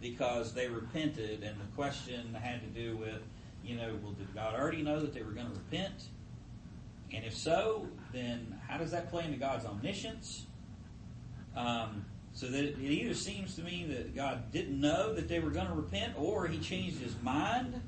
because 0.00 0.52
they 0.52 0.68
repented. 0.68 1.42
And 1.42 1.58
the 1.60 1.76
question 1.76 2.34
had 2.34 2.60
to 2.62 2.66
do 2.68 2.96
with, 2.96 3.22
you 3.64 3.76
know, 3.76 3.96
well, 4.02 4.12
did 4.12 4.34
God 4.34 4.54
already 4.54 4.82
know 4.82 5.00
that 5.00 5.12
they 5.12 5.22
were 5.22 5.32
going 5.32 5.46
to 5.46 5.58
repent? 5.58 6.04
And 7.12 7.24
if 7.24 7.36
so, 7.36 7.86
then 8.12 8.58
how 8.68 8.78
does 8.78 8.90
that 8.92 9.10
play 9.10 9.24
into 9.24 9.36
God's 9.36 9.66
omniscience? 9.66 10.46
Um, 11.56 12.04
so 12.32 12.46
that 12.46 12.64
it 12.64 12.78
either 12.78 13.14
seems 13.14 13.56
to 13.56 13.62
me 13.62 13.84
that 13.88 14.14
God 14.14 14.52
didn't 14.52 14.80
know 14.80 15.12
that 15.14 15.28
they 15.28 15.40
were 15.40 15.50
going 15.50 15.66
to 15.66 15.74
repent, 15.74 16.14
or 16.16 16.46
He 16.46 16.58
changed 16.58 16.98
His 16.98 17.14
mind. 17.22 17.82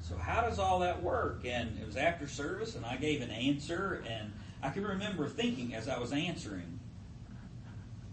So 0.00 0.16
how 0.16 0.40
does 0.40 0.58
all 0.58 0.78
that 0.80 1.02
work? 1.02 1.42
And 1.44 1.78
it 1.78 1.86
was 1.86 1.96
after 1.96 2.26
service, 2.26 2.74
and 2.74 2.84
I 2.84 2.96
gave 2.96 3.20
an 3.20 3.30
answer, 3.30 4.02
and 4.08 4.32
I 4.62 4.70
can 4.70 4.84
remember 4.84 5.28
thinking 5.28 5.74
as 5.74 5.88
I 5.88 5.98
was 5.98 6.12
answering, 6.12 6.80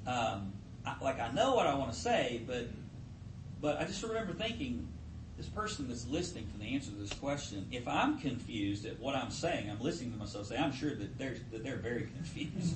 um, 0.06 0.54
I, 0.86 0.96
like 1.02 1.20
I 1.20 1.32
know 1.32 1.56
what 1.56 1.68
I 1.68 1.76
want 1.76 1.94
to 1.94 1.98
say, 1.98 2.42
but 2.46 2.68
but 3.62 3.80
I 3.80 3.86
just 3.86 4.02
remember 4.04 4.34
thinking, 4.34 4.88
this 5.40 5.48
person 5.48 5.88
that's 5.88 6.06
listening 6.08 6.48
to 6.52 6.60
the 6.60 6.66
answer 6.76 6.92
to 6.92 6.98
this 6.98 7.14
question, 7.14 7.66
if 7.72 7.88
I'm 7.88 8.20
confused 8.20 8.86
at 8.86 9.00
what 9.00 9.16
I'm 9.16 9.32
saying, 9.32 9.70
I'm 9.70 9.80
listening 9.80 10.12
to 10.12 10.18
myself 10.18 10.48
say, 10.48 10.58
I'm 10.58 10.74
sure 10.74 10.94
that 10.96 11.18
they're 11.18 11.38
that 11.52 11.64
they're 11.64 11.78
very 11.78 12.10
confused. 12.14 12.76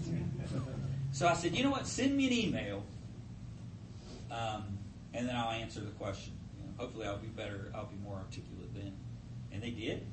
so 1.12 1.28
I 1.28 1.34
said, 1.34 1.56
you 1.56 1.64
know 1.64 1.72
what? 1.72 1.86
Send 1.88 2.16
me 2.16 2.28
an 2.28 2.34
email, 2.34 2.84
um, 4.32 4.78
and 5.14 5.28
then 5.28 5.36
I'll 5.36 5.52
answer 5.52 5.82
the 5.82 5.92
question. 5.92 6.34
You 6.58 6.66
know, 6.66 6.74
hopefully, 6.78 7.06
I'll 7.06 7.18
be 7.18 7.28
better. 7.28 7.70
I'll 7.76 7.86
be 7.86 7.98
more 8.02 8.16
articulate 8.16 8.74
then. 8.74 8.94
And 9.52 9.62
they 9.62 9.72
did, 9.72 10.06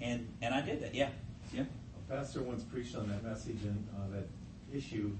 and 0.00 0.26
and 0.40 0.54
I 0.54 0.62
did 0.62 0.80
that. 0.82 0.94
Yeah, 0.94 1.10
yeah. 1.52 1.64
A 2.08 2.12
pastor 2.12 2.42
once 2.42 2.62
preached 2.62 2.96
on 2.96 3.08
that 3.08 3.22
message 3.22 3.62
and 3.62 3.86
uh, 3.94 4.16
that 4.16 4.28
issue, 4.74 5.16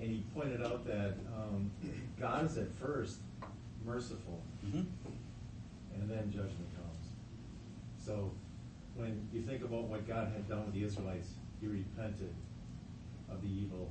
and 0.00 0.08
he 0.08 0.22
pointed 0.32 0.62
out 0.62 0.86
that 0.86 1.14
um, 1.36 1.72
God 2.20 2.46
is 2.46 2.56
at 2.56 2.72
first 2.74 3.16
merciful, 3.84 4.42
Mm-hmm. 4.66 4.82
and 5.94 6.10
then 6.10 6.30
judgment 6.30 6.68
comes. 6.76 7.06
So 8.04 8.30
when 8.94 9.28
you 9.32 9.40
think 9.42 9.62
about 9.64 9.84
what 9.84 10.06
God 10.06 10.32
had 10.32 10.48
done 10.48 10.66
with 10.66 10.74
the 10.74 10.84
Israelites, 10.84 11.30
he 11.60 11.66
repented 11.66 12.34
of 13.30 13.40
the 13.42 13.48
evil, 13.48 13.90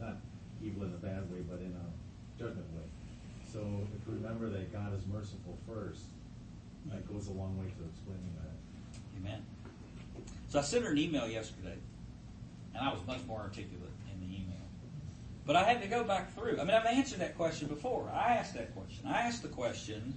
not 0.00 0.16
evil 0.62 0.84
in 0.84 0.92
a 0.94 0.96
bad 0.96 1.30
way, 1.30 1.40
but 1.48 1.58
in 1.60 1.74
a 1.76 2.38
judgment 2.42 2.66
way. 2.74 2.82
So 3.52 3.86
if 3.94 4.08
we 4.08 4.14
remember 4.14 4.48
that 4.50 4.72
God 4.72 4.94
is 4.96 5.06
merciful 5.06 5.56
first, 5.68 6.04
that 6.86 7.06
goes 7.12 7.28
a 7.28 7.32
long 7.32 7.58
way 7.58 7.66
to 7.66 7.84
explaining 7.88 8.32
that. 8.42 8.54
Amen. 9.20 9.44
So 10.48 10.58
I 10.58 10.62
sent 10.62 10.84
her 10.84 10.92
an 10.92 10.98
email 10.98 11.28
yesterday, 11.28 11.76
and 12.74 12.86
I 12.88 12.92
was 12.92 13.04
much 13.06 13.20
more 13.26 13.40
articulate 13.40 13.72
in 13.72 14.05
the 14.05 14.05
email. 14.05 14.05
But 15.46 15.54
I 15.54 15.62
had 15.62 15.80
to 15.82 15.88
go 15.88 16.02
back 16.02 16.34
through. 16.34 16.58
I 16.60 16.64
mean, 16.64 16.74
I've 16.74 16.86
answered 16.86 17.20
that 17.20 17.36
question 17.36 17.68
before. 17.68 18.10
I 18.12 18.34
asked 18.34 18.54
that 18.54 18.74
question. 18.74 19.06
I 19.06 19.20
asked 19.20 19.42
the 19.42 19.48
question 19.48 20.14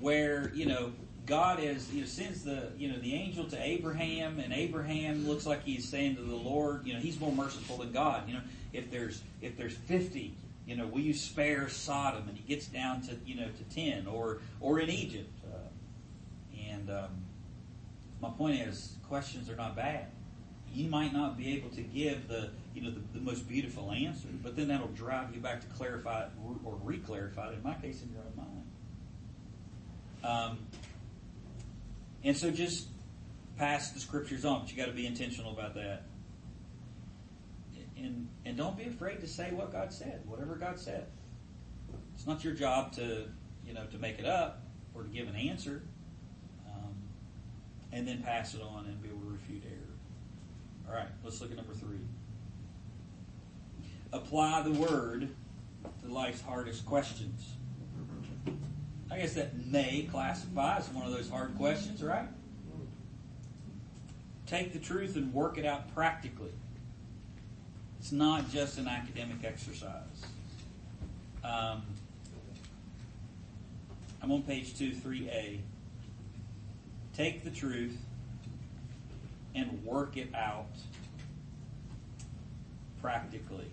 where 0.00 0.50
you 0.54 0.64
know 0.64 0.92
God 1.26 1.60
is 1.60 1.92
you 1.92 2.00
know 2.00 2.06
sends 2.06 2.42
the 2.42 2.72
you 2.78 2.90
know 2.90 2.98
the 2.98 3.14
angel 3.14 3.44
to 3.44 3.62
Abraham, 3.62 4.38
and 4.38 4.52
Abraham 4.52 5.28
looks 5.28 5.44
like 5.44 5.64
he's 5.64 5.86
saying 5.86 6.16
to 6.16 6.22
the 6.22 6.34
Lord, 6.34 6.86
you 6.86 6.94
know, 6.94 7.00
he's 7.00 7.20
more 7.20 7.32
merciful 7.32 7.76
than 7.76 7.92
God. 7.92 8.26
You 8.26 8.34
know, 8.34 8.40
if 8.72 8.90
there's 8.90 9.22
if 9.42 9.56
there's 9.58 9.74
fifty, 9.74 10.34
you 10.66 10.76
know, 10.76 10.86
will 10.86 11.00
you 11.00 11.12
spare 11.12 11.68
Sodom? 11.68 12.26
And 12.28 12.36
he 12.36 12.42
gets 12.42 12.66
down 12.66 13.02
to 13.02 13.16
you 13.26 13.34
know 13.34 13.48
to 13.48 13.74
ten, 13.74 14.06
or 14.06 14.38
or 14.60 14.80
in 14.80 14.88
Egypt. 14.88 15.30
Uh, 15.46 15.58
and 16.70 16.90
um, 16.90 17.10
my 18.22 18.30
point 18.30 18.60
is, 18.60 18.94
questions 19.06 19.50
are 19.50 19.56
not 19.56 19.76
bad. 19.76 20.06
You 20.72 20.88
might 20.88 21.12
not 21.12 21.36
be 21.36 21.54
able 21.54 21.68
to 21.70 21.82
give 21.82 22.28
the 22.28 22.50
you 22.78 22.84
know 22.84 22.90
the, 22.92 23.18
the 23.18 23.24
most 23.24 23.48
beautiful 23.48 23.90
answer, 23.90 24.28
but 24.40 24.54
then 24.54 24.68
that'll 24.68 24.86
drive 24.88 25.34
you 25.34 25.40
back 25.40 25.60
to 25.62 25.66
clarify 25.66 26.26
it 26.26 26.30
or 26.64 26.78
re-clarify 26.84 27.48
it. 27.48 27.54
In 27.54 27.62
my 27.64 27.74
case, 27.74 28.02
in 28.02 28.12
your 28.12 28.22
own 28.22 28.36
mind. 30.22 30.52
Um, 30.52 30.58
and 32.22 32.36
so 32.36 32.52
just 32.52 32.86
pass 33.56 33.90
the 33.90 33.98
scriptures 33.98 34.44
on, 34.44 34.60
but 34.60 34.70
you 34.70 34.76
got 34.76 34.86
to 34.86 34.92
be 34.92 35.06
intentional 35.06 35.50
about 35.50 35.74
that. 35.74 36.04
And 37.96 38.28
and 38.44 38.56
don't 38.56 38.76
be 38.76 38.84
afraid 38.84 39.20
to 39.22 39.26
say 39.26 39.50
what 39.50 39.72
God 39.72 39.92
said, 39.92 40.22
whatever 40.24 40.54
God 40.54 40.78
said. 40.78 41.08
It's 42.14 42.28
not 42.28 42.44
your 42.44 42.54
job 42.54 42.92
to 42.92 43.24
you 43.66 43.74
know 43.74 43.86
to 43.86 43.98
make 43.98 44.20
it 44.20 44.26
up 44.26 44.62
or 44.94 45.02
to 45.02 45.08
give 45.08 45.26
an 45.26 45.34
answer, 45.34 45.82
um, 46.68 46.94
and 47.90 48.06
then 48.06 48.22
pass 48.22 48.54
it 48.54 48.62
on 48.62 48.84
and 48.84 49.02
be 49.02 49.08
able 49.08 49.18
to 49.22 49.32
refute 49.32 49.64
error. 49.66 50.88
All 50.88 50.94
right, 50.94 51.10
let's 51.24 51.40
look 51.40 51.50
at 51.50 51.56
number 51.56 51.74
three. 51.74 51.98
Apply 54.12 54.62
the 54.62 54.72
word 54.72 55.28
to 56.02 56.12
life's 56.12 56.40
hardest 56.40 56.86
questions. 56.86 57.54
I 59.10 59.18
guess 59.18 59.34
that 59.34 59.66
may 59.66 60.08
classify 60.10 60.78
as 60.78 60.88
one 60.90 61.06
of 61.06 61.12
those 61.12 61.28
hard 61.28 61.56
questions, 61.56 62.02
right? 62.02 62.28
Take 64.46 64.72
the 64.72 64.78
truth 64.78 65.16
and 65.16 65.32
work 65.32 65.58
it 65.58 65.66
out 65.66 65.94
practically. 65.94 66.52
It's 67.98 68.12
not 68.12 68.50
just 68.50 68.78
an 68.78 68.88
academic 68.88 69.44
exercise. 69.44 70.24
Um, 71.44 71.82
I'm 74.22 74.32
on 74.32 74.42
page 74.42 74.76
2, 74.78 74.92
3a. 74.92 75.60
Take 77.14 77.44
the 77.44 77.50
truth 77.50 77.96
and 79.54 79.84
work 79.84 80.16
it 80.16 80.34
out 80.34 80.70
practically. 83.00 83.70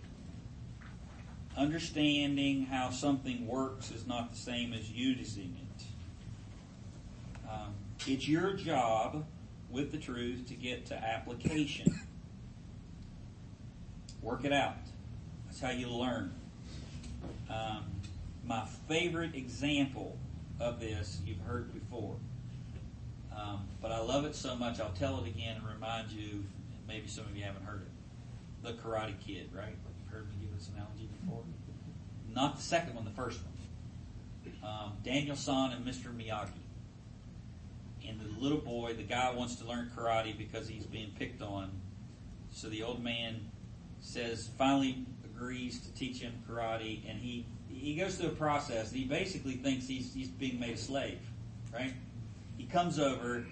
Understanding 1.57 2.65
how 2.65 2.89
something 2.89 3.47
works 3.47 3.89
is 3.91 4.05
not 4.05 4.31
the 4.31 4.37
same 4.37 4.73
as 4.73 4.91
using 4.91 5.55
it. 5.61 5.83
Um, 7.49 7.73
it's 8.05 8.27
your 8.27 8.53
job 8.53 9.25
with 9.69 9.91
the 9.91 9.97
truth 9.97 10.47
to 10.47 10.53
get 10.53 10.85
to 10.87 10.95
application. 10.95 12.01
Work 14.21 14.43
it 14.43 14.51
out. 14.51 14.75
That's 15.45 15.61
how 15.61 15.69
you 15.69 15.87
learn. 15.87 16.33
Um, 17.49 17.85
my 18.45 18.65
favorite 18.89 19.35
example 19.35 20.17
of 20.59 20.79
this 20.79 21.19
you've 21.25 21.39
heard 21.41 21.73
before, 21.73 22.15
um, 23.35 23.65
but 23.81 23.91
I 23.91 23.99
love 23.99 24.25
it 24.25 24.35
so 24.35 24.55
much 24.55 24.79
I'll 24.79 24.91
tell 24.91 25.23
it 25.23 25.27
again 25.27 25.57
and 25.57 25.67
remind 25.67 26.11
you. 26.11 26.43
Maybe 26.87 27.07
some 27.07 27.25
of 27.25 27.35
you 27.35 27.43
haven't 27.43 27.65
heard 27.65 27.81
it. 27.81 27.87
The 28.61 28.73
Karate 28.73 29.19
Kid, 29.25 29.49
right? 29.53 29.75
You've 30.03 30.13
heard 30.13 30.27
me 30.29 30.35
give 30.41 30.44
this 30.57 30.69
analogy 30.73 31.09
before. 31.21 31.43
Not 32.33 32.57
the 32.57 32.61
second 32.61 32.95
one, 32.95 33.05
the 33.05 33.11
first 33.11 33.39
one. 33.43 33.53
Um, 34.63 34.93
Daniel 35.03 35.35
San 35.35 35.71
and 35.71 35.85
Mr. 35.85 36.15
Miyagi. 36.15 36.49
And 38.07 38.19
the 38.19 38.39
little 38.39 38.59
boy, 38.59 38.93
the 38.93 39.03
guy 39.03 39.33
wants 39.33 39.55
to 39.57 39.67
learn 39.67 39.91
karate 39.95 40.37
because 40.37 40.67
he's 40.67 40.85
being 40.85 41.11
picked 41.17 41.41
on. 41.41 41.71
So 42.51 42.69
the 42.69 42.83
old 42.83 43.03
man 43.03 43.51
says, 43.99 44.49
finally 44.57 45.05
agrees 45.23 45.79
to 45.81 45.93
teach 45.93 46.19
him 46.21 46.33
karate, 46.49 47.09
and 47.09 47.19
he 47.19 47.45
he 47.67 47.95
goes 47.95 48.15
through 48.15 48.29
a 48.29 48.35
process. 48.35 48.91
He 48.91 49.03
basically 49.03 49.55
thinks 49.55 49.87
he's 49.87 50.13
he's 50.13 50.29
being 50.29 50.59
made 50.59 50.75
a 50.75 50.77
slave, 50.77 51.19
right? 51.73 51.93
He 52.57 52.65
comes 52.65 52.99
over 52.99 53.45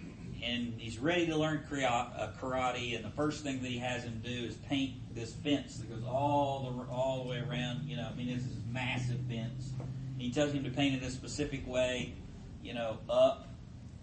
and 0.44 0.74
he's 0.78 1.00
ready 1.00 1.28
to 1.28 1.36
learn 1.36 1.64
uh, 1.72 2.32
karate, 2.40 2.96
and 2.96 3.06
the 3.06 3.10
first 3.12 3.44
thing 3.44 3.62
that 3.62 3.68
he 3.70 3.78
has 3.80 4.04
him 4.04 4.22
do 4.24 4.30
is 4.30 4.56
paint 4.56 4.94
this 5.16 5.34
fence 5.34 5.78
that 5.78 5.90
goes 5.90 6.04
all 6.08 6.72
the 6.72 6.94
all 6.94 7.24
the 7.24 7.30
way 7.30 7.44
around. 7.48 7.88
You 7.88 7.98
know, 7.98 8.08
I 8.12 8.16
mean, 8.16 8.28
this 8.28 8.44
is 8.44 8.58
massive 8.72 9.20
fence. 9.30 9.72
He 10.18 10.32
tells 10.32 10.52
him 10.52 10.64
to 10.64 10.70
paint 10.70 10.96
it 10.96 11.02
this 11.02 11.14
specific 11.14 11.68
way, 11.68 12.14
you 12.62 12.74
know, 12.74 12.98
up 13.10 13.48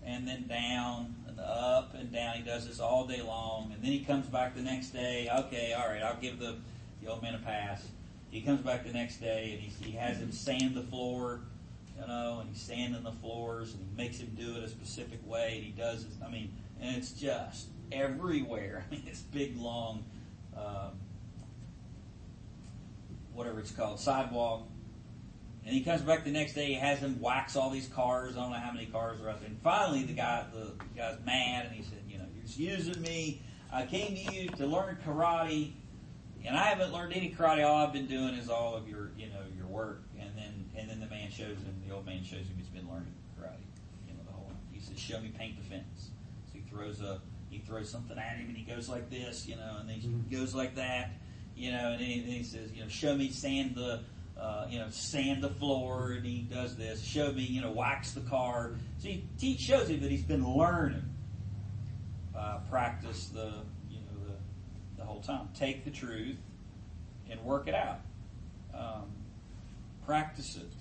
and 0.04 0.26
then 0.26 0.46
down 0.46 1.14
and 1.26 1.38
up 1.40 1.94
and 1.94 2.12
down. 2.12 2.36
He 2.36 2.42
does 2.42 2.66
this 2.66 2.80
all 2.80 3.06
day 3.06 3.22
long, 3.22 3.72
and 3.72 3.82
then 3.82 3.92
he 3.92 4.00
comes 4.00 4.26
back 4.26 4.54
the 4.54 4.62
next 4.62 4.90
day. 4.90 5.28
Okay, 5.32 5.72
all 5.72 5.88
right, 5.88 6.02
I'll 6.02 6.20
give 6.20 6.38
the 6.38 6.56
the 7.02 7.10
old 7.10 7.22
man 7.22 7.34
a 7.34 7.38
pass. 7.38 7.86
He 8.30 8.42
comes 8.42 8.60
back 8.60 8.84
the 8.84 8.92
next 8.92 9.16
day 9.16 9.52
and 9.52 9.60
he, 9.60 9.90
he 9.90 9.96
has 9.96 10.18
him 10.18 10.30
sand 10.30 10.76
the 10.76 10.82
floor 10.82 11.40
you 12.00 12.06
know, 12.06 12.38
and 12.40 12.48
he's 12.48 12.60
sanding 12.60 13.02
the 13.02 13.12
floors 13.12 13.74
and 13.74 13.82
he 13.82 13.96
makes 13.96 14.18
him 14.18 14.30
do 14.36 14.56
it 14.56 14.64
a 14.64 14.68
specific 14.68 15.20
way 15.26 15.56
and 15.56 15.64
he 15.64 15.70
does 15.70 16.04
it. 16.04 16.10
I 16.24 16.30
mean, 16.30 16.52
and 16.80 16.96
it's 16.96 17.12
just 17.12 17.68
everywhere. 17.92 18.84
I 18.90 18.94
mean, 18.94 19.04
this 19.04 19.20
big 19.20 19.56
long, 19.58 20.04
um, 20.56 20.92
whatever 23.34 23.60
it's 23.60 23.70
called, 23.70 24.00
sidewalk. 24.00 24.66
And 25.64 25.74
he 25.74 25.82
comes 25.82 26.00
back 26.00 26.24
the 26.24 26.30
next 26.30 26.54
day. 26.54 26.66
He 26.66 26.74
has 26.74 27.00
him 27.00 27.20
wax 27.20 27.54
all 27.54 27.70
these 27.70 27.88
cars. 27.88 28.36
I 28.36 28.40
don't 28.40 28.50
know 28.50 28.58
how 28.58 28.72
many 28.72 28.86
cars 28.86 29.20
are 29.20 29.28
out 29.28 29.40
there. 29.40 29.48
And 29.48 29.60
finally, 29.60 30.04
the 30.04 30.14
guy, 30.14 30.46
the 30.52 30.72
guy's 30.96 31.18
mad, 31.26 31.66
and 31.66 31.74
he 31.74 31.82
said, 31.82 31.98
"You 32.08 32.16
know, 32.16 32.24
you're 32.34 32.44
just 32.44 32.58
using 32.58 33.00
me. 33.02 33.42
I 33.70 33.84
came 33.84 34.16
to 34.16 34.34
you 34.34 34.48
to 34.48 34.66
learn 34.66 34.96
karate, 35.06 35.72
and 36.46 36.56
I 36.56 36.64
haven't 36.64 36.94
learned 36.94 37.12
any 37.12 37.30
karate. 37.30 37.64
All 37.64 37.86
I've 37.86 37.92
been 37.92 38.06
doing 38.06 38.34
is 38.34 38.48
all 38.48 38.74
of 38.74 38.88
your, 38.88 39.10
you 39.18 39.26
know, 39.26 39.42
your 39.54 39.66
work." 39.66 40.02
And 40.76 40.88
then, 40.88 41.00
the 41.00 41.06
man 41.06 41.30
shows 41.30 41.58
him. 41.58 41.82
The 41.86 41.94
old 41.94 42.06
man 42.06 42.22
shows 42.22 42.40
him 42.40 42.54
he's 42.56 42.68
been 42.68 42.88
learning 42.88 43.12
karate. 43.38 43.58
You 44.06 44.14
know, 44.14 44.20
the 44.26 44.32
whole. 44.32 44.52
He 44.72 44.80
says, 44.80 44.98
"Show 44.98 45.20
me 45.20 45.32
paint 45.36 45.56
the 45.56 45.68
fence." 45.68 46.10
So 46.52 46.58
he 46.58 46.60
throws 46.70 47.00
a 47.00 47.20
he 47.50 47.58
throws 47.58 47.90
something 47.90 48.16
at 48.16 48.36
him, 48.36 48.46
and 48.48 48.56
he 48.56 48.62
goes 48.62 48.88
like 48.88 49.10
this, 49.10 49.46
you 49.46 49.56
know, 49.56 49.76
and 49.80 49.88
then 49.88 49.96
he 49.96 50.08
goes 50.34 50.54
like 50.54 50.76
that, 50.76 51.10
you 51.56 51.72
know, 51.72 51.90
and 51.90 52.00
then 52.00 52.08
he, 52.08 52.20
then 52.20 52.30
he 52.30 52.44
says, 52.44 52.70
you 52.72 52.82
know, 52.82 52.88
show 52.88 53.14
me 53.14 53.30
sand 53.30 53.74
the. 53.74 54.00
Uh, 54.38 54.66
you 54.70 54.78
know, 54.78 54.88
sand 54.88 55.42
the 55.42 55.50
floor, 55.50 56.12
and 56.12 56.24
he 56.24 56.38
does 56.38 56.74
this. 56.74 57.02
Show 57.02 57.30
me, 57.30 57.42
you 57.42 57.60
know, 57.60 57.72
wax 57.72 58.12
the 58.12 58.22
car. 58.22 58.72
So 58.96 59.08
he, 59.08 59.26
he 59.38 59.58
shows 59.58 59.90
him 59.90 60.00
that 60.00 60.10
he's 60.10 60.22
been 60.22 60.48
learning, 60.56 61.04
uh, 62.34 62.60
practice 62.70 63.28
the, 63.34 63.52
you 63.90 63.98
know, 63.98 64.24
the, 64.26 64.96
the 64.96 65.04
whole 65.04 65.20
time. 65.20 65.50
Take 65.54 65.84
the 65.84 65.90
truth 65.90 66.38
and 67.28 67.38
work 67.44 67.68
it 67.68 67.74
out. 67.74 68.00
Um, 68.72 69.12
practice 70.10 70.56
it, 70.56 70.72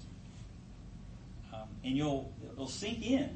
um, 1.54 1.68
and 1.84 1.96
you'll 1.96 2.34
it'll 2.52 2.68
sink 2.68 3.06
in. 3.06 3.30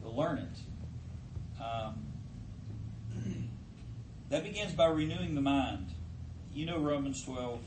You'll 0.00 0.16
learn 0.16 0.38
it. 0.38 1.62
Um, 1.62 2.06
that 4.30 4.44
begins 4.44 4.72
by 4.72 4.86
renewing 4.86 5.34
the 5.34 5.42
mind. 5.42 5.88
You 6.54 6.64
know 6.64 6.78
Romans 6.78 7.22
12, 7.22 7.60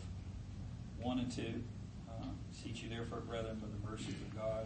1 1.00 1.20
and 1.20 1.32
2. 1.32 1.44
Uh, 2.10 2.26
you 2.66 2.90
therefore, 2.90 3.20
brethren, 3.20 3.62
by 3.62 3.68
the 3.68 3.92
mercies 3.92 4.16
of 4.16 4.36
God, 4.36 4.66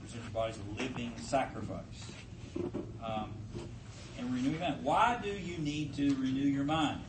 present 0.00 0.22
your 0.22 0.30
bodies 0.30 0.56
a 0.56 0.80
living 0.80 1.12
sacrifice. 1.16 2.12
Um, 3.04 3.32
and 4.18 4.32
renewing 4.32 4.60
that. 4.60 4.84
Why 4.84 5.18
do 5.20 5.30
you 5.30 5.58
need 5.58 5.96
to 5.96 6.14
renew 6.14 6.46
your 6.46 6.64
mind? 6.64 7.00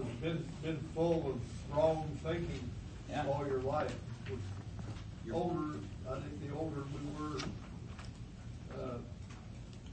I've 0.00 0.09
been, 0.20 0.44
been 0.62 0.78
full 0.94 1.30
of 1.30 1.76
wrong 1.76 2.18
thinking 2.22 2.70
Yeah. 3.08 3.26
all 3.26 3.46
your 3.46 3.60
life. 3.60 3.94
You're- 5.24 5.36
Older, 5.38 5.78
I 6.08 6.18
think 6.20 6.48
the 6.48 6.54
older 6.56 6.80
we 6.82 7.24
were, 7.24 7.36
uh, 8.74 8.98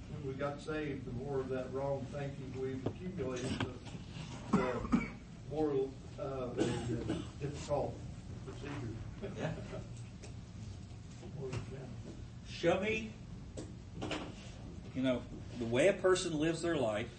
when 0.09 0.27
we 0.27 0.33
got 0.33 0.59
saved, 0.61 1.05
the 1.05 1.11
more 1.11 1.39
of 1.39 1.49
that 1.49 1.71
wrong 1.73 2.05
thinking 2.11 2.53
we've 2.59 2.83
accumulated, 2.85 3.49
the, 4.51 4.57
the 4.57 5.01
more, 5.51 5.89
uh, 6.19 6.47
the 6.55 6.63
the 6.63 7.13
difficult 7.41 7.93
procedure. 8.45 8.93
Yeah. 9.37 9.51
More. 11.39 11.51
Show 12.49 12.79
me, 12.79 13.11
you 14.95 15.01
know, 15.03 15.21
the 15.59 15.65
way 15.65 15.87
a 15.89 15.93
person 15.93 16.39
lives 16.39 16.61
their 16.63 16.77
life 16.77 17.09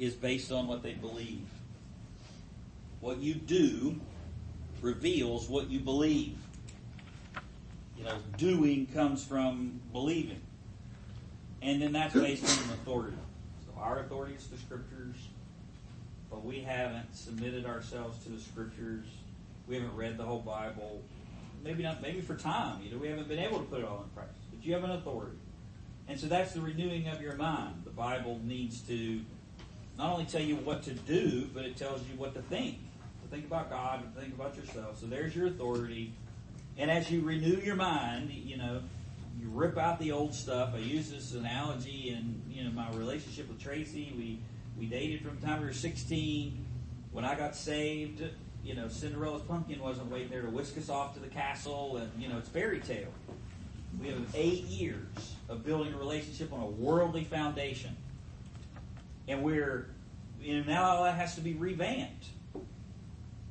is 0.00 0.14
based 0.14 0.50
on 0.50 0.66
what 0.66 0.82
they 0.82 0.94
believe. 0.94 1.46
What 3.00 3.18
you 3.18 3.34
do 3.34 4.00
reveals 4.80 5.48
what 5.48 5.68
you 5.70 5.78
believe. 5.78 6.38
You 7.98 8.04
know, 8.04 8.16
doing 8.38 8.86
comes 8.86 9.22
from 9.22 9.78
believing. 9.92 10.40
And 11.60 11.82
then 11.82 11.92
that's 11.92 12.14
based 12.14 12.44
on 12.44 12.64
an 12.64 12.70
authority. 12.72 13.18
So 13.66 13.78
our 13.78 14.00
authority 14.00 14.34
is 14.34 14.46
the 14.46 14.56
scriptures, 14.56 15.16
but 16.30 16.46
we 16.46 16.60
haven't 16.60 17.14
submitted 17.14 17.66
ourselves 17.66 18.24
to 18.24 18.30
the 18.30 18.40
scriptures. 18.40 19.04
We 19.68 19.74
haven't 19.74 19.94
read 19.94 20.16
the 20.16 20.24
whole 20.24 20.40
Bible. 20.40 21.02
Maybe 21.62 21.82
not, 21.82 22.00
maybe 22.00 22.22
for 22.22 22.36
time. 22.36 22.82
You 22.82 22.92
know, 22.92 22.96
we 22.96 23.08
haven't 23.08 23.28
been 23.28 23.38
able 23.38 23.58
to 23.58 23.64
put 23.64 23.80
it 23.80 23.84
all 23.84 24.02
in 24.02 24.08
practice. 24.14 24.42
But 24.50 24.64
you 24.64 24.72
have 24.72 24.82
an 24.82 24.92
authority. 24.92 25.36
And 26.08 26.18
so 26.18 26.26
that's 26.26 26.54
the 26.54 26.62
renewing 26.62 27.06
of 27.08 27.20
your 27.20 27.36
mind. 27.36 27.82
The 27.84 27.90
Bible 27.90 28.40
needs 28.42 28.80
to 28.88 29.20
not 30.00 30.14
only 30.14 30.24
tell 30.24 30.40
you 30.40 30.56
what 30.56 30.82
to 30.84 30.94
do, 30.94 31.46
but 31.52 31.66
it 31.66 31.76
tells 31.76 32.00
you 32.08 32.16
what 32.16 32.34
to 32.34 32.40
think. 32.40 32.78
To 33.22 33.28
think 33.28 33.46
about 33.46 33.68
God 33.68 34.02
and 34.02 34.14
think 34.14 34.34
about 34.34 34.56
yourself. 34.56 34.98
So 34.98 35.06
there's 35.06 35.36
your 35.36 35.48
authority. 35.48 36.14
And 36.78 36.90
as 36.90 37.10
you 37.10 37.20
renew 37.20 37.60
your 37.60 37.76
mind, 37.76 38.30
you 38.30 38.56
know, 38.56 38.80
you 39.38 39.48
rip 39.50 39.76
out 39.76 39.98
the 39.98 40.12
old 40.12 40.34
stuff. 40.34 40.70
I 40.74 40.78
use 40.78 41.10
this 41.10 41.34
analogy 41.34 42.08
in 42.08 42.40
you 42.50 42.64
know 42.64 42.70
my 42.70 42.90
relationship 42.92 43.48
with 43.48 43.60
Tracy. 43.60 44.14
We 44.16 44.38
we 44.78 44.86
dated 44.86 45.20
from 45.20 45.38
the 45.38 45.46
time 45.46 45.60
we 45.60 45.66
were 45.66 45.72
16. 45.74 46.64
When 47.12 47.26
I 47.26 47.34
got 47.34 47.54
saved, 47.54 48.22
you 48.64 48.74
know, 48.74 48.88
Cinderella's 48.88 49.42
pumpkin 49.42 49.80
wasn't 49.80 50.10
waiting 50.10 50.30
there 50.30 50.42
to 50.42 50.48
whisk 50.48 50.78
us 50.78 50.88
off 50.88 51.12
to 51.14 51.20
the 51.20 51.28
castle, 51.28 51.98
and 51.98 52.10
you 52.18 52.28
know, 52.28 52.38
it's 52.38 52.48
fairy 52.48 52.80
tale. 52.80 53.12
We 54.00 54.08
have 54.08 54.18
eight 54.34 54.64
years 54.64 55.34
of 55.50 55.62
building 55.64 55.92
a 55.92 55.98
relationship 55.98 56.52
on 56.54 56.60
a 56.60 56.66
worldly 56.66 57.24
foundation, 57.24 57.96
and 59.28 59.42
we're 59.42 59.88
you 60.40 60.58
know 60.58 60.72
now 60.72 60.84
all 60.84 61.04
that 61.04 61.16
has 61.16 61.34
to 61.36 61.40
be 61.40 61.54
revamped. 61.54 62.26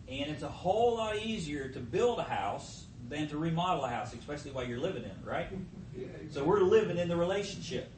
And 0.08 0.32
it's 0.32 0.42
a 0.42 0.50
whole 0.50 0.98
lot 0.98 1.18
easier 1.18 1.68
to 1.70 1.80
build 1.80 2.18
a 2.18 2.24
house 2.24 2.86
than 3.10 3.28
to 3.30 3.38
remodel 3.38 3.86
a 3.86 3.90
house, 3.90 4.14
especially 4.14 4.52
while 4.52 4.66
you're 4.66 4.80
living 4.80 5.04
in 5.04 5.10
it, 5.10 5.18
right? 5.24 5.48
Yeah, 5.96 6.08
So 6.32 6.44
we're 6.44 6.62
living 6.62 6.98
in 6.98 7.08
the 7.08 7.16
relationship. 7.16 7.90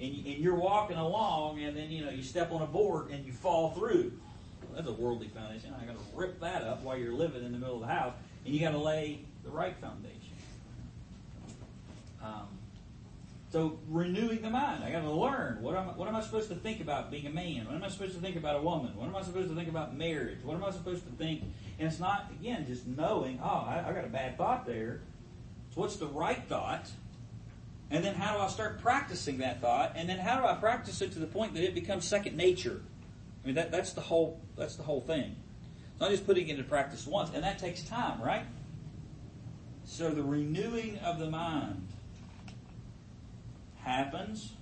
And, 0.00 0.12
and 0.12 0.38
you're 0.38 0.56
walking 0.56 0.96
along, 0.96 1.62
and 1.62 1.76
then, 1.76 1.90
you 1.90 2.04
know, 2.04 2.10
you 2.10 2.24
step 2.24 2.50
on 2.50 2.62
a 2.62 2.66
board 2.66 3.10
and 3.10 3.24
you 3.24 3.32
fall 3.32 3.70
through. 3.70 4.12
Well, 4.62 4.74
that's 4.74 4.88
a 4.88 4.92
worldly 4.92 5.28
foundation. 5.28 5.72
I 5.80 5.84
got 5.84 5.96
to 5.96 6.16
rip 6.16 6.40
that 6.40 6.62
up 6.62 6.82
while 6.82 6.96
you're 6.96 7.12
living 7.12 7.44
in 7.44 7.52
the 7.52 7.58
middle 7.58 7.76
of 7.76 7.82
the 7.82 7.86
house, 7.86 8.14
and 8.44 8.52
you 8.52 8.60
got 8.60 8.72
to 8.72 8.78
lay 8.78 9.20
the 9.44 9.50
right 9.50 9.76
foundation. 9.80 10.20
Um, 12.20 12.48
so 13.54 13.78
renewing 13.88 14.42
the 14.42 14.50
mind. 14.50 14.82
I 14.82 14.90
got 14.90 15.02
to 15.02 15.12
learn 15.12 15.62
what 15.62 15.76
am 15.76 15.90
I, 15.90 15.92
what 15.92 16.08
am 16.08 16.16
I 16.16 16.22
supposed 16.22 16.48
to 16.48 16.56
think 16.56 16.80
about 16.80 17.12
being 17.12 17.28
a 17.28 17.30
man? 17.30 17.66
What 17.66 17.76
am 17.76 17.84
I 17.84 17.88
supposed 17.88 18.16
to 18.16 18.20
think 18.20 18.34
about 18.34 18.56
a 18.56 18.60
woman? 18.60 18.96
What 18.96 19.06
am 19.06 19.14
I 19.14 19.22
supposed 19.22 19.48
to 19.48 19.54
think 19.54 19.68
about 19.68 19.96
marriage? 19.96 20.38
What 20.42 20.56
am 20.56 20.64
I 20.64 20.72
supposed 20.72 21.06
to 21.06 21.12
think? 21.12 21.44
And 21.78 21.86
it's 21.86 22.00
not 22.00 22.32
again 22.32 22.66
just 22.66 22.84
knowing. 22.84 23.38
Oh, 23.40 23.64
I, 23.64 23.84
I 23.88 23.92
got 23.92 24.04
a 24.04 24.08
bad 24.08 24.36
thought 24.36 24.66
there. 24.66 25.02
So 25.72 25.82
what's 25.82 25.94
the 25.94 26.08
right 26.08 26.42
thought? 26.48 26.90
And 27.92 28.04
then 28.04 28.16
how 28.16 28.34
do 28.34 28.40
I 28.40 28.48
start 28.48 28.80
practicing 28.82 29.38
that 29.38 29.60
thought? 29.60 29.92
And 29.94 30.08
then 30.08 30.18
how 30.18 30.40
do 30.40 30.46
I 30.46 30.54
practice 30.54 31.00
it 31.00 31.12
to 31.12 31.20
the 31.20 31.26
point 31.28 31.54
that 31.54 31.62
it 31.62 31.76
becomes 31.76 32.04
second 32.04 32.36
nature? 32.36 32.82
I 33.44 33.46
mean 33.46 33.54
that, 33.54 33.70
that's 33.70 33.92
the 33.92 34.00
whole 34.00 34.40
that's 34.58 34.74
the 34.74 34.82
whole 34.82 35.00
thing. 35.00 35.36
It's 35.92 36.00
not 36.00 36.10
just 36.10 36.26
putting 36.26 36.48
it 36.48 36.50
into 36.50 36.64
practice 36.64 37.06
once, 37.06 37.30
and 37.32 37.44
that 37.44 37.60
takes 37.60 37.84
time, 37.84 38.20
right? 38.20 38.46
So 39.84 40.10
the 40.10 40.24
renewing 40.24 40.98
of 41.04 41.20
the 41.20 41.30
mind 41.30 41.86
happens 43.84 44.54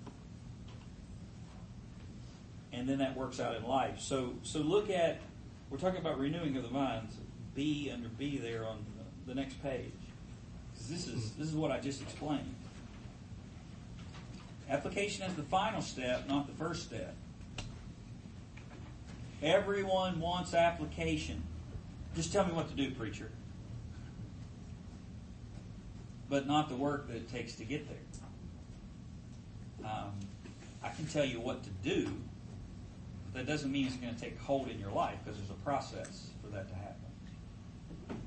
and 2.72 2.88
then 2.88 2.98
that 2.98 3.16
works 3.16 3.38
out 3.38 3.54
in 3.54 3.64
life. 3.64 4.00
So 4.00 4.34
so 4.42 4.60
look 4.60 4.90
at 4.90 5.20
we're 5.70 5.78
talking 5.78 6.00
about 6.00 6.18
renewing 6.18 6.56
of 6.56 6.62
the 6.62 6.70
mind. 6.70 7.08
B 7.54 7.90
under 7.92 8.08
B 8.08 8.38
there 8.38 8.64
on 8.64 8.84
the 9.26 9.34
next 9.34 9.62
page. 9.62 9.92
This 10.88 11.06
is 11.06 11.32
this 11.32 11.48
is 11.48 11.54
what 11.54 11.70
I 11.70 11.80
just 11.80 12.02
explained. 12.02 12.54
Application 14.68 15.24
is 15.26 15.34
the 15.34 15.42
final 15.42 15.82
step, 15.82 16.26
not 16.28 16.46
the 16.46 16.54
first 16.54 16.84
step. 16.84 17.14
Everyone 19.42 20.20
wants 20.20 20.54
application. 20.54 21.42
Just 22.14 22.32
tell 22.32 22.46
me 22.46 22.52
what 22.52 22.68
to 22.70 22.74
do, 22.74 22.90
preacher. 22.92 23.30
But 26.30 26.46
not 26.46 26.68
the 26.68 26.76
work 26.76 27.08
that 27.08 27.16
it 27.16 27.30
takes 27.30 27.54
to 27.56 27.64
get 27.64 27.86
there. 27.88 28.21
Um, 29.84 30.12
I 30.82 30.88
can 30.90 31.06
tell 31.06 31.24
you 31.24 31.40
what 31.40 31.62
to 31.64 31.70
do, 31.82 32.10
but 33.32 33.46
that 33.46 33.52
doesn't 33.52 33.70
mean 33.70 33.86
it's 33.86 33.96
going 33.96 34.14
to 34.14 34.20
take 34.20 34.38
hold 34.40 34.68
in 34.68 34.78
your 34.78 34.90
life 34.90 35.18
because 35.24 35.38
there's 35.38 35.50
a 35.50 35.64
process 35.64 36.30
for 36.42 36.48
that 36.48 36.68
to 36.68 36.74
happen. 36.74 36.96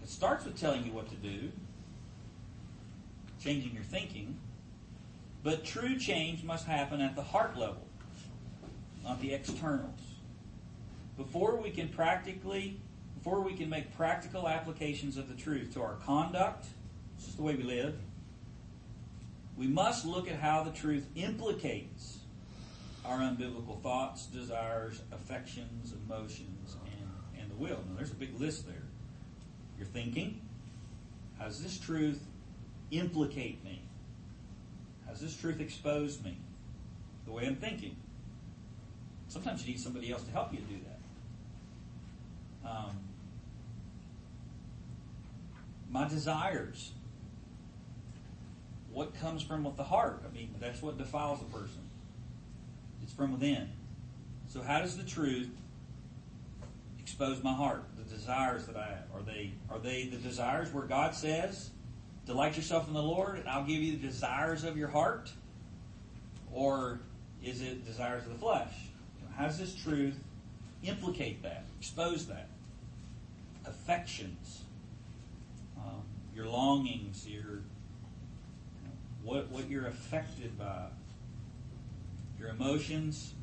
It 0.03 0.09
starts 0.09 0.45
with 0.45 0.59
telling 0.59 0.85
you 0.85 0.91
what 0.91 1.09
to 1.09 1.15
do, 1.15 1.51
changing 3.41 3.73
your 3.73 3.83
thinking, 3.83 4.37
but 5.43 5.63
true 5.63 5.97
change 5.97 6.43
must 6.43 6.65
happen 6.65 7.01
at 7.01 7.15
the 7.15 7.21
heart 7.21 7.57
level, 7.57 7.85
not 9.03 9.21
the 9.21 9.33
externals. 9.33 9.99
Before 11.17 11.55
we 11.55 11.69
can 11.69 11.87
practically, 11.89 12.79
before 13.17 13.41
we 13.41 13.53
can 13.53 13.69
make 13.69 13.95
practical 13.95 14.47
applications 14.47 15.17
of 15.17 15.29
the 15.29 15.35
truth 15.35 15.73
to 15.75 15.81
our 15.81 15.95
conduct, 16.05 16.65
is 17.19 17.35
the 17.35 17.43
way 17.43 17.55
we 17.55 17.63
live, 17.63 17.95
we 19.57 19.67
must 19.67 20.05
look 20.05 20.29
at 20.29 20.37
how 20.37 20.63
the 20.63 20.71
truth 20.71 21.07
implicates 21.15 22.19
our 23.05 23.19
unbiblical 23.19 23.81
thoughts, 23.81 24.25
desires, 24.25 25.01
affections, 25.11 25.93
emotions, 26.07 26.75
and, 26.85 27.41
and 27.41 27.51
the 27.51 27.55
will. 27.55 27.83
Now, 27.87 27.95
there's 27.97 28.11
a 28.11 28.15
big 28.15 28.39
list 28.39 28.65
there. 28.65 28.83
Your 29.77 29.87
thinking. 29.87 30.41
How 31.37 31.45
does 31.45 31.61
this 31.61 31.77
truth 31.77 32.23
implicate 32.91 33.63
me? 33.63 33.81
How 35.05 35.11
does 35.11 35.21
this 35.21 35.35
truth 35.35 35.59
expose 35.59 36.21
me? 36.23 36.37
The 37.25 37.31
way 37.31 37.45
I'm 37.45 37.55
thinking. 37.55 37.95
Sometimes 39.27 39.65
you 39.65 39.73
need 39.73 39.79
somebody 39.79 40.11
else 40.11 40.23
to 40.23 40.31
help 40.31 40.53
you 40.53 40.59
do 40.59 40.79
that. 42.63 42.69
Um, 42.69 42.97
my 45.89 46.07
desires. 46.07 46.91
What 48.95 49.13
comes 49.19 49.43
from 49.43 49.65
with 49.65 49.75
the 49.75 49.83
heart? 49.83 50.23
I 50.25 50.33
mean, 50.33 50.55
that's 50.57 50.81
what 50.81 50.97
defiles 50.97 51.41
a 51.41 51.45
person. 51.53 51.81
It's 53.03 53.11
from 53.11 53.33
within. 53.33 53.67
So 54.47 54.61
how 54.61 54.79
does 54.79 54.95
the 54.95 55.03
truth 55.03 55.49
expose 56.97 57.43
my 57.43 57.51
heart? 57.51 57.83
The 57.97 58.15
desires 58.15 58.67
that 58.67 58.77
I 58.77 58.85
have. 58.85 59.03
Are 59.13 59.21
they 59.21 59.51
are 59.69 59.79
they 59.79 60.05
the 60.05 60.15
desires 60.15 60.71
where 60.71 60.85
God 60.85 61.13
says, 61.13 61.71
Delight 62.25 62.55
yourself 62.55 62.87
in 62.87 62.93
the 62.93 63.03
Lord 63.03 63.37
and 63.37 63.49
I'll 63.49 63.65
give 63.65 63.81
you 63.81 63.97
the 63.97 64.07
desires 64.07 64.63
of 64.63 64.77
your 64.77 64.87
heart? 64.87 65.29
Or 66.53 67.01
is 67.43 67.61
it 67.61 67.85
desires 67.85 68.23
of 68.23 68.31
the 68.31 68.39
flesh? 68.39 68.71
How 69.35 69.47
does 69.47 69.59
this 69.59 69.75
truth 69.75 70.17
implicate 70.83 71.43
that, 71.43 71.65
expose 71.81 72.27
that? 72.27 72.47
Affections, 73.65 74.61
um, 75.77 76.03
your 76.33 76.45
longings, 76.45 77.27
your 77.27 77.59
what 79.25 79.51
what 79.51 79.69
you're 79.69 79.87
affected 79.87 80.57
by, 80.57 80.85
your 82.39 82.49
emotions, 82.49 83.33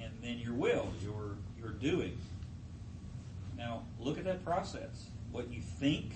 and 0.00 0.10
then 0.22 0.38
your 0.38 0.54
will, 0.54 0.88
your 1.02 1.36
your 1.58 1.70
doing. 1.70 2.18
Now 3.56 3.82
look 4.00 4.18
at 4.18 4.24
that 4.24 4.44
process. 4.44 5.06
What 5.30 5.52
you 5.52 5.60
think 5.60 6.12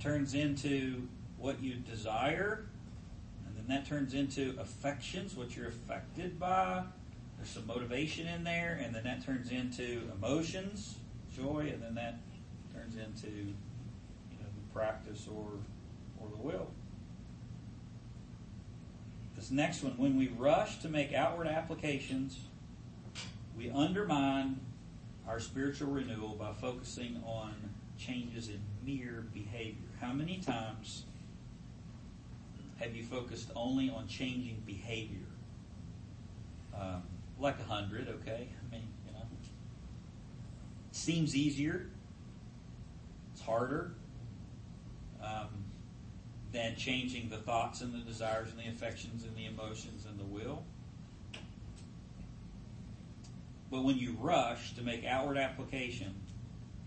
turns 0.00 0.34
into 0.34 1.06
what 1.38 1.62
you 1.62 1.74
desire, 1.74 2.66
and 3.46 3.56
then 3.56 3.66
that 3.68 3.86
turns 3.86 4.14
into 4.14 4.56
affections, 4.58 5.36
what 5.36 5.56
you're 5.56 5.68
affected 5.68 6.40
by. 6.40 6.82
There's 7.36 7.50
some 7.50 7.68
motivation 7.68 8.26
in 8.26 8.42
there, 8.42 8.80
and 8.82 8.92
then 8.92 9.04
that 9.04 9.24
turns 9.24 9.52
into 9.52 10.02
emotions, 10.12 10.96
joy, 11.36 11.70
and 11.72 11.80
then 11.80 11.94
that 11.94 12.18
turns 12.74 12.96
into 12.96 13.54
practice 14.78 15.26
or 15.28 15.50
or 16.20 16.28
the 16.30 16.40
will. 16.40 16.68
This 19.34 19.50
next 19.50 19.82
one, 19.82 19.96
when 19.96 20.16
we 20.16 20.28
rush 20.28 20.78
to 20.80 20.88
make 20.88 21.12
outward 21.12 21.46
applications, 21.46 22.38
we 23.56 23.70
undermine 23.70 24.60
our 25.28 25.40
spiritual 25.40 25.90
renewal 25.90 26.34
by 26.34 26.52
focusing 26.52 27.22
on 27.24 27.54
changes 27.98 28.48
in 28.48 28.60
mere 28.84 29.26
behavior. 29.34 29.88
How 30.00 30.12
many 30.12 30.38
times 30.38 31.04
have 32.78 32.94
you 32.94 33.04
focused 33.04 33.50
only 33.54 33.90
on 33.90 34.06
changing 34.06 34.62
behavior? 34.64 35.26
Um, 36.76 37.02
like 37.38 37.58
a 37.60 37.64
hundred, 37.64 38.08
okay? 38.08 38.48
I 38.48 38.72
mean, 38.72 38.88
you 39.06 39.12
know, 39.12 39.26
seems 40.92 41.34
easier. 41.36 41.86
It's 43.32 43.42
harder 43.42 43.92
um, 45.22 45.48
than 46.52 46.76
changing 46.76 47.28
the 47.28 47.36
thoughts 47.36 47.80
and 47.80 47.92
the 47.92 47.98
desires 47.98 48.48
and 48.50 48.58
the 48.58 48.68
affections 48.68 49.24
and 49.24 49.36
the 49.36 49.46
emotions 49.46 50.06
and 50.08 50.18
the 50.18 50.24
will. 50.24 50.62
But 53.70 53.84
when 53.84 53.98
you 53.98 54.16
rush 54.18 54.74
to 54.74 54.82
make 54.82 55.04
outward 55.04 55.36
application, 55.36 56.14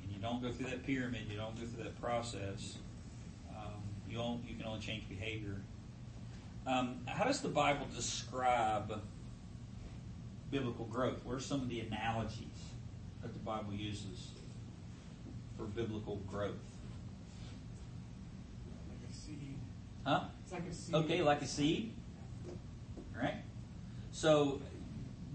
and 0.02 0.12
you 0.12 0.20
don't 0.20 0.42
go 0.42 0.52
through 0.52 0.68
that 0.68 0.84
pyramid, 0.86 1.22
you 1.30 1.38
don't 1.38 1.56
go 1.56 1.66
through 1.66 1.84
that 1.84 2.02
process, 2.02 2.78
um, 3.56 3.82
you, 4.10 4.18
you 4.48 4.56
can 4.56 4.66
only 4.66 4.80
change 4.80 5.08
behavior. 5.08 5.58
Um, 6.66 7.02
how 7.08 7.24
does 7.24 7.42
the 7.42 7.50
Bible 7.50 7.88
describe 7.96 9.02
biblical 10.52 10.86
growth? 10.86 11.24
What 11.24 11.36
are 11.36 11.40
some 11.40 11.62
of 11.62 11.70
the 11.70 11.80
analogies 11.80 12.46
that 13.22 13.34
the 13.34 13.40
Bible 13.40 13.74
uses 13.74 14.30
for 15.58 15.64
biblical 15.64 16.18
growth? 16.30 16.54
Like 18.90 19.10
a 19.10 19.14
seed. 19.14 19.56
Huh? 20.06 20.24
It's 20.44 20.52
like 20.52 20.68
a 20.68 20.74
seed. 20.74 20.96
Okay, 20.96 21.22
like 21.22 21.42
a 21.42 21.48
seed. 21.48 21.94
All 23.16 23.22
right. 23.22 23.36
So, 24.12 24.62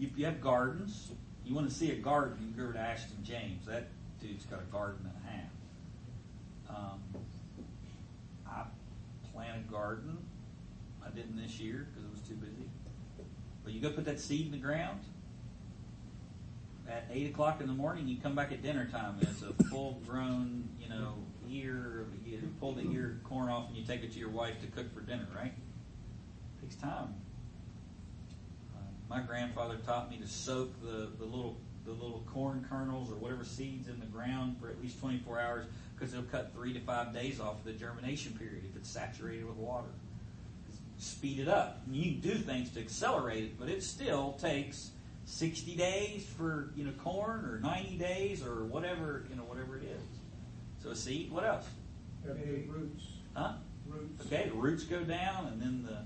if 0.00 0.18
you 0.18 0.24
have 0.24 0.40
gardens, 0.40 1.12
you 1.44 1.54
want 1.54 1.68
to 1.68 1.74
see 1.74 1.92
a 1.92 1.96
garden, 1.96 2.36
you 2.50 2.56
go 2.56 2.64
over 2.64 2.72
to 2.72 2.78
Ashton 2.78 3.18
James. 3.22 3.66
That 3.66 3.88
dude's 4.20 4.44
got 4.46 4.60
a 4.60 4.72
garden 4.72 4.98
and 5.04 5.12
a 5.24 5.30
half. 5.30 6.76
Um, 6.76 7.00
I 8.46 8.64
planted 9.32 9.64
a 9.68 9.72
garden. 9.72 10.18
I 11.04 11.10
didn't 11.10 11.40
this 11.40 11.60
year 11.60 11.86
because 11.88 12.04
it 12.04 12.10
was 12.10 12.20
too 12.28 12.34
busy. 12.34 12.68
But 13.62 13.72
you 13.72 13.80
go 13.80 13.90
put 13.90 14.04
that 14.06 14.20
seed 14.20 14.46
in 14.46 14.52
the 14.52 14.58
ground. 14.58 15.00
At 16.88 17.06
eight 17.12 17.30
o'clock 17.30 17.60
in 17.60 17.66
the 17.66 17.72
morning, 17.72 18.06
you 18.06 18.16
come 18.20 18.34
back 18.34 18.52
at 18.52 18.62
dinner 18.62 18.86
time, 18.86 19.16
and 19.20 19.28
it's 19.28 19.42
a 19.42 19.52
full-grown, 19.64 20.68
you 20.80 20.88
know, 20.88 21.14
ear. 21.50 22.06
You 22.24 22.40
pull 22.60 22.72
the 22.72 22.82
ear 22.90 23.20
corn 23.24 23.48
off, 23.48 23.68
and 23.68 23.76
you 23.76 23.84
take 23.84 24.02
it 24.02 24.12
to 24.12 24.18
your 24.18 24.30
wife 24.30 24.60
to 24.60 24.66
cook 24.68 24.92
for 24.94 25.00
dinner. 25.00 25.26
Right? 25.34 25.52
takes 26.66 26.76
time. 26.76 27.14
Uh, 28.74 28.80
my 29.08 29.20
grandfather 29.20 29.76
taught 29.86 30.10
me 30.10 30.16
to 30.18 30.26
soak 30.26 30.80
the, 30.82 31.10
the 31.18 31.24
little 31.24 31.56
the 31.84 31.92
little 31.92 32.24
corn 32.26 32.66
kernels 32.68 33.12
or 33.12 33.14
whatever 33.14 33.44
seeds 33.44 33.86
in 33.86 34.00
the 34.00 34.06
ground 34.06 34.56
for 34.60 34.68
at 34.68 34.82
least 34.82 34.98
24 34.98 35.38
hours 35.40 35.66
because 35.94 36.12
it'll 36.12 36.24
cut 36.24 36.52
three 36.52 36.72
to 36.72 36.80
five 36.80 37.14
days 37.14 37.38
off 37.38 37.62
the 37.64 37.70
germination 37.72 38.32
period 38.32 38.64
if 38.68 38.76
it's 38.76 38.90
saturated 38.90 39.46
with 39.46 39.54
water. 39.54 39.86
Speed 40.98 41.38
it 41.38 41.46
up. 41.46 41.82
And 41.86 41.94
you 41.94 42.12
can 42.12 42.20
do 42.20 42.34
things 42.38 42.70
to 42.70 42.80
accelerate 42.80 43.44
it, 43.44 43.58
but 43.60 43.68
it 43.68 43.84
still 43.84 44.32
takes 44.32 44.90
60 45.26 45.76
days 45.76 46.26
for 46.36 46.70
you 46.74 46.84
know 46.84 46.92
corn 47.04 47.44
or 47.44 47.60
90 47.62 47.98
days 47.98 48.44
or 48.44 48.64
whatever 48.64 49.24
you 49.30 49.36
know 49.36 49.42
whatever 49.42 49.76
it 49.76 49.84
is. 49.84 50.15
So 50.86 50.92
a 50.92 50.94
seed. 50.94 51.32
What 51.32 51.42
else? 51.42 51.66
The 52.24 52.32
roots, 52.68 53.04
Huh? 53.34 53.54
roots. 53.88 54.24
Okay, 54.26 54.48
the 54.48 54.54
roots 54.54 54.84
go 54.84 55.02
down, 55.02 55.46
and 55.48 55.60
then 55.60 55.82
the 55.84 55.98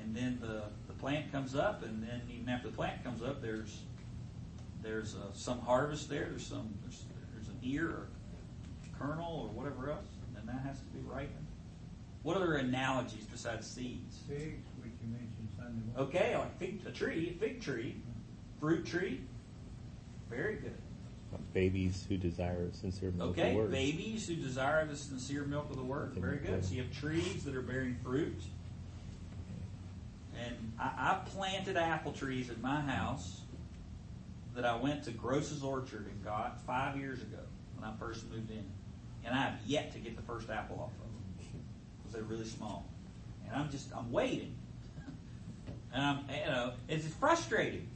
and 0.00 0.16
then 0.16 0.38
the, 0.40 0.62
the 0.86 0.94
plant 0.94 1.30
comes 1.30 1.54
up, 1.54 1.82
and 1.82 2.02
then 2.02 2.22
even 2.30 2.48
after 2.48 2.68
the 2.70 2.74
plant 2.76 3.04
comes 3.04 3.22
up, 3.22 3.42
there's 3.42 3.82
there's 4.82 5.14
uh, 5.14 5.26
some 5.34 5.60
harvest 5.60 6.08
there. 6.08 6.28
There's 6.30 6.46
some 6.46 6.72
there's, 6.82 7.04
there's 7.34 7.48
an 7.48 7.58
ear 7.62 7.86
or 7.88 8.08
kernel 8.98 9.50
or 9.50 9.62
whatever 9.62 9.90
else, 9.90 10.06
and 10.26 10.36
then 10.36 10.46
that 10.46 10.66
has 10.66 10.78
to 10.78 10.86
be 10.86 11.00
ripened. 11.00 11.46
What 12.22 12.38
other 12.38 12.54
analogies 12.54 13.26
besides 13.30 13.66
seeds? 13.66 14.20
Figs, 14.26 14.66
which 14.82 14.92
you 15.02 15.08
mentioned 15.10 15.50
Sunday 15.54 15.82
morning. 15.94 16.08
Okay, 16.16 16.34
like 16.34 16.58
fig, 16.58 16.80
a 16.86 16.90
tree, 16.90 17.36
fig 17.38 17.60
tree, 17.60 17.96
fruit 18.58 18.86
tree. 18.86 19.20
Very 20.30 20.56
good. 20.56 20.78
Babies 21.52 22.04
who 22.08 22.16
desire 22.16 22.68
sincere 22.72 23.10
milk 23.10 23.30
of 23.30 23.36
the 23.36 23.54
word. 23.54 23.68
Okay, 23.68 23.72
babies 23.72 24.28
who 24.28 24.36
desire 24.36 24.84
the 24.86 24.96
sincere 24.96 25.44
milk 25.44 25.70
of 25.70 25.76
the 25.76 25.82
word. 25.84 26.12
Very 26.14 26.38
good. 26.38 26.64
So 26.64 26.74
you 26.74 26.82
have 26.82 26.92
trees 26.92 27.44
that 27.44 27.54
are 27.54 27.62
bearing 27.62 27.96
fruit. 28.02 28.40
And 30.42 30.72
I, 30.78 30.84
I 30.84 31.20
planted 31.30 31.76
apple 31.76 32.12
trees 32.12 32.50
at 32.50 32.60
my 32.60 32.80
house 32.80 33.40
that 34.54 34.64
I 34.64 34.76
went 34.76 35.04
to 35.04 35.10
Gross's 35.10 35.62
Orchard 35.62 36.06
and 36.06 36.24
got 36.24 36.60
five 36.66 36.96
years 36.96 37.20
ago 37.20 37.38
when 37.76 37.88
I 37.88 37.92
first 37.98 38.28
moved 38.30 38.50
in. 38.50 38.64
And 39.24 39.34
I 39.34 39.42
have 39.42 39.54
yet 39.66 39.92
to 39.92 39.98
get 39.98 40.16
the 40.16 40.22
first 40.22 40.50
apple 40.50 40.76
off 40.80 40.90
of 40.90 40.98
them 40.98 41.60
because 41.98 42.12
they're 42.12 42.22
really 42.22 42.44
small. 42.44 42.86
And 43.46 43.56
I'm 43.56 43.70
just, 43.70 43.88
I'm 43.96 44.10
waiting. 44.12 44.54
And 45.92 46.02
I'm, 46.02 46.18
you 46.28 46.50
know, 46.50 46.72
it's 46.88 47.06
frustrating. 47.06 47.86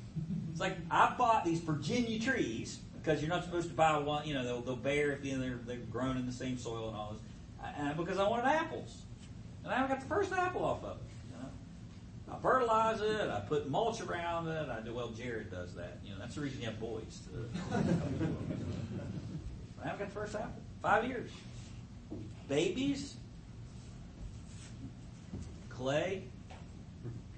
It's 0.53 0.61
like 0.61 0.77
I 0.89 1.15
bought 1.19 1.45
these 1.45 1.59
Virginia 1.59 2.21
trees 2.21 2.79
because 3.09 3.23
you're 3.23 3.31
not 3.31 3.43
supposed 3.43 3.71
to 3.71 3.75
buy 3.75 3.97
one. 3.97 4.27
You 4.27 4.35
know, 4.35 4.45
they'll, 4.45 4.61
they'll 4.61 4.77
bear 4.77 5.13
if 5.13 5.23
they're 5.23 5.61
they're 5.67 5.77
grown 5.91 6.19
in 6.19 6.27
the 6.27 6.33
same 6.33 6.59
soil 6.59 6.89
and 6.89 6.97
all 6.97 7.15
this. 7.15 7.23
And 7.79 7.97
because 7.97 8.19
I 8.19 8.29
wanted 8.29 8.45
apples, 8.45 8.99
and 9.65 9.73
I 9.73 9.77
haven't 9.77 9.97
got 9.97 10.01
the 10.01 10.15
first 10.15 10.31
apple 10.33 10.63
off 10.63 10.85
of 10.85 10.99
it. 10.99 11.03
I 12.31 12.37
fertilize 12.43 13.01
it. 13.01 13.31
I 13.31 13.41
put 13.41 13.71
mulch 13.71 14.03
around 14.03 14.49
it. 14.49 14.69
I 14.69 14.81
do 14.81 14.93
well. 14.93 15.09
Jared 15.09 15.51
does 15.51 15.75
that. 15.77 16.01
You 16.05 16.11
know 16.11 16.19
that's 16.19 16.35
the 16.35 16.43
reason 16.43 16.61
you 16.61 16.67
have 16.67 16.79
boys. 16.79 17.23
I 17.73 17.77
haven't 19.85 19.99
got 19.99 19.99
the 19.99 20.07
first 20.07 20.35
apple. 20.35 20.61
Five 20.83 21.07
years. 21.07 21.31
Babies. 22.47 23.15
Clay. 25.71 26.25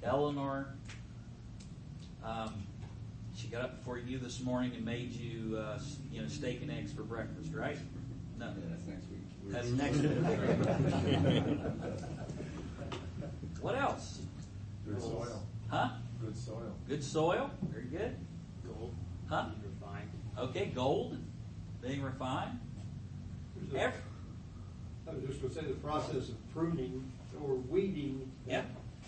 Eleanor. 0.03 0.75
Um, 2.25 2.55
got 3.51 3.63
up 3.63 3.79
before 3.79 3.99
you 3.99 4.19
this 4.19 4.41
morning 4.43 4.73
and 4.77 4.85
made 4.85 5.13
you, 5.13 5.57
uh, 5.57 5.79
you 6.13 6.23
know, 6.23 6.29
steak 6.29 6.63
and 6.63 6.71
eggs 6.71 6.93
for 6.93 7.03
breakfast, 7.03 7.53
right? 7.53 7.77
No, 8.39 8.47
Yeah, 8.47 8.53
that's 8.71 8.87
next 8.87 9.07
week. 9.11 9.27
We're- 9.43 9.53
that's 9.53 9.71
next 9.71 9.99
week. 9.99 11.59
what 13.61 13.75
else? 13.77 14.21
Good 14.87 15.01
soil. 15.03 15.43
Huh? 15.69 15.89
Good 16.25 16.37
soil. 16.37 16.75
Good 16.89 17.03
soil. 17.03 17.51
Very 17.63 17.85
good. 17.87 18.17
Gold. 18.67 18.95
Huh? 19.29 19.47
Refined. 19.65 20.11
Okay, 20.39 20.67
gold, 20.75 21.17
being 21.83 22.03
refined. 22.03 22.59
A- 23.75 23.79
Every, 23.79 24.01
I 25.09 25.15
was 25.15 25.25
just 25.25 25.43
gonna 25.43 25.55
say 25.55 25.63
the 25.63 25.75
process 25.75 26.29
of 26.29 26.55
pruning 26.55 27.11
or 27.43 27.55
weeding 27.55 28.31
Yeah. 28.47 28.63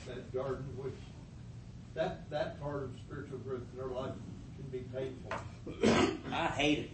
that, 0.07 0.14
that 0.16 0.34
garden, 0.34 0.64
which, 0.76 0.95
that, 1.95 2.28
that 2.30 2.61
part 2.61 2.82
of 2.84 2.90
spiritual 3.07 3.38
growth 3.38 3.62
in 3.74 3.80
our 3.80 3.88
life 3.88 4.12
be 4.72 4.78
painful. 4.78 5.30
I 6.32 6.46
hate 6.46 6.78
it. 6.78 6.90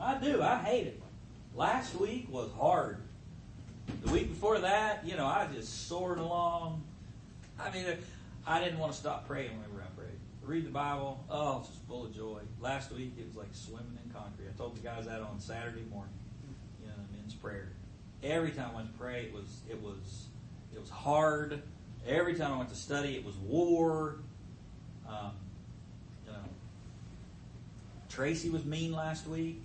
I 0.00 0.18
do. 0.18 0.42
I 0.42 0.58
hate 0.58 0.86
it. 0.86 1.02
Last 1.54 1.94
week 1.94 2.30
was 2.30 2.50
hard. 2.52 2.98
The 4.02 4.12
week 4.12 4.28
before 4.28 4.58
that, 4.58 5.06
you 5.06 5.16
know, 5.16 5.26
I 5.26 5.48
just 5.52 5.88
soared 5.88 6.18
along. 6.18 6.84
I 7.58 7.70
mean, 7.70 7.86
I 8.46 8.60
didn't 8.60 8.78
want 8.78 8.92
to 8.92 8.98
stop 8.98 9.26
praying 9.26 9.50
whenever 9.56 9.82
I 9.82 9.86
prayed. 9.98 10.18
Read 10.42 10.66
the 10.66 10.70
Bible. 10.70 11.24
Oh, 11.30 11.60
it's 11.60 11.68
just 11.68 11.86
full 11.86 12.04
of 12.04 12.14
joy. 12.14 12.40
Last 12.60 12.92
week 12.92 13.14
it 13.18 13.26
was 13.26 13.36
like 13.36 13.48
swimming 13.52 13.98
in 14.04 14.12
concrete. 14.12 14.48
I 14.52 14.58
told 14.58 14.76
the 14.76 14.82
guys 14.82 15.06
that 15.06 15.22
on 15.22 15.40
Saturday 15.40 15.84
morning, 15.90 16.12
you 16.82 16.88
know, 16.88 16.94
men's 17.16 17.34
prayer. 17.34 17.72
Every 18.22 18.50
time 18.50 18.72
I 18.72 18.76
went 18.76 18.92
to 18.92 18.98
pray, 18.98 19.22
it 19.22 19.32
was 19.32 19.60
it 19.70 19.80
was 19.80 20.26
it 20.74 20.80
was 20.80 20.90
hard. 20.90 21.62
Every 22.06 22.34
time 22.34 22.52
I 22.52 22.58
went 22.58 22.68
to 22.70 22.76
study, 22.76 23.16
it 23.16 23.24
was 23.24 23.36
war. 23.36 24.18
Um, 25.08 25.32
Tracy 28.14 28.48
was 28.48 28.64
mean 28.64 28.92
last 28.92 29.26
week. 29.26 29.64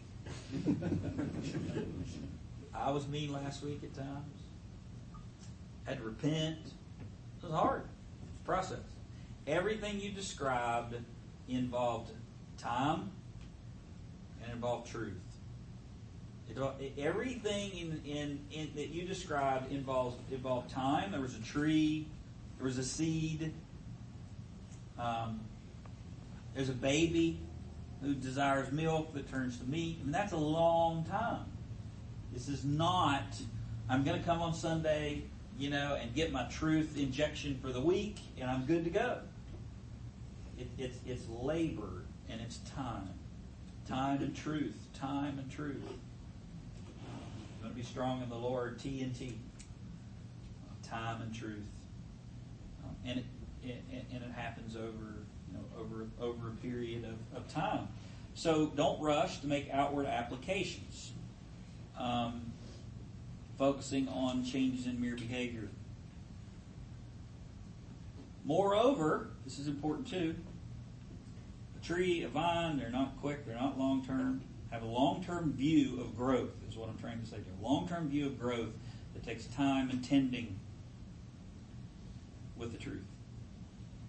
I 2.74 2.90
was 2.90 3.08
mean 3.08 3.32
last 3.32 3.64
week 3.64 3.82
at 3.84 3.94
times. 3.94 4.42
Had 5.84 6.00
to 6.00 6.04
repent. 6.04 6.58
It 6.58 7.44
was 7.44 7.52
hard. 7.52 7.84
It's 7.84 8.42
a 8.42 8.46
process. 8.46 8.80
Everything 9.46 10.00
you 10.00 10.10
described 10.10 10.96
involved 11.48 12.10
time 12.58 13.12
and 14.44 14.52
involved 14.52 14.90
truth. 14.90 15.14
It, 16.50 16.94
everything 16.98 17.70
in, 17.78 18.02
in, 18.04 18.40
in, 18.52 18.72
that 18.76 18.90
you 18.90 19.04
described 19.04 19.72
involves 19.72 20.16
involved 20.32 20.72
time. 20.72 21.12
There 21.12 21.22
was 21.22 21.36
a 21.36 21.44
tree. 21.44 22.08
There 22.58 22.66
was 22.66 22.80
a 22.80 22.84
seed. 22.84 23.54
Um, 24.98 25.42
there's 26.56 26.70
a 26.70 26.74
baby 26.74 27.42
who 28.02 28.14
desires 28.14 28.72
milk 28.72 29.14
that 29.14 29.30
turns 29.30 29.58
to 29.58 29.66
meat. 29.66 29.98
I 30.02 30.04
mean, 30.04 30.12
that's 30.12 30.32
a 30.32 30.38
long 30.38 31.04
time. 31.06 31.46
This 32.34 32.48
is 32.48 32.64
not, 32.64 33.36
I'm 33.90 34.04
going 34.04 34.20
to 34.20 34.26
come 34.26 34.42
on 34.42 34.54
Sunday, 34.54 35.24
you 35.58 35.70
know, 35.70 35.98
and 36.00 36.14
get 36.14 36.32
my 36.32 36.44
truth 36.44 36.98
injection 36.98 37.60
for 37.62 37.72
the 37.72 37.82
week, 37.82 38.18
and 38.40 38.50
I'm 38.50 38.66
good 38.66 38.84
to 38.86 38.90
go. 38.90 39.18
It, 40.58 40.68
it's, 40.78 41.00
it's 41.06 41.24
labor 41.30 42.04
and 42.30 42.40
it's 42.42 42.60
time. 42.76 43.10
Time 43.88 44.22
and 44.22 44.36
truth. 44.36 44.76
Time 44.94 45.40
and 45.40 45.50
truth. 45.52 45.82
I'm 47.58 47.62
going 47.62 47.74
to 47.74 47.78
be 47.78 47.84
strong 47.84 48.22
in 48.22 48.30
the 48.30 48.36
Lord, 48.36 48.80
T 48.80 49.02
and 49.02 49.16
T. 49.16 49.38
Time 50.84 51.22
and 51.22 51.34
truth. 51.34 51.68
Um, 52.84 52.96
and, 53.06 53.20
it, 53.20 53.26
it, 53.64 54.06
and 54.14 54.24
it 54.24 54.32
happens 54.32 54.76
over 54.76 55.19
you 55.52 55.58
know, 55.58 55.66
over 55.80 56.06
over 56.22 56.50
a 56.50 56.56
period 56.62 57.06
of, 57.06 57.38
of 57.38 57.48
time. 57.54 57.88
So 58.34 58.68
don't 58.76 59.02
rush 59.02 59.40
to 59.42 59.48
make 59.48 59.70
outward 59.72 60.06
applications. 60.06 61.12
Um, 61.98 62.54
focusing 63.58 64.08
on 64.08 64.46
changes 64.46 64.86
in 64.86 65.02
mere 65.02 65.16
behavior. 65.16 65.68
Moreover, 68.46 69.28
this 69.44 69.60
is 69.60 69.68
important 69.68 70.08
too. 70.08 70.36
A 71.80 71.86
tree, 71.86 72.24
a 72.24 72.30
vine, 72.30 72.78
they're 72.78 72.90
not 72.90 73.20
quick, 73.20 73.46
they're 73.46 73.56
not 73.56 73.78
long 73.78 74.06
term. 74.06 74.42
Have 74.72 74.84
a 74.84 74.88
long 74.88 75.24
term 75.24 75.54
view 75.54 76.00
of 76.00 76.16
growth, 76.16 76.52
is 76.70 76.78
what 76.78 76.90
I'm 76.90 76.98
trying 76.98 77.20
to 77.20 77.26
say 77.26 77.38
to. 77.38 77.44
A 77.62 77.64
long 77.68 77.88
term 77.88 78.10
view 78.10 78.28
of 78.28 78.40
growth 78.40 78.72
that 79.14 79.24
takes 79.24 79.46
time 79.48 79.90
and 79.90 80.04
tending 80.04 80.58
with 82.56 82.72
the 82.72 82.78
truth. 82.78 83.09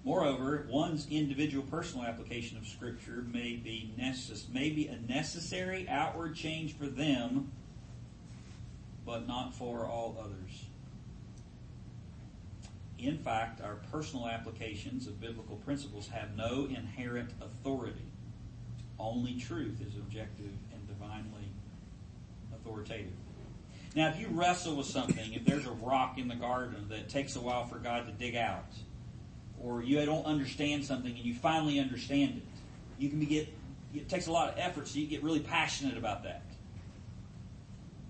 Moreover, 0.02 0.66
one's 0.70 1.06
individual 1.10 1.64
personal 1.66 2.06
application 2.06 2.56
of 2.56 2.66
Scripture 2.66 3.22
may 3.30 3.56
be, 3.56 3.92
necess- 3.98 4.48
may 4.48 4.70
be 4.70 4.86
a 4.86 4.98
necessary 5.00 5.86
outward 5.88 6.34
change 6.34 6.72
for 6.74 6.86
them, 6.86 7.52
but 9.04 9.28
not 9.28 9.54
for 9.54 9.86
all 9.86 10.16
others. 10.18 10.64
In 12.98 13.18
fact, 13.18 13.60
our 13.60 13.76
personal 13.90 14.26
applications 14.26 15.06
of 15.06 15.20
biblical 15.20 15.56
principles 15.56 16.08
have 16.08 16.36
no 16.36 16.66
inherent 16.66 17.30
authority. 17.40 18.06
Only 18.98 19.34
truth 19.34 19.80
is 19.80 19.96
objective 19.96 20.52
and 20.72 20.86
divinely 20.86 21.48
authoritative. 22.54 23.12
Now, 23.94 24.08
if 24.08 24.20
you 24.20 24.28
wrestle 24.28 24.76
with 24.76 24.86
something, 24.86 25.32
if 25.32 25.44
there's 25.44 25.66
a 25.66 25.72
rock 25.72 26.18
in 26.18 26.28
the 26.28 26.36
garden 26.36 26.86
that 26.90 27.08
takes 27.08 27.36
a 27.36 27.40
while 27.40 27.66
for 27.66 27.78
God 27.78 28.06
to 28.06 28.12
dig 28.12 28.36
out, 28.36 28.66
or 29.62 29.82
you 29.82 30.04
don't 30.04 30.24
understand 30.24 30.84
something 30.84 31.14
and 31.14 31.24
you 31.24 31.34
finally 31.34 31.78
understand 31.78 32.38
it, 32.38 32.42
you 32.98 33.08
can 33.08 33.24
get. 33.24 33.48
It 33.92 34.08
takes 34.08 34.28
a 34.28 34.32
lot 34.32 34.48
of 34.48 34.54
effort, 34.56 34.86
so 34.86 34.98
you 34.98 35.06
get 35.06 35.22
really 35.22 35.40
passionate 35.40 35.96
about 35.96 36.22
that. 36.22 36.42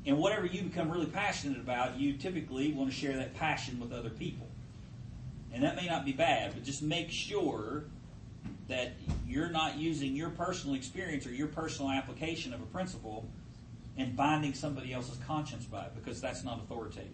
And 0.05 0.19
whatever 0.19 0.47
you 0.47 0.63
become 0.63 0.91
really 0.91 1.07
passionate 1.07 1.59
about, 1.59 1.99
you 1.99 2.15
typically 2.15 2.73
want 2.73 2.91
to 2.91 2.97
share 2.97 3.17
that 3.17 3.35
passion 3.35 3.81
with 3.81 3.93
other 3.93 4.11
people. 4.11 4.47
And 5.53 5.63
that 5.63 5.77
may 5.77 5.87
not 5.87 6.05
be 6.05 6.13
bad, 6.13 6.53
but 6.55 6.65
just 6.65 6.83
make 6.83 7.11
sure 7.11 7.85
that 8.69 8.93
you're 9.27 9.51
not 9.51 9.77
using 9.77 10.15
your 10.15 10.31
personal 10.31 10.77
experience 10.77 11.27
or 11.27 11.33
your 11.33 11.49
personal 11.49 11.91
application 11.91 12.55
of 12.55 12.61
a 12.61 12.67
principle 12.67 13.29
and 13.97 14.17
binding 14.17 14.55
somebody 14.55 14.93
else's 14.93 15.19
conscience 15.27 15.65
by 15.65 15.85
it 15.85 15.93
because 15.95 16.21
that's 16.21 16.45
not 16.45 16.61
authoritative. 16.61 17.11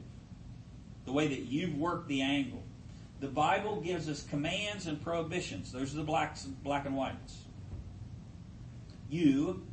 The 1.07 1.13
way 1.13 1.29
that 1.29 1.41
you've 1.41 1.77
worked 1.77 2.09
the 2.09 2.21
angle. 2.21 2.63
The 3.21 3.29
Bible 3.29 3.81
gives 3.81 4.09
us 4.09 4.23
commands 4.23 4.87
and 4.87 5.01
prohibitions. 5.03 5.73
Those 5.73 5.95
are 5.95 5.99
the 5.99 6.05
blacks, 6.05 6.45
black 6.45 6.85
and 6.85 6.97
whites. 6.97 7.45
You 9.09 9.67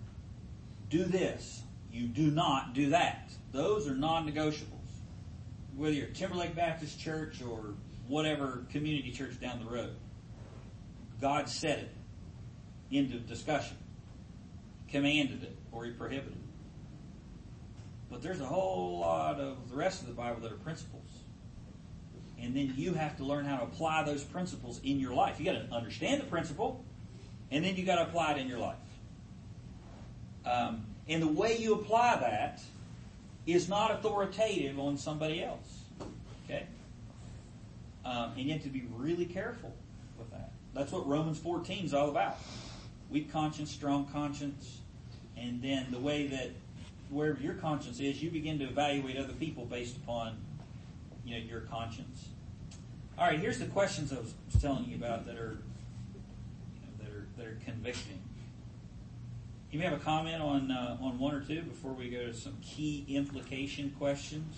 do 0.89 1.03
this. 1.03 1.63
You 1.91 2.07
do 2.07 2.31
not 2.31 2.73
do 2.73 2.91
that. 2.91 3.31
Those 3.51 3.87
are 3.87 3.95
non-negotiables. 3.95 4.67
Whether 5.75 5.95
you're 5.95 6.07
Timberlake 6.07 6.55
Baptist 6.55 6.99
Church 6.99 7.41
or 7.41 7.73
whatever 8.07 8.65
community 8.71 9.11
church 9.11 9.39
down 9.39 9.59
the 9.63 9.69
road. 9.69 9.95
God 11.21 11.49
said 11.49 11.79
it 11.79 11.91
into 12.95 13.17
discussion, 13.19 13.77
commanded 14.89 15.43
it, 15.43 15.57
or 15.71 15.85
he 15.85 15.91
prohibited 15.91 16.33
it. 16.33 16.37
But 18.09 18.21
there's 18.21 18.41
a 18.41 18.45
whole 18.45 18.99
lot 18.99 19.39
of 19.39 19.69
the 19.69 19.75
rest 19.75 20.01
of 20.01 20.07
the 20.07 20.13
Bible 20.13 20.41
that 20.41 20.51
are 20.51 20.57
principles. 20.57 21.02
And 22.43 22.55
then 22.55 22.73
you 22.75 22.93
have 22.93 23.15
to 23.17 23.23
learn 23.23 23.45
how 23.45 23.57
to 23.57 23.63
apply 23.63 24.03
those 24.03 24.23
principles 24.23 24.81
in 24.83 24.99
your 24.99 25.13
life. 25.13 25.39
You 25.39 25.45
got 25.45 25.53
to 25.53 25.73
understand 25.73 26.21
the 26.21 26.25
principle, 26.25 26.83
and 27.51 27.63
then 27.63 27.77
you 27.77 27.85
got 27.85 27.95
to 27.95 28.03
apply 28.03 28.33
it 28.33 28.37
in 28.37 28.49
your 28.49 28.59
life. 28.59 28.75
Um, 30.45 30.85
and 31.07 31.21
the 31.21 31.27
way 31.27 31.57
you 31.57 31.73
apply 31.73 32.17
that 32.17 32.61
is 33.45 33.69
not 33.69 33.91
authoritative 33.91 34.77
on 34.77 34.97
somebody 34.97 35.41
else. 35.41 35.83
Okay? 36.45 36.65
Um, 38.03 38.33
and 38.35 38.39
you 38.39 38.53
have 38.53 38.63
to 38.63 38.69
be 38.69 38.83
really 38.97 39.25
careful 39.25 39.73
with 40.17 40.29
that. 40.31 40.51
That's 40.73 40.91
what 40.91 41.07
Romans 41.07 41.39
14 41.39 41.85
is 41.85 41.93
all 41.93 42.09
about. 42.09 42.37
Weak 43.09 43.31
conscience, 43.31 43.71
strong 43.71 44.05
conscience, 44.11 44.79
and 45.37 45.61
then 45.61 45.87
the 45.91 45.99
way 45.99 46.27
that 46.27 46.49
wherever 47.09 47.39
your 47.41 47.53
conscience 47.53 47.99
is, 47.99 48.21
you 48.21 48.29
begin 48.29 48.59
to 48.59 48.65
evaluate 48.65 49.17
other 49.17 49.33
people 49.33 49.65
based 49.65 49.95
upon 49.97 50.35
you 51.23 51.39
know 51.39 51.45
your 51.45 51.61
conscience. 51.61 52.27
All 53.17 53.27
right, 53.27 53.39
here's 53.39 53.59
the 53.59 53.65
questions 53.65 54.11
I 54.11 54.17
was 54.17 54.33
telling 54.59 54.85
you 54.85 54.95
about 54.95 55.25
that 55.27 55.37
are 55.37 55.57
you 56.73 56.81
know, 56.81 57.03
that 57.03 57.09
are 57.11 57.27
that 57.37 57.45
are 57.45 57.57
convicting. 57.63 58.19
You 59.71 59.79
may 59.79 59.85
have 59.85 59.93
a 59.93 60.03
comment 60.03 60.41
on 60.41 60.71
uh, 60.71 60.97
on 61.01 61.19
one 61.19 61.35
or 61.35 61.41
two 61.41 61.61
before 61.61 61.93
we 61.93 62.09
go 62.09 62.25
to 62.27 62.33
some 62.33 62.57
key 62.61 63.05
implication 63.07 63.91
questions. 63.97 64.55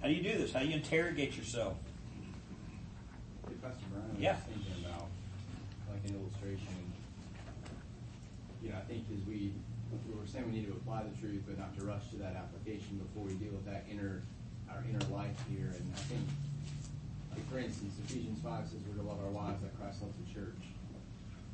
How 0.00 0.08
do 0.08 0.14
you 0.14 0.22
do 0.22 0.36
this? 0.36 0.52
How 0.52 0.60
do 0.60 0.66
you 0.66 0.74
interrogate 0.74 1.36
yourself? 1.36 1.74
Hey, 3.48 3.54
Pastor 3.62 3.84
Brian, 3.92 4.06
I 4.10 4.12
was 4.12 4.20
Yeah. 4.22 4.32
just 4.34 4.46
thinking 4.46 4.84
about 4.84 5.06
like 5.90 6.04
an 6.10 6.20
illustration. 6.20 6.92
You 8.62 8.70
know, 8.70 8.76
I 8.78 8.80
think 8.82 9.04
as 9.14 9.24
we, 9.26 9.52
we 10.08 10.14
were 10.14 10.26
saying 10.26 10.46
we 10.46 10.58
need 10.58 10.66
to 10.66 10.72
apply 10.72 11.04
the 11.04 11.16
truth, 11.20 11.42
but 11.46 11.56
not 11.58 11.76
to 11.78 11.84
rush 11.84 12.10
to 12.10 12.16
that 12.16 12.34
application 12.34 12.98
before 12.98 13.22
we 13.24 13.34
deal 13.34 13.52
with 13.52 13.64
that 13.66 13.84
inner, 13.90 14.22
our 14.70 14.82
inner 14.90 15.04
life 15.14 15.38
here. 15.48 15.70
And 15.74 15.92
I 15.94 15.98
think, 16.10 16.22
for 17.50 17.58
instance, 17.58 17.94
Ephesians 18.04 18.40
five 18.42 18.66
says 18.68 18.80
we're 18.88 19.02
to 19.02 19.08
love 19.08 19.18
our 19.22 19.30
wives 19.30 19.62
like 19.62 19.76
Christ 19.78 20.02
loves 20.02 20.14
the 20.18 20.28
church. 20.32 20.62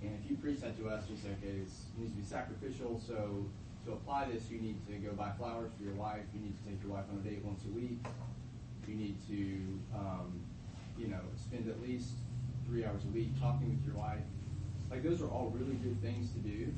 And 0.03 0.19
if 0.19 0.31
you 0.31 0.37
preach 0.37 0.61
that 0.61 0.77
to 0.79 0.89
us, 0.89 1.05
you 1.09 1.17
say, 1.17 1.31
okay, 1.39 1.63
it 1.63 1.69
needs 1.99 2.13
to 2.13 2.19
be 2.19 2.25
sacrificial. 2.25 3.01
So 3.07 3.47
to 3.87 3.93
apply 3.93 4.27
this, 4.31 4.51
you 4.51 4.59
need 4.59 4.85
to 4.89 4.95
go 4.95 5.13
buy 5.13 5.31
flowers 5.39 5.71
for 5.79 5.85
your 5.85 5.95
wife. 5.95 6.23
You 6.35 6.41
need 6.41 6.55
to 6.59 6.65
take 6.69 6.83
your 6.83 6.93
wife 6.93 7.05
on 7.13 7.19
a 7.19 7.29
date 7.29 7.45
once 7.45 7.63
a 7.65 7.71
week. 7.71 7.99
You 8.89 8.95
need 8.95 9.17
to, 9.29 9.97
um, 9.97 10.41
you 10.99 11.07
know, 11.07 11.21
spend 11.37 11.69
at 11.69 11.81
least 11.81 12.11
three 12.67 12.85
hours 12.85 13.03
a 13.05 13.15
week 13.15 13.31
talking 13.41 13.71
with 13.71 13.87
your 13.87 13.97
wife. 13.97 14.27
Like 14.91 15.03
those 15.03 15.23
are 15.23 15.29
all 15.29 15.55
really 15.55 15.77
good 15.77 16.03
things 16.03 16.33
to 16.33 16.39
do. 16.39 16.73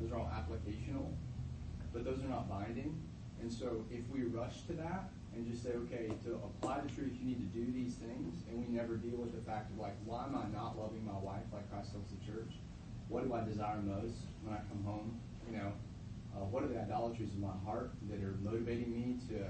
Those 0.00 0.12
are 0.12 0.18
all 0.18 0.30
applicational, 0.30 1.10
but 1.92 2.04
those 2.04 2.22
are 2.22 2.28
not 2.28 2.48
binding. 2.48 3.00
And 3.40 3.50
so 3.50 3.84
if 3.90 4.02
we 4.12 4.24
rush 4.24 4.62
to 4.66 4.74
that 4.74 5.08
and 5.38 5.46
just 5.46 5.62
say, 5.62 5.70
okay, 5.86 6.10
to 6.26 6.34
apply 6.34 6.80
the 6.82 6.90
truth, 6.90 7.14
you 7.14 7.24
need 7.24 7.38
to 7.38 7.50
do 7.54 7.70
these 7.70 7.94
things, 7.94 8.42
and 8.50 8.58
we 8.58 8.66
never 8.74 8.96
deal 8.96 9.22
with 9.22 9.30
the 9.30 9.42
fact 9.48 9.70
of 9.70 9.78
like, 9.78 9.94
why 10.04 10.24
am 10.24 10.34
I 10.34 10.50
not 10.50 10.76
loving 10.76 11.06
my 11.06 11.16
wife 11.22 11.46
like 11.54 11.70
Christ 11.70 11.94
loves 11.94 12.10
the 12.10 12.18
church? 12.26 12.58
What 13.08 13.22
do 13.24 13.32
I 13.32 13.44
desire 13.46 13.78
most 13.78 14.18
when 14.42 14.54
I 14.54 14.60
come 14.66 14.82
home? 14.84 15.14
You 15.46 15.58
know, 15.58 15.72
uh, 16.34 16.44
what 16.50 16.64
are 16.64 16.66
the 16.66 16.80
idolatries 16.80 17.30
in 17.32 17.40
my 17.40 17.54
heart 17.64 17.92
that 18.10 18.18
are 18.20 18.34
motivating 18.42 18.90
me 18.90 19.16
to 19.30 19.46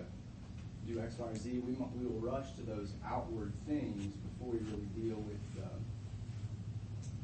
do 0.86 1.01
X, 1.01 1.16
Y, 1.18 1.34
Z? 1.34 1.62
We, 1.64 1.72
we 1.72 2.07
will 2.07 2.20
rush 2.20 2.53
to 2.61 2.62
those 2.62 2.93
outward 3.05 3.53
things 3.66 4.12
before 4.28 4.53
we 4.53 4.59
really 4.68 4.89
deal 4.95 5.16
with 5.24 5.64
uh, 5.64 5.68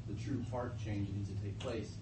the 0.09 0.15
true 0.25 0.43
heart 0.51 0.79
change 0.83 1.09
that 1.09 1.17
needs 1.17 1.29
to 1.29 1.37
take 1.45 1.59
place 1.61 1.93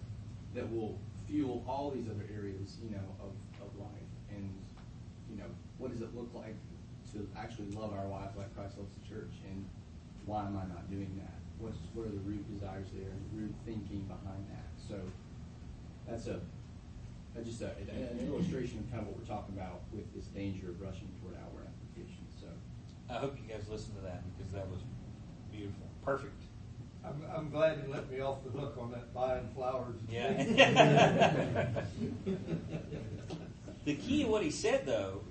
that 0.55 0.71
will 0.71 0.99
fuel 1.27 1.65
all 1.67 1.91
these 1.91 2.07
other 2.07 2.25
areas, 2.33 2.77
you 2.83 2.91
know, 2.91 3.05
of, 3.21 3.35
of 3.61 3.69
life. 3.79 4.11
And, 4.31 4.49
you 5.31 5.37
know, 5.37 5.51
what 5.83 5.91
does 5.91 6.01
it 6.01 6.15
look 6.15 6.31
like 6.33 6.55
to 7.13 7.27
actually 7.37 7.67
love 7.75 7.93
our 7.93 8.07
wives 8.07 8.39
like 8.39 8.55
Christ 8.55 8.79
loves 8.79 8.95
the 8.95 9.03
church? 9.03 9.35
And 9.51 9.67
why 10.25 10.47
am 10.47 10.57
I 10.57 10.63
not 10.71 10.89
doing 10.89 11.11
that? 11.19 11.35
What's, 11.59 11.77
what 11.93 12.07
are 12.07 12.15
the 12.15 12.23
root 12.23 12.47
desires 12.55 12.87
there 12.95 13.11
and 13.11 13.21
root 13.35 13.53
thinking 13.67 14.07
behind 14.07 14.47
that? 14.55 14.71
So 14.79 14.95
that's 16.07 16.29
a, 16.29 16.39
that's 17.35 17.49
just 17.49 17.63
a, 17.63 17.75
an 17.91 18.31
illustration 18.31 18.79
of 18.79 18.87
kind 18.95 19.03
of 19.03 19.09
what 19.09 19.19
we're 19.19 19.27
talking 19.27 19.59
about 19.59 19.83
with 19.91 20.07
this 20.15 20.27
danger 20.27 20.71
of 20.71 20.81
rushing 20.81 21.11
toward 21.19 21.35
outward 21.43 21.67
application. 21.67 22.23
So 22.39 22.47
I 23.11 23.19
hope 23.19 23.35
you 23.43 23.53
guys 23.53 23.67
listened 23.69 23.97
to 23.97 24.03
that 24.03 24.23
because 24.39 24.53
that 24.53 24.71
was 24.71 24.79
beautiful. 25.51 25.91
Perfect. 26.05 26.39
I'm, 27.05 27.21
I'm 27.35 27.51
glad 27.51 27.83
you 27.83 27.93
let 27.93 28.09
me 28.09 28.21
off 28.21 28.45
the 28.45 28.51
hook 28.57 28.77
on 28.79 28.93
that 28.93 29.13
buying 29.13 29.49
flowers. 29.53 29.97
Yeah. 30.09 30.31
the 33.85 33.95
key 33.97 34.23
of 34.23 34.29
what 34.29 34.45
he 34.45 34.51
said, 34.53 34.87
though, 34.87 35.23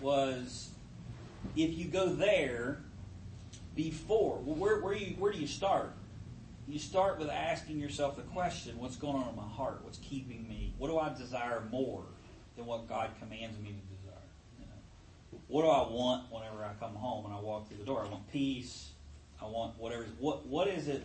was 0.00 0.70
if 1.56 1.76
you 1.76 1.86
go 1.86 2.08
there 2.08 2.78
before, 3.74 4.40
well, 4.44 4.56
where, 4.56 4.80
where, 4.80 4.94
you, 4.94 5.14
where 5.18 5.32
do 5.32 5.38
you 5.38 5.46
start? 5.46 5.92
You 6.68 6.78
start 6.78 7.18
with 7.18 7.30
asking 7.30 7.80
yourself 7.80 8.16
the 8.16 8.22
question 8.22 8.78
what's 8.78 8.96
going 8.96 9.16
on 9.16 9.28
in 9.28 9.36
my 9.36 9.48
heart? 9.48 9.80
What's 9.82 9.98
keeping 9.98 10.46
me? 10.48 10.72
What 10.78 10.88
do 10.88 10.98
I 10.98 11.12
desire 11.12 11.62
more 11.70 12.04
than 12.56 12.66
what 12.66 12.88
God 12.88 13.10
commands 13.18 13.58
me 13.58 13.70
to 13.70 13.96
desire? 13.96 14.22
You 14.60 14.66
know? 14.66 15.40
What 15.48 15.62
do 15.62 15.68
I 15.68 15.90
want 15.90 16.30
whenever 16.30 16.64
I 16.64 16.72
come 16.78 16.94
home 16.94 17.24
and 17.24 17.34
I 17.34 17.40
walk 17.40 17.68
through 17.68 17.78
the 17.78 17.84
door? 17.84 18.04
I 18.04 18.08
want 18.08 18.30
peace. 18.30 18.90
I 19.40 19.46
want 19.46 19.78
whatever. 19.78 20.04
What 20.18 20.46
What 20.46 20.68
is 20.68 20.86
it 20.86 21.02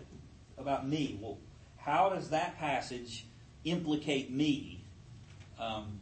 about 0.57 0.87
me? 0.87 1.17
Well, 1.21 1.37
how 1.77 2.09
does 2.09 2.29
that 2.29 2.59
passage 2.59 3.25
implicate 3.63 4.31
me? 4.31 4.83
Um, 5.59 5.99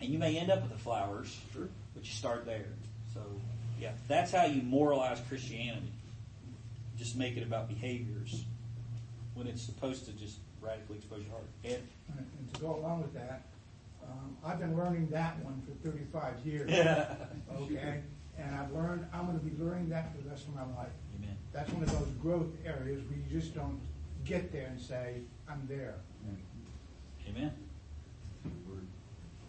and 0.00 0.10
you 0.10 0.18
may 0.18 0.36
end 0.36 0.50
up 0.50 0.62
with 0.62 0.72
the 0.72 0.78
flowers, 0.78 1.38
Sure. 1.52 1.68
But 2.04 2.10
you 2.10 2.16
start 2.16 2.44
there. 2.44 2.66
So, 3.14 3.20
yeah, 3.80 3.92
that's 4.08 4.30
how 4.30 4.44
you 4.44 4.62
moralize 4.62 5.20
Christianity. 5.26 5.90
Just 6.98 7.16
make 7.16 7.38
it 7.38 7.42
about 7.42 7.66
behaviors 7.66 8.44
when 9.32 9.46
it's 9.46 9.62
supposed 9.62 10.04
to 10.04 10.12
just 10.12 10.36
radically 10.60 10.98
expose 10.98 11.22
your 11.22 11.30
heart. 11.30 11.46
Ed? 11.64 11.82
And 12.16 12.54
to 12.54 12.60
go 12.60 12.76
along 12.76 13.02
with 13.02 13.14
that, 13.14 13.46
um, 14.02 14.36
I've 14.44 14.58
been 14.60 14.76
learning 14.76 15.08
that 15.12 15.42
one 15.42 15.62
for 15.66 15.72
thirty-five 15.88 16.44
years. 16.44 16.70
Yeah. 16.74 17.14
Okay? 17.58 18.02
And 18.36 18.54
I've 18.54 18.72
learned, 18.72 19.06
I'm 19.12 19.26
gonna 19.26 19.38
be 19.38 19.56
learning 19.62 19.88
that 19.90 20.14
for 20.14 20.22
the 20.22 20.28
rest 20.28 20.46
of 20.46 20.54
my 20.54 20.62
life. 20.76 20.92
Amen. 21.16 21.36
That's 21.52 21.70
one 21.72 21.84
of 21.84 21.90
those 21.92 22.08
growth 22.20 22.48
areas 22.66 23.00
where 23.08 23.16
you 23.16 23.40
just 23.40 23.54
don't 23.54 23.80
get 24.24 24.52
there 24.52 24.66
and 24.66 24.80
say, 24.80 25.20
I'm 25.48 25.66
there. 25.68 25.94
Amen. 27.28 27.52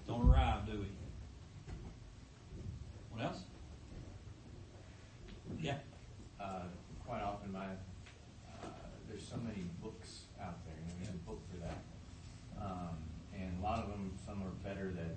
Don't 0.08 0.30
arrive, 0.30 0.66
do 0.68 0.80
we? 0.80 0.86
What 3.16 3.32
else? 3.32 3.48
Yeah. 5.58 5.80
Uh, 6.36 6.68
quite 7.08 7.24
often, 7.24 7.48
my 7.54 7.64
uh, 7.64 8.68
there's 9.08 9.24
so 9.24 9.40
many 9.40 9.64
books 9.80 10.28
out 10.36 10.60
there. 10.68 10.76
Know, 10.76 11.00
there's 11.00 11.16
a 11.16 11.24
book 11.24 11.40
for 11.48 11.56
that, 11.64 11.80
um, 12.60 13.00
and 13.32 13.56
a 13.56 13.64
lot 13.64 13.80
of 13.80 13.88
them, 13.88 14.12
some 14.28 14.44
are 14.44 14.52
better 14.68 14.92
that 14.92 15.16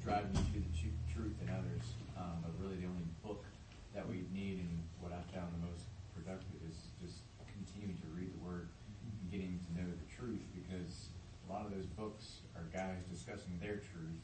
drive 0.00 0.24
you 0.32 0.40
to 0.40 0.58
the 0.64 0.72
tru- 0.72 1.04
truth 1.12 1.36
than 1.44 1.52
others. 1.52 1.84
Um, 2.16 2.40
but 2.40 2.56
really, 2.56 2.80
the 2.80 2.88
only 2.88 3.04
book 3.20 3.44
that 3.92 4.08
we 4.08 4.24
need, 4.32 4.64
and 4.64 4.80
what 5.04 5.12
I 5.12 5.20
found 5.36 5.52
the 5.52 5.68
most 5.68 5.84
productive, 6.16 6.64
is 6.64 6.80
just 6.96 7.28
continuing 7.44 8.00
to 8.00 8.08
read 8.16 8.32
the 8.32 8.40
Word 8.40 8.72
and 9.04 9.28
getting 9.28 9.60
to 9.68 9.70
know 9.76 9.84
the 9.84 10.08
truth, 10.08 10.48
because 10.56 11.12
a 11.44 11.52
lot 11.52 11.68
of 11.68 11.76
those 11.76 11.92
books 11.92 12.40
are 12.56 12.64
guys 12.72 13.04
discussing 13.12 13.60
their 13.60 13.84
truth, 13.84 14.16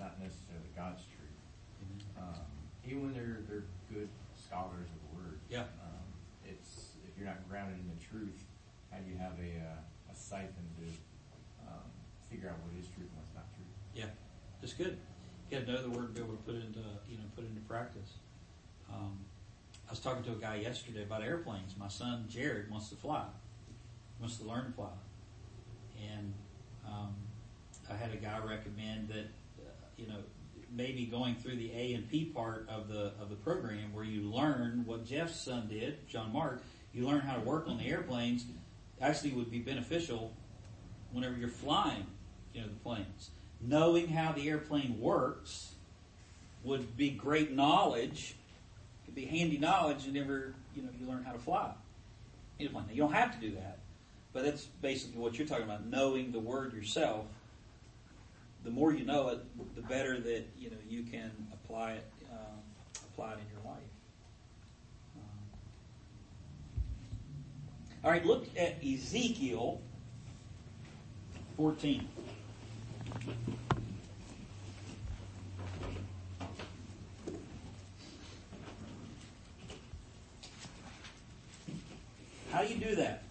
not 0.00 0.16
necessarily 0.16 0.72
God's 0.72 1.04
truth 1.04 1.20
um, 2.18 2.46
even 2.84 3.02
when 3.02 3.14
they're 3.14 3.40
they're 3.48 3.66
good 3.92 4.08
scholars 4.34 4.88
of 4.88 4.98
the 5.08 5.10
word. 5.16 5.38
Yeah. 5.48 5.70
Um, 5.82 6.06
it's 6.44 6.96
if 7.06 7.16
you're 7.16 7.26
not 7.26 7.48
grounded 7.48 7.78
in 7.78 7.88
the 7.88 8.00
truth, 8.02 8.44
how 8.90 8.98
do 8.98 9.10
you 9.10 9.16
have 9.18 9.38
a 9.38 9.52
uh, 9.60 10.12
a 10.12 10.14
siphon 10.14 10.66
to 10.78 10.86
um, 11.66 11.86
figure 12.30 12.48
out 12.48 12.58
what 12.64 12.72
is 12.78 12.86
truth 12.88 13.08
and 13.08 13.18
what's 13.18 13.34
not 13.34 13.46
truth? 13.54 13.70
Yeah, 13.94 14.10
that's 14.60 14.74
good. 14.74 14.98
You 15.50 15.58
got 15.58 15.66
to 15.66 15.72
know 15.72 15.82
the 15.82 15.90
word 15.90 16.06
and 16.06 16.14
be 16.14 16.20
able 16.20 16.34
to 16.34 16.42
put 16.42 16.54
it 16.54 16.64
into 16.64 16.82
you 17.08 17.18
know 17.18 17.24
put 17.34 17.44
it 17.44 17.50
into 17.50 17.62
practice. 17.62 18.18
Um, 18.90 19.18
I 19.86 19.92
was 19.92 20.00
talking 20.00 20.22
to 20.24 20.32
a 20.32 20.40
guy 20.40 20.56
yesterday 20.56 21.02
about 21.02 21.22
airplanes. 21.22 21.74
My 21.76 21.88
son 21.88 22.26
Jared 22.28 22.70
wants 22.70 22.88
to 22.90 22.96
fly, 22.96 23.26
wants 24.20 24.36
to 24.38 24.44
learn 24.44 24.66
to 24.66 24.72
fly, 24.72 24.94
and 26.00 26.32
um, 26.86 27.14
I 27.90 27.96
had 27.96 28.12
a 28.12 28.16
guy 28.16 28.38
recommend 28.38 29.08
that 29.08 29.26
uh, 29.58 29.70
you 29.96 30.06
know 30.06 30.22
maybe 30.70 31.06
going 31.06 31.34
through 31.34 31.56
the 31.56 31.72
A 31.72 31.94
and 31.94 32.08
P 32.08 32.24
part 32.24 32.68
of 32.68 32.88
the 32.88 33.12
of 33.20 33.28
the 33.28 33.36
program 33.36 33.92
where 33.92 34.04
you 34.04 34.22
learn 34.22 34.84
what 34.86 35.04
Jeff's 35.04 35.40
son 35.40 35.68
did, 35.68 36.08
John 36.08 36.32
Mark. 36.32 36.62
You 36.92 37.06
learn 37.06 37.20
how 37.20 37.34
to 37.34 37.40
work 37.40 37.68
on 37.68 37.78
the 37.78 37.86
airplanes. 37.86 38.44
Actually, 39.00 39.32
would 39.32 39.50
be 39.50 39.60
beneficial 39.60 40.32
whenever 41.12 41.36
you're 41.36 41.48
flying, 41.48 42.06
you 42.52 42.60
know, 42.60 42.68
the 42.68 42.74
planes. 42.74 43.30
Knowing 43.60 44.08
how 44.08 44.32
the 44.32 44.48
airplane 44.48 44.98
works 45.00 45.74
would 46.64 46.96
be 46.96 47.10
great 47.10 47.52
knowledge. 47.52 48.34
Could 49.04 49.14
be 49.14 49.24
handy 49.24 49.58
knowledge 49.58 50.06
whenever 50.06 50.54
you 50.74 50.82
know 50.82 50.88
you 51.00 51.06
learn 51.06 51.24
how 51.24 51.32
to 51.32 51.38
fly 51.38 51.72
you 52.60 52.68
don't 52.96 53.12
have 53.12 53.34
to 53.34 53.40
do 53.40 53.54
that, 53.54 53.78
but 54.32 54.44
that's 54.44 54.64
basically 54.64 55.20
what 55.20 55.38
you're 55.38 55.46
talking 55.46 55.64
about. 55.64 55.86
Knowing 55.86 56.32
the 56.32 56.40
word 56.40 56.72
yourself. 56.72 57.26
The 58.64 58.70
more 58.70 58.92
you 58.92 59.04
know 59.04 59.28
it, 59.28 59.40
the 59.74 59.82
better 59.82 60.20
that 60.20 60.44
you 60.58 60.70
know 60.70 60.76
you 60.88 61.02
can 61.02 61.30
apply 61.52 61.92
it, 61.92 62.10
um, 62.30 62.58
apply 63.12 63.32
it 63.32 63.38
in 63.38 63.46
your 63.52 63.72
life. 63.72 63.82
Um, 65.16 65.22
all 68.04 68.10
right, 68.10 68.24
look 68.24 68.46
at 68.56 68.84
Ezekiel 68.84 69.80
14. 71.56 72.06
How 82.50 82.62
do 82.62 82.74
you 82.74 82.80
do 82.80 82.96
that? 82.96 83.22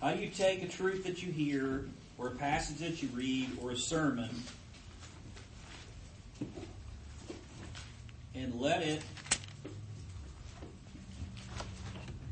How 0.00 0.12
do 0.12 0.20
you 0.20 0.28
take 0.28 0.62
a 0.62 0.68
truth 0.68 1.04
that 1.04 1.22
you 1.22 1.32
hear, 1.32 1.86
or 2.22 2.28
a 2.28 2.30
passage 2.30 2.78
that 2.78 3.02
you 3.02 3.08
read, 3.08 3.50
or 3.60 3.72
a 3.72 3.76
sermon, 3.76 4.30
and 8.34 8.60
let 8.60 8.80
it 8.82 9.02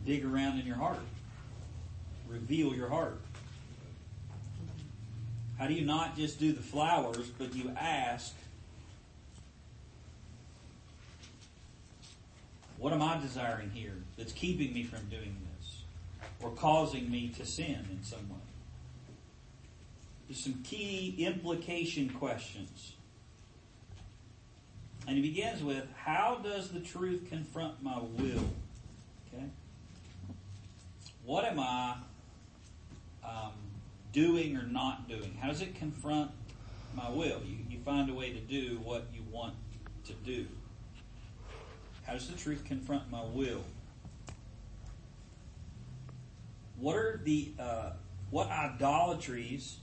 dig 0.07 0.25
around 0.25 0.61
in 0.61 0.67
your 0.67 0.77
heart, 0.77 1.01
reveal 2.29 2.73
your 2.73 2.89
heart? 2.89 3.21
How 5.59 5.67
do 5.67 5.75
you 5.75 5.85
not 5.85 6.17
just 6.17 6.39
do 6.39 6.53
the 6.53 6.63
flowers, 6.63 7.27
but 7.37 7.55
you 7.55 7.73
ask, 7.77 8.35
What 12.79 12.95
am 12.95 13.03
I 13.03 13.21
desiring 13.21 13.71
here 13.75 13.93
that's 14.17 14.33
keeping 14.33 14.73
me 14.73 14.85
from 14.85 15.01
doing 15.11 15.37
this 15.59 15.83
or 16.43 16.51
causing 16.53 17.11
me 17.11 17.29
to 17.37 17.45
sin 17.45 17.87
in 17.93 18.03
some 18.03 18.27
way? 18.31 18.40
Some 20.33 20.63
key 20.63 21.17
implication 21.19 22.09
questions. 22.11 22.93
And 25.07 25.17
he 25.17 25.23
begins 25.23 25.63
with, 25.63 25.87
How 25.97 26.41
does 26.43 26.71
the 26.71 26.81
truth 26.81 27.27
confront 27.29 27.83
my 27.83 27.99
will? 27.99 28.45
Okay? 29.27 29.47
What 31.25 31.45
am 31.45 31.59
I 31.59 31.97
um, 33.25 33.53
doing 34.13 34.57
or 34.57 34.63
not 34.63 35.09
doing? 35.09 35.37
How 35.41 35.49
does 35.49 35.63
it 35.63 35.75
confront 35.75 36.31
my 36.95 37.11
will? 37.11 37.41
You, 37.45 37.57
you 37.69 37.79
find 37.81 38.09
a 38.09 38.15
way 38.15 38.33
to 38.33 38.41
do 38.41 38.79
what 38.85 39.07
you 39.13 39.23
want 39.31 39.55
to 40.05 40.13
do. 40.13 40.47
How 42.07 42.13
does 42.13 42.29
the 42.29 42.37
truth 42.37 42.65
confront 42.65 43.11
my 43.11 43.23
will? 43.23 43.65
What 46.79 46.97
are 46.97 47.21
the 47.23 47.53
uh, 47.59 47.91
what 48.31 48.49
idolatries 48.49 49.77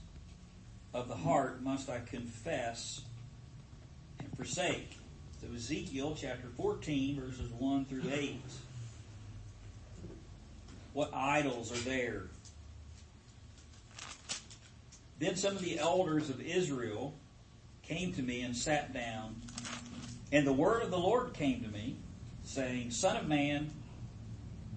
of 0.94 1.08
the 1.08 1.16
heart 1.16 1.62
must 1.62 1.88
I 1.88 2.00
confess 2.00 3.02
and 4.18 4.28
forsake? 4.36 4.98
So 5.40 5.46
Ezekiel 5.54 6.16
chapter 6.18 6.48
14, 6.56 7.20
verses 7.20 7.50
1 7.58 7.84
through 7.84 8.10
8. 8.12 8.40
What 10.92 11.14
idols 11.14 11.70
are 11.70 11.88
there? 11.88 12.24
Then 15.18 15.36
some 15.36 15.56
of 15.56 15.62
the 15.62 15.78
elders 15.78 16.30
of 16.30 16.40
Israel 16.40 17.14
came 17.82 18.12
to 18.14 18.22
me 18.22 18.42
and 18.42 18.56
sat 18.56 18.92
down, 18.92 19.36
and 20.32 20.46
the 20.46 20.52
word 20.52 20.82
of 20.82 20.90
the 20.90 20.98
Lord 20.98 21.34
came 21.34 21.62
to 21.62 21.68
me, 21.68 21.96
saying, 22.44 22.90
Son 22.90 23.16
of 23.16 23.26
man, 23.26 23.70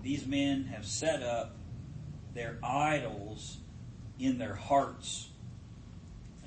these 0.01 0.25
men 0.25 0.65
have 0.65 0.85
set 0.85 1.21
up 1.21 1.55
their 2.33 2.57
idols 2.63 3.57
in 4.19 4.37
their 4.37 4.55
hearts. 4.55 5.27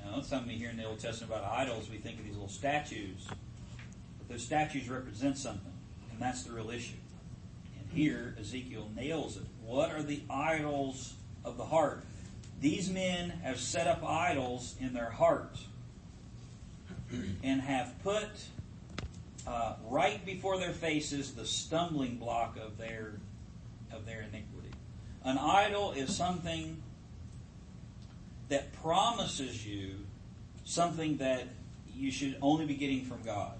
Now, 0.05 0.21
some 0.21 0.43
of 0.43 0.51
you 0.51 0.57
hear 0.57 0.69
in 0.69 0.77
the 0.77 0.85
Old 0.85 0.99
Testament 0.99 1.33
about 1.33 1.51
idols, 1.51 1.89
we 1.89 1.97
think 1.97 2.19
of 2.19 2.25
these 2.25 2.33
little 2.33 2.47
statues. 2.47 3.27
But 3.27 4.29
those 4.29 4.43
statues 4.43 4.87
represent 4.87 5.37
something, 5.37 5.73
and 6.11 6.21
that's 6.21 6.43
the 6.43 6.53
real 6.53 6.69
issue. 6.69 6.97
And 7.79 7.89
here, 7.91 8.35
Ezekiel 8.39 8.89
nails 8.95 9.37
it. 9.37 9.43
What 9.63 9.91
are 9.91 10.03
the 10.03 10.21
idols 10.29 11.15
of 11.43 11.57
the 11.57 11.65
heart? 11.65 12.03
These 12.61 12.89
men 12.89 13.31
have 13.43 13.59
set 13.59 13.87
up 13.87 14.03
idols 14.03 14.75
in 14.79 14.93
their 14.93 15.09
heart 15.09 15.57
and 17.43 17.61
have 17.61 17.93
put 18.03 18.29
uh, 19.47 19.75
right 19.87 20.25
before 20.25 20.57
their 20.57 20.71
faces 20.71 21.33
the 21.33 21.45
stumbling 21.45 22.17
block 22.17 22.57
of 22.57 22.77
their 22.77 23.13
of 23.91 24.05
their 24.05 24.21
iniquity. 24.21 24.71
An 25.23 25.37
idol 25.37 25.91
is 25.91 26.15
something 26.15 26.81
that 28.49 28.73
promises 28.81 29.65
you 29.65 29.95
something 30.63 31.17
that 31.17 31.47
you 31.93 32.11
should 32.11 32.37
only 32.41 32.65
be 32.65 32.75
getting 32.75 33.05
from 33.05 33.21
God. 33.23 33.53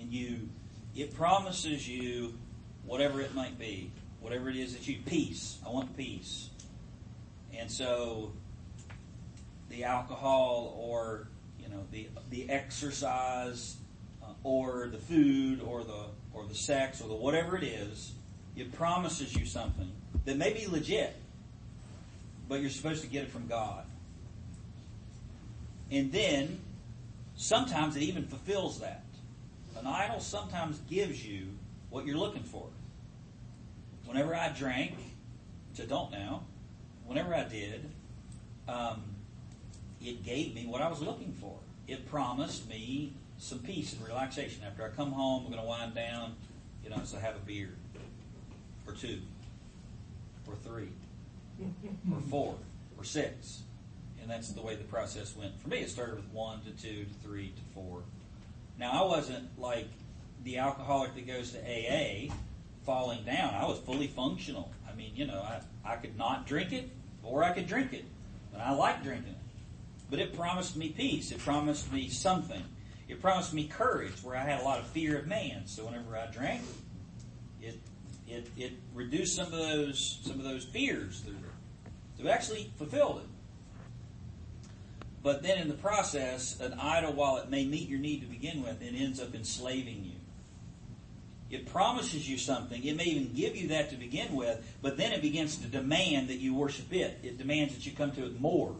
And 0.00 0.12
you 0.12 0.48
it 0.96 1.14
promises 1.14 1.88
you 1.88 2.38
whatever 2.84 3.20
it 3.20 3.34
might 3.34 3.58
be, 3.58 3.90
whatever 4.20 4.48
it 4.48 4.56
is 4.56 4.74
that 4.74 4.86
you 4.86 4.98
peace. 5.04 5.58
I 5.66 5.70
want 5.70 5.96
peace. 5.96 6.50
And 7.56 7.70
so 7.70 8.32
the 9.70 9.84
alcohol 9.84 10.76
or 10.78 11.28
you 11.58 11.68
know 11.68 11.84
the 11.90 12.08
the 12.30 12.48
exercise 12.50 13.76
uh, 14.22 14.26
or 14.42 14.88
the 14.90 14.98
food 14.98 15.60
or 15.62 15.84
the 15.84 16.06
or 16.32 16.46
the 16.46 16.54
sex 16.54 17.00
or 17.00 17.08
the 17.08 17.14
whatever 17.14 17.56
it 17.56 17.64
is, 17.64 18.12
it 18.56 18.72
promises 18.72 19.34
you 19.34 19.46
something 19.46 19.90
that 20.24 20.36
may 20.36 20.52
be 20.52 20.66
legit, 20.66 21.16
but 22.48 22.60
you're 22.60 22.70
supposed 22.70 23.02
to 23.02 23.08
get 23.08 23.24
it 23.24 23.30
from 23.30 23.46
God. 23.46 23.84
And 25.90 26.12
then 26.12 26.60
sometimes 27.36 27.96
it 27.96 28.02
even 28.02 28.24
fulfills 28.26 28.80
that. 28.80 29.04
An 29.78 29.86
idol 29.86 30.20
sometimes 30.20 30.78
gives 30.88 31.24
you 31.24 31.48
what 31.90 32.06
you're 32.06 32.16
looking 32.16 32.42
for. 32.42 32.66
Whenever 34.06 34.34
I 34.34 34.50
drank, 34.50 34.94
which 35.70 35.80
I 35.80 35.88
don't 35.88 36.10
now, 36.10 36.44
whenever 37.06 37.34
I 37.34 37.44
did, 37.44 37.90
um, 38.68 39.02
it 40.02 40.24
gave 40.24 40.54
me 40.54 40.66
what 40.66 40.80
I 40.80 40.88
was 40.88 41.00
looking 41.00 41.32
for. 41.40 41.58
It 41.86 42.08
promised 42.08 42.68
me 42.68 43.12
some 43.38 43.58
peace 43.58 43.92
and 43.92 44.06
relaxation. 44.06 44.62
After 44.66 44.84
I 44.84 44.88
come 44.88 45.12
home, 45.12 45.44
I'm 45.44 45.52
going 45.52 45.62
to 45.62 45.68
wind 45.68 45.94
down, 45.94 46.34
you 46.82 46.90
know, 46.90 47.00
so 47.04 47.18
have 47.18 47.36
a 47.36 47.40
beer, 47.40 47.70
or 48.86 48.94
two, 48.94 49.20
or 50.46 50.54
three, 50.56 50.88
or 52.12 52.20
four, 52.30 52.54
or 52.96 53.04
six. 53.04 53.62
And 54.20 54.30
that's 54.30 54.50
the 54.52 54.62
way 54.62 54.74
the 54.74 54.84
process 54.84 55.36
went. 55.36 55.60
For 55.60 55.68
me, 55.68 55.78
it 55.78 55.90
started 55.90 56.16
with 56.16 56.28
one 56.32 56.60
to 56.62 56.70
two 56.70 57.04
to 57.04 57.14
three 57.22 57.48
to 57.48 57.62
four. 57.74 58.02
Now, 58.78 59.04
I 59.04 59.06
wasn't 59.06 59.58
like 59.60 59.88
the 60.44 60.58
alcoholic 60.58 61.14
that 61.14 61.26
goes 61.26 61.52
to 61.52 61.58
AA 61.58 62.32
falling 62.84 63.24
down. 63.24 63.54
I 63.54 63.66
was 63.66 63.78
fully 63.78 64.06
functional. 64.06 64.70
I 64.90 64.94
mean, 64.94 65.12
you 65.14 65.26
know, 65.26 65.40
I, 65.40 65.60
I 65.92 65.96
could 65.96 66.16
not 66.16 66.46
drink 66.46 66.72
it 66.72 66.88
or 67.22 67.42
I 67.42 67.52
could 67.52 67.66
drink 67.66 67.92
it. 67.92 68.04
And 68.52 68.62
I 68.62 68.72
like 68.72 69.02
drinking 69.02 69.30
it. 69.30 69.38
But 70.10 70.20
it 70.20 70.36
promised 70.36 70.76
me 70.76 70.90
peace. 70.90 71.32
It 71.32 71.38
promised 71.38 71.92
me 71.92 72.08
something. 72.08 72.62
It 73.08 73.20
promised 73.20 73.52
me 73.52 73.66
courage 73.66 74.22
where 74.22 74.36
I 74.36 74.42
had 74.42 74.60
a 74.60 74.64
lot 74.64 74.78
of 74.78 74.86
fear 74.86 75.18
of 75.18 75.26
man. 75.26 75.62
So 75.66 75.86
whenever 75.86 76.16
I 76.16 76.26
drank, 76.26 76.62
it 77.60 77.78
it, 78.28 78.46
it 78.56 78.72
reduced 78.94 79.36
some 79.36 79.46
of 79.46 79.52
those 79.52 80.20
some 80.22 80.38
of 80.38 80.44
those 80.44 80.64
fears. 80.64 81.22
It 82.26 82.30
actually 82.30 82.70
fulfilled 82.76 83.22
it. 83.22 83.28
But 85.22 85.42
then 85.42 85.58
in 85.58 85.68
the 85.68 85.74
process, 85.74 86.60
an 86.60 86.74
idol, 86.74 87.14
while 87.14 87.38
it 87.38 87.48
may 87.48 87.64
meet 87.64 87.88
your 87.88 87.98
need 87.98 88.20
to 88.20 88.26
begin 88.26 88.62
with, 88.62 88.82
it 88.82 88.94
ends 88.94 89.20
up 89.20 89.34
enslaving 89.34 90.04
you. 90.04 90.12
It 91.50 91.66
promises 91.66 92.28
you 92.28 92.36
something. 92.36 92.84
It 92.84 92.96
may 92.96 93.04
even 93.04 93.32
give 93.32 93.56
you 93.56 93.68
that 93.68 93.90
to 93.90 93.96
begin 93.96 94.34
with, 94.34 94.62
but 94.82 94.96
then 94.96 95.12
it 95.12 95.22
begins 95.22 95.56
to 95.56 95.66
demand 95.66 96.28
that 96.28 96.40
you 96.40 96.54
worship 96.54 96.92
it. 96.92 97.20
It 97.22 97.38
demands 97.38 97.74
that 97.74 97.86
you 97.86 97.92
come 97.92 98.12
to 98.12 98.26
it 98.26 98.40
more. 98.40 98.74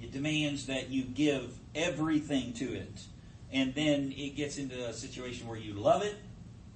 It 0.00 0.12
demands 0.12 0.66
that 0.66 0.90
you 0.90 1.02
give 1.02 1.52
everything 1.74 2.52
to 2.54 2.74
it. 2.74 3.02
And 3.52 3.74
then 3.74 4.14
it 4.16 4.36
gets 4.36 4.56
into 4.56 4.86
a 4.86 4.92
situation 4.92 5.46
where 5.46 5.58
you 5.58 5.74
love 5.74 6.02
it, 6.02 6.14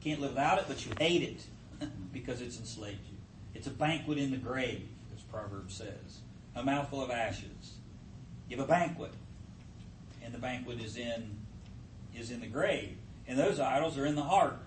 can't 0.02 0.20
live 0.20 0.32
without 0.32 0.58
it, 0.58 0.64
but 0.68 0.84
you 0.84 0.92
hate 0.98 1.22
it 1.22 1.88
because 2.12 2.40
it's 2.40 2.58
enslaved 2.58 3.06
you. 3.10 3.16
It's 3.54 3.66
a 3.66 3.70
banquet 3.70 4.18
in 4.18 4.30
the 4.30 4.36
grave, 4.36 4.88
Proverbs 5.30 5.74
says. 5.74 6.20
A 6.54 6.62
mouthful 6.62 7.02
of 7.02 7.10
ashes. 7.10 7.74
Give 8.48 8.58
a 8.58 8.66
banquet. 8.66 9.12
And 10.22 10.34
the 10.34 10.38
banquet 10.38 10.80
is 10.80 10.96
in 10.96 11.38
is 12.14 12.30
in 12.30 12.40
the 12.40 12.46
grave. 12.46 12.96
And 13.26 13.38
those 13.38 13.60
idols 13.60 13.96
are 13.96 14.06
in 14.06 14.16
the 14.16 14.22
heart. 14.22 14.66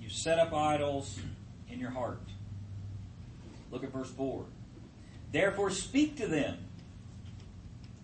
You 0.00 0.10
set 0.10 0.38
up 0.38 0.52
idols 0.52 1.18
in 1.70 1.78
your 1.78 1.90
heart. 1.90 2.20
Look 3.70 3.84
at 3.84 3.92
verse 3.92 4.10
4. 4.10 4.44
Therefore 5.32 5.70
speak 5.70 6.16
to 6.16 6.26
them 6.26 6.58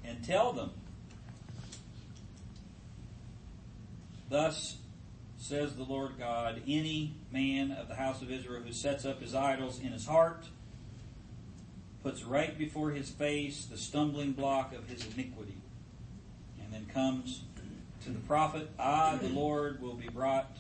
and 0.05 0.25
tell 0.25 0.53
them. 0.53 0.71
Thus 4.29 4.77
says 5.37 5.77
the 5.77 5.85
Lord 5.85 6.19
God, 6.19 6.63
any 6.67 7.15
man 7.31 7.71
of 7.71 7.89
the 7.89 7.95
house 7.95 8.23
of 8.23 8.31
Israel 8.31 8.63
who 8.63 8.73
sets 8.73 9.05
up 9.05 9.21
his 9.21 9.35
idols 9.35 9.79
in 9.81 9.93
his 9.93 10.07
heart, 10.07 10.45
puts 12.07 12.23
right 12.23 12.57
before 12.57 12.93
his 12.93 13.11
face 13.11 13.65
the 13.65 13.77
stumbling 13.77 14.31
block 14.31 14.73
of 14.73 14.89
his 14.89 15.05
iniquity, 15.13 15.57
and 16.63 16.73
then 16.73 16.87
comes 16.95 17.43
to 18.05 18.11
the 18.11 18.21
prophet, 18.21 18.71
I, 18.79 19.17
the 19.17 19.29
Lord, 19.29 19.83
will 19.83 19.95
be 19.95 20.07
brought 20.07 20.57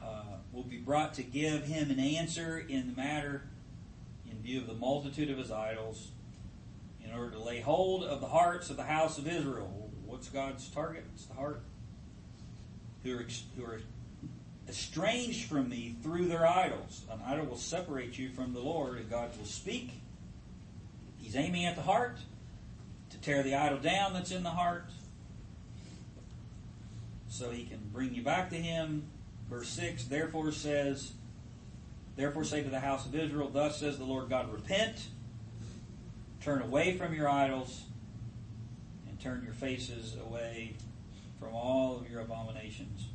uh, 0.00 0.36
will 0.52 0.62
be 0.62 0.76
brought 0.78 1.14
to 1.14 1.24
give 1.24 1.64
him 1.64 1.90
an 1.90 1.98
answer 1.98 2.64
in 2.68 2.86
the 2.86 2.96
matter 2.96 3.42
in 4.30 4.40
view 4.40 4.60
of 4.60 4.68
the 4.68 4.74
multitude 4.74 5.30
of 5.30 5.38
his 5.38 5.50
idols, 5.50 6.12
in 7.04 7.12
order 7.12 7.32
to 7.32 7.40
lay 7.40 7.58
hold 7.58 8.04
of 8.04 8.20
the 8.20 8.28
hearts 8.28 8.70
of 8.70 8.76
the 8.76 8.84
house 8.84 9.18
of 9.18 9.26
Israel. 9.26 9.90
What's 10.06 10.28
God's 10.28 10.68
target? 10.68 11.06
It's 11.12 11.26
the 11.26 11.34
heart. 11.34 11.62
Who 13.02 13.18
are, 13.18 13.26
who 13.56 13.64
are 13.64 13.80
estranged 14.68 15.48
from 15.48 15.68
me 15.68 15.96
through 16.02 16.26
their 16.26 16.46
idols. 16.46 17.04
An 17.10 17.20
idol 17.26 17.46
will 17.46 17.56
separate 17.56 18.18
you 18.18 18.30
from 18.30 18.52
the 18.52 18.60
Lord, 18.60 18.98
and 18.98 19.10
God 19.10 19.36
will 19.38 19.46
speak. 19.46 19.92
He's 21.18 21.36
aiming 21.36 21.64
at 21.64 21.76
the 21.76 21.82
heart 21.82 22.18
to 23.10 23.18
tear 23.18 23.42
the 23.42 23.54
idol 23.54 23.78
down 23.78 24.12
that's 24.12 24.30
in 24.30 24.42
the 24.42 24.50
heart 24.50 24.90
so 27.28 27.50
he 27.50 27.64
can 27.64 27.80
bring 27.92 28.14
you 28.14 28.22
back 28.22 28.50
to 28.50 28.56
him. 28.56 29.04
Verse 29.48 29.68
6 29.68 30.04
Therefore 30.04 30.52
says, 30.52 31.12
Therefore 32.16 32.44
say 32.44 32.62
to 32.62 32.70
the 32.70 32.80
house 32.80 33.06
of 33.06 33.14
Israel, 33.14 33.48
Thus 33.48 33.78
says 33.78 33.98
the 33.98 34.04
Lord 34.04 34.28
God, 34.28 34.52
Repent, 34.52 35.08
turn 36.42 36.62
away 36.62 36.96
from 36.96 37.14
your 37.14 37.28
idols, 37.28 37.82
and 39.08 39.18
turn 39.20 39.42
your 39.44 39.54
faces 39.54 40.16
away 40.26 40.74
from 41.38 41.54
all 41.54 41.96
of 41.96 42.10
your 42.10 42.20
abominations. 42.20 43.07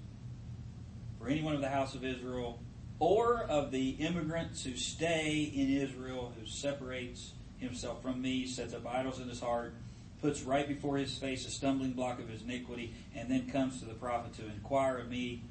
Anyone 1.34 1.56
of 1.56 1.62
the 1.62 1.70
house 1.70 1.96
of 1.96 2.06
Israel, 2.06 2.60
or 3.00 3.42
of 3.44 3.72
the 3.72 3.90
immigrants 3.92 4.64
who 4.64 4.76
stay 4.76 5.52
in 5.54 5.70
Israel, 5.70 6.32
who 6.40 6.46
separates 6.46 7.32
himself 7.58 8.02
from 8.04 8.22
me, 8.22 8.46
sets 8.46 8.74
up 8.74 8.86
idols 8.86 9.20
in 9.20 9.28
his 9.28 9.40
heart, 9.40 9.74
puts 10.22 10.44
right 10.44 10.68
before 10.68 10.98
his 10.98 11.18
face 11.18 11.46
a 11.48 11.50
stumbling 11.50 11.94
block 11.94 12.20
of 12.20 12.30
his 12.30 12.44
iniquity, 12.44 12.94
and 13.16 13.30
then 13.32 13.50
comes 13.50 13.80
to 13.80 13.86
the 13.86 13.96
prophet 13.96 14.34
to 14.34 14.46
inquire 14.46 15.00
of 15.00 15.10
me 15.10 15.42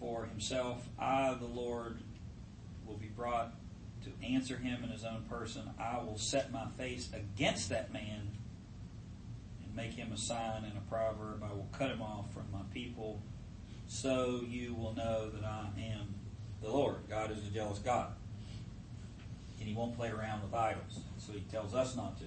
for 0.00 0.24
himself, 0.24 0.88
I, 0.98 1.34
the 1.34 1.46
Lord, 1.46 1.98
will 2.86 2.96
be 2.96 3.06
brought 3.06 3.54
to 4.04 4.26
answer 4.26 4.56
him 4.56 4.82
in 4.82 4.90
his 4.90 5.04
own 5.04 5.24
person. 5.28 5.62
I 5.78 5.98
will 5.98 6.18
set 6.18 6.52
my 6.52 6.66
face 6.78 7.10
against 7.12 7.68
that 7.68 7.92
man 7.92 8.30
and 9.64 9.76
make 9.76 9.92
him 9.92 10.12
a 10.12 10.18
sign 10.18 10.64
and 10.64 10.76
a 10.76 10.90
proverb. 10.90 11.42
I 11.42 11.52
will 11.52 11.68
cut 11.72 11.90
him 11.90 12.02
off 12.02 12.32
from 12.32 12.46
my 12.52 12.62
people, 12.72 13.20
so 13.88 14.42
you 14.48 14.74
will 14.74 14.94
know 14.94 15.30
that 15.30 15.44
I 15.44 15.66
am 15.80 16.14
the 16.62 16.68
Lord. 16.68 16.96
God 17.08 17.30
is 17.30 17.38
a 17.38 17.50
jealous 17.50 17.78
God. 17.78 18.12
And 19.58 19.68
he 19.68 19.74
won't 19.74 19.96
play 19.96 20.10
around 20.10 20.42
with 20.42 20.54
idols. 20.54 21.00
So 21.18 21.32
he 21.32 21.40
tells 21.50 21.74
us 21.74 21.96
not 21.96 22.16
to. 22.18 22.24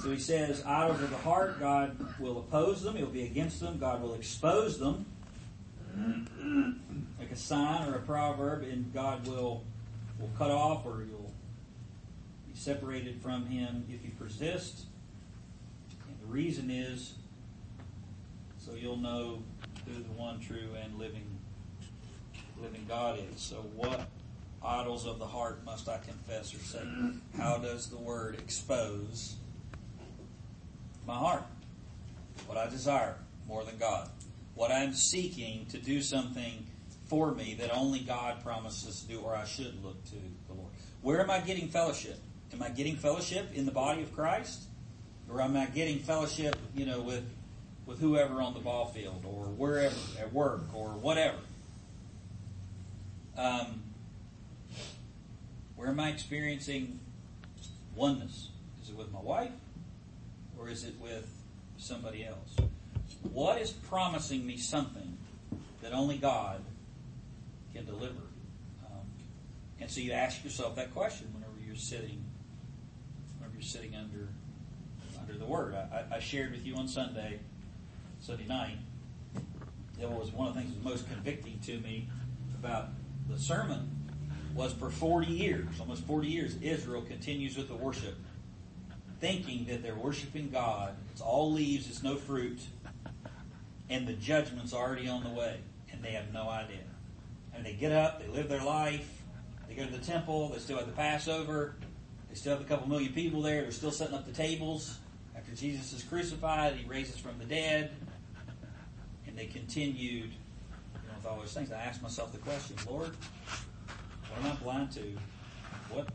So 0.00 0.10
he 0.10 0.18
says, 0.18 0.62
idols 0.64 1.02
of 1.02 1.10
the 1.10 1.16
heart, 1.16 1.58
God 1.58 1.96
will 2.20 2.38
oppose 2.38 2.82
them. 2.82 2.96
He'll 2.96 3.06
be 3.06 3.24
against 3.24 3.60
them. 3.60 3.78
God 3.78 4.02
will 4.02 4.14
expose 4.14 4.78
them. 4.78 5.06
Like 7.18 7.30
a 7.30 7.36
sign 7.36 7.88
or 7.88 7.96
a 7.96 8.02
proverb, 8.02 8.62
and 8.62 8.92
God 8.92 9.26
will 9.26 9.64
will 10.18 10.30
cut 10.38 10.50
off 10.50 10.86
or 10.86 11.04
you'll 11.08 11.32
be 12.46 12.54
separated 12.54 13.20
from 13.20 13.46
him 13.46 13.84
if 13.88 14.04
you 14.04 14.10
persist. 14.18 14.84
And 16.08 16.18
the 16.20 16.32
reason 16.32 16.70
is 16.70 17.14
so 18.58 18.72
you'll 18.74 18.96
know 18.96 19.42
who 19.86 20.02
the 20.02 20.12
one 20.12 20.40
true 20.40 20.70
and 20.82 20.98
living 20.98 21.38
living 22.60 22.84
God 22.88 23.18
is. 23.18 23.40
So 23.40 23.56
what 23.74 24.08
idols 24.62 25.06
of 25.06 25.18
the 25.18 25.26
heart 25.26 25.64
must 25.64 25.88
I 25.88 25.98
confess 25.98 26.54
or 26.54 26.58
say? 26.58 26.82
How 27.36 27.58
does 27.58 27.88
the 27.88 27.98
word 27.98 28.36
expose 28.38 29.36
my 31.06 31.16
heart? 31.16 31.44
What 32.46 32.58
I 32.58 32.68
desire 32.68 33.16
more 33.46 33.64
than 33.64 33.78
God. 33.78 34.08
What 34.54 34.72
I'm 34.72 34.94
seeking 34.94 35.66
to 35.66 35.78
do 35.78 36.00
something 36.00 36.66
for 37.06 37.32
me 37.32 37.54
that 37.60 37.70
only 37.72 38.00
God 38.00 38.42
promises 38.42 39.02
to 39.02 39.08
do 39.08 39.20
or 39.20 39.36
I 39.36 39.44
should 39.44 39.82
look 39.84 40.02
to 40.06 40.16
the 40.48 40.54
Lord. 40.54 40.70
Where 41.02 41.20
am 41.20 41.30
I 41.30 41.40
getting 41.40 41.68
fellowship? 41.68 42.18
Am 42.52 42.62
I 42.62 42.70
getting 42.70 42.96
fellowship 42.96 43.52
in 43.54 43.66
the 43.66 43.72
body 43.72 44.02
of 44.02 44.12
Christ? 44.12 44.64
Or 45.30 45.40
am 45.40 45.56
I 45.56 45.66
getting 45.66 45.98
fellowship, 45.98 46.56
you 46.74 46.86
know, 46.86 47.00
with 47.00 47.24
with 47.86 48.00
whoever 48.00 48.42
on 48.42 48.52
the 48.52 48.60
ball 48.60 48.86
field 48.86 49.24
or 49.24 49.44
wherever 49.44 49.94
at 50.18 50.32
work 50.32 50.74
or 50.74 50.88
whatever? 50.90 51.38
Um, 53.38 53.82
where 55.76 55.88
am 55.88 56.00
I 56.00 56.10
experiencing 56.10 56.98
oneness? 57.94 58.48
Is 58.82 58.90
it 58.90 58.96
with 58.96 59.12
my 59.12 59.20
wife 59.20 59.52
or 60.58 60.68
is 60.68 60.84
it 60.84 60.94
with 61.00 61.30
somebody 61.78 62.24
else? 62.24 62.56
What 63.22 63.60
is 63.60 63.70
promising 63.70 64.46
me 64.46 64.56
something 64.56 65.16
that 65.82 65.92
only 65.92 66.18
God 66.18 66.62
can 67.74 67.84
deliver? 67.84 68.22
Um, 68.84 69.06
and 69.80 69.90
so 69.90 70.00
you 70.00 70.12
ask 70.12 70.42
yourself 70.42 70.76
that 70.76 70.92
question 70.94 71.28
whenever 71.34 71.52
you're 71.66 71.76
sitting, 71.76 72.24
whenever 73.38 73.54
you're 73.54 73.62
sitting 73.62 73.94
under 73.94 74.28
under 75.20 75.38
the 75.38 75.44
Word. 75.44 75.74
I, 75.74 76.04
I 76.16 76.18
shared 76.20 76.52
with 76.52 76.64
you 76.64 76.76
on 76.76 76.88
Sunday, 76.88 77.40
Sunday 78.26 78.46
night. 78.48 78.78
That 80.00 80.10
was 80.10 80.32
one 80.32 80.48
of 80.48 80.54
the 80.54 80.60
things 80.60 80.74
that 80.74 80.84
was 80.84 80.94
most 80.94 81.08
convicting 81.08 81.60
to 81.66 81.78
me 81.78 82.08
about 82.58 82.88
the 83.30 83.38
sermon 83.38 83.88
was 84.52 84.72
for 84.72 84.90
40 84.90 85.28
years, 85.28 85.78
almost 85.78 86.04
40 86.06 86.26
years, 86.26 86.56
Israel 86.60 87.02
continues 87.02 87.56
with 87.56 87.68
the 87.68 87.76
worship, 87.76 88.16
thinking 89.20 89.66
that 89.66 89.80
they're 89.80 89.94
worshiping 89.94 90.50
God. 90.50 90.96
It's 91.12 91.20
all 91.20 91.52
leaves, 91.52 91.88
it's 91.88 92.02
no 92.02 92.16
fruit, 92.16 92.58
and 93.88 94.08
the 94.08 94.14
judgment's 94.14 94.74
already 94.74 95.06
on 95.06 95.22
the 95.22 95.30
way, 95.30 95.60
and 95.92 96.02
they 96.02 96.10
have 96.10 96.32
no 96.32 96.48
idea. 96.48 96.82
And 97.54 97.64
they 97.64 97.74
get 97.74 97.92
up, 97.92 98.20
they 98.20 98.26
live 98.26 98.48
their 98.48 98.64
life, 98.64 99.22
they 99.68 99.76
go 99.76 99.84
to 99.86 99.92
the 99.92 100.04
temple, 100.04 100.48
they 100.48 100.58
still 100.58 100.78
have 100.78 100.86
the 100.86 100.92
Passover, 100.92 101.76
they 102.28 102.34
still 102.34 102.54
have 102.56 102.60
a 102.60 102.68
couple 102.68 102.88
million 102.88 103.12
people 103.12 103.40
there, 103.40 103.62
they're 103.62 103.70
still 103.70 103.92
setting 103.92 104.16
up 104.16 104.26
the 104.26 104.32
tables. 104.32 104.98
After 105.36 105.54
Jesus 105.54 105.92
is 105.92 106.02
crucified, 106.02 106.74
he 106.74 106.88
raises 106.88 107.18
from 107.18 107.38
the 107.38 107.44
dead, 107.44 107.92
and 109.36 109.46
they 109.46 109.52
continued 109.52 109.96
you 109.96 111.08
know, 111.08 111.14
with 111.16 111.26
all 111.26 111.38
those 111.38 111.52
things. 111.52 111.70
I 111.72 111.80
asked 111.82 112.02
myself 112.02 112.32
the 112.32 112.38
question, 112.38 112.76
Lord, 112.88 113.10
what 114.30 114.44
am 114.44 114.52
I 114.52 114.54
blind 114.56 114.92
to? 114.92 115.02
What 115.90 116.08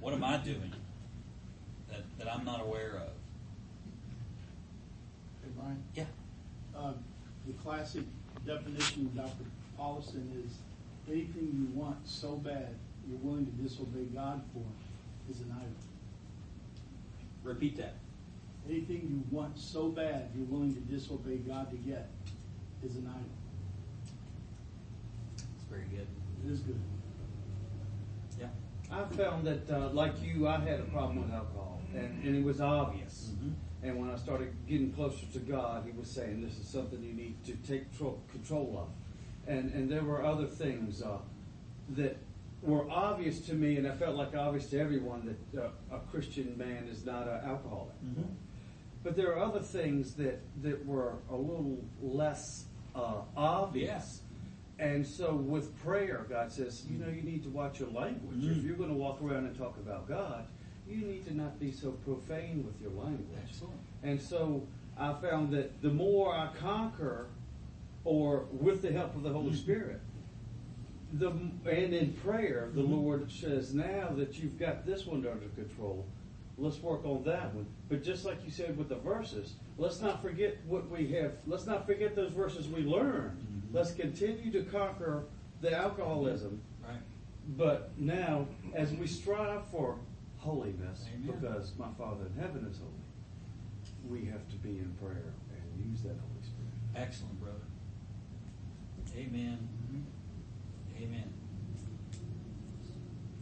what 0.00 0.14
am 0.14 0.24
I 0.24 0.36
doing 0.38 0.72
that, 1.88 2.02
that 2.18 2.32
I'm 2.32 2.44
not 2.44 2.60
aware 2.60 2.96
of? 2.96 3.12
Hey, 5.42 5.50
Brian, 5.56 5.82
Yeah. 5.94 6.04
uh, 6.76 6.92
the 7.46 7.52
classic 7.54 8.04
definition 8.46 9.06
of 9.06 9.16
Dr. 9.16 9.44
Paulson 9.76 10.44
is 10.46 10.58
anything 11.08 11.50
you 11.52 11.78
want 11.78 11.96
so 12.06 12.36
bad 12.36 12.68
you're 13.08 13.18
willing 13.18 13.46
to 13.46 13.52
disobey 13.52 14.04
God 14.14 14.42
for 14.52 14.62
is 15.30 15.40
an 15.40 15.52
idol. 15.56 15.68
Repeat 17.42 17.76
that. 17.78 17.94
Anything 18.68 19.08
you 19.10 19.36
want 19.36 19.58
so 19.58 19.88
bad 19.88 20.30
you're 20.36 20.46
willing 20.46 20.72
to 20.74 20.80
disobey 20.80 21.38
God 21.38 21.70
to 21.70 21.76
get 21.76 22.10
is 22.84 22.96
an 22.96 23.08
idol. 23.08 23.24
It's 25.36 25.64
very 25.70 25.84
good. 25.90 26.06
It 26.46 26.50
is 26.52 26.60
good. 26.60 26.80
Yeah. 28.40 28.46
I 28.90 29.04
found 29.16 29.46
that, 29.46 29.70
uh, 29.70 29.88
like 29.90 30.22
you, 30.22 30.46
I 30.46 30.58
had 30.60 30.80
a 30.80 30.84
problem 30.84 31.22
with 31.22 31.32
alcohol, 31.32 31.80
and, 31.94 32.22
and 32.24 32.36
it 32.36 32.44
was 32.44 32.60
obvious. 32.60 33.32
Mhm. 33.34 33.52
And 33.84 33.98
when 33.98 34.10
I 34.10 34.16
started 34.16 34.52
getting 34.68 34.92
closer 34.92 35.26
to 35.32 35.38
God, 35.40 35.84
He 35.84 35.90
was 35.98 36.08
saying, 36.08 36.40
"This 36.40 36.56
is 36.58 36.68
something 36.68 37.02
you 37.02 37.12
need 37.12 37.42
to 37.44 37.54
take 37.68 37.88
control, 37.90 38.20
control 38.30 38.78
of." 38.78 39.52
And 39.52 39.72
and 39.72 39.90
there 39.90 40.04
were 40.04 40.24
other 40.24 40.46
things 40.46 41.02
uh, 41.02 41.18
that 41.96 42.16
were 42.62 42.88
obvious 42.88 43.40
to 43.46 43.54
me, 43.54 43.76
and 43.76 43.88
I 43.88 43.92
felt 43.92 44.14
like 44.16 44.36
obvious 44.36 44.70
to 44.70 44.78
everyone 44.78 45.36
that 45.52 45.62
uh, 45.64 45.96
a 45.96 45.98
Christian 46.12 46.56
man 46.56 46.86
is 46.88 47.04
not 47.04 47.26
an 47.26 47.40
alcoholic. 47.44 47.94
Mm-hmm. 48.04 48.22
But 49.02 49.16
there 49.16 49.32
are 49.34 49.38
other 49.42 49.60
things 49.60 50.14
that, 50.14 50.40
that 50.62 50.84
were 50.86 51.14
a 51.30 51.36
little 51.36 51.78
less 52.00 52.66
uh, 52.94 53.22
obvious. 53.36 54.20
And 54.78 55.06
so 55.06 55.34
with 55.34 55.76
prayer, 55.82 56.26
God 56.28 56.52
says, 56.52 56.84
you 56.90 56.98
know, 56.98 57.08
you 57.10 57.22
need 57.22 57.42
to 57.44 57.48
watch 57.50 57.80
your 57.80 57.90
language. 57.90 58.38
Mm. 58.40 58.58
If 58.58 58.64
you're 58.64 58.76
going 58.76 58.90
to 58.90 58.96
walk 58.96 59.20
around 59.22 59.46
and 59.46 59.56
talk 59.56 59.76
about 59.76 60.08
God, 60.08 60.46
you 60.88 60.98
need 60.98 61.26
to 61.26 61.34
not 61.34 61.58
be 61.60 61.70
so 61.72 61.92
profane 61.92 62.64
with 62.64 62.80
your 62.80 62.90
language. 62.90 63.60
And 64.02 64.20
so 64.20 64.66
I 64.98 65.12
found 65.14 65.52
that 65.52 65.80
the 65.82 65.90
more 65.90 66.34
I 66.34 66.48
conquer, 66.58 67.26
or 68.04 68.46
with 68.50 68.82
the 68.82 68.92
help 68.92 69.14
of 69.14 69.22
the 69.22 69.30
Holy 69.30 69.52
Mm. 69.52 69.56
Spirit, 69.56 70.00
the 71.12 71.30
and 71.30 71.94
in 71.94 72.12
prayer, 72.14 72.70
the 72.74 72.82
Mhm. 72.82 72.90
Lord 72.90 73.30
says, 73.30 73.74
now 73.74 74.10
that 74.16 74.38
you've 74.42 74.58
got 74.58 74.84
this 74.86 75.06
one 75.06 75.26
under 75.26 75.48
control, 75.54 76.04
let's 76.58 76.80
work 76.80 77.04
on 77.04 77.22
that 77.24 77.54
one. 77.54 77.66
But 77.88 78.02
just 78.02 78.24
like 78.24 78.44
you 78.44 78.50
said 78.50 78.76
with 78.76 78.88
the 78.88 78.96
verses, 78.96 79.54
let's 79.78 80.00
not 80.00 80.22
forget 80.22 80.58
what 80.66 80.88
we 80.90 81.08
have. 81.12 81.32
Let's 81.46 81.66
not 81.66 81.86
forget 81.86 82.14
those 82.14 82.32
verses 82.32 82.68
we 82.68 82.82
learned. 82.82 83.38
Mhm. 83.38 83.74
Let's 83.74 83.92
continue 83.92 84.50
to 84.52 84.62
conquer 84.64 85.24
the 85.60 85.72
alcoholism. 85.72 86.60
Right. 86.82 87.00
But 87.56 87.98
now, 87.98 88.46
as 88.74 88.92
we 88.92 89.06
strive 89.06 89.66
for 89.68 89.98
holiness, 90.36 91.06
Amen. 91.14 91.34
because 91.40 91.72
my 91.78 91.90
Father 91.98 92.26
in 92.26 92.34
heaven 92.40 92.66
is 92.66 92.78
holy, 92.78 92.90
we 94.08 94.26
have 94.26 94.48
to 94.48 94.56
be 94.56 94.78
in 94.78 94.92
prayer 95.00 95.32
and 95.50 95.90
use 95.90 96.02
that 96.02 96.16
Holy 96.18 96.42
Spirit. 96.42 96.72
Excellent, 96.94 97.40
brother. 97.40 97.58
Amen. 99.16 99.68
Amen. 100.96 101.32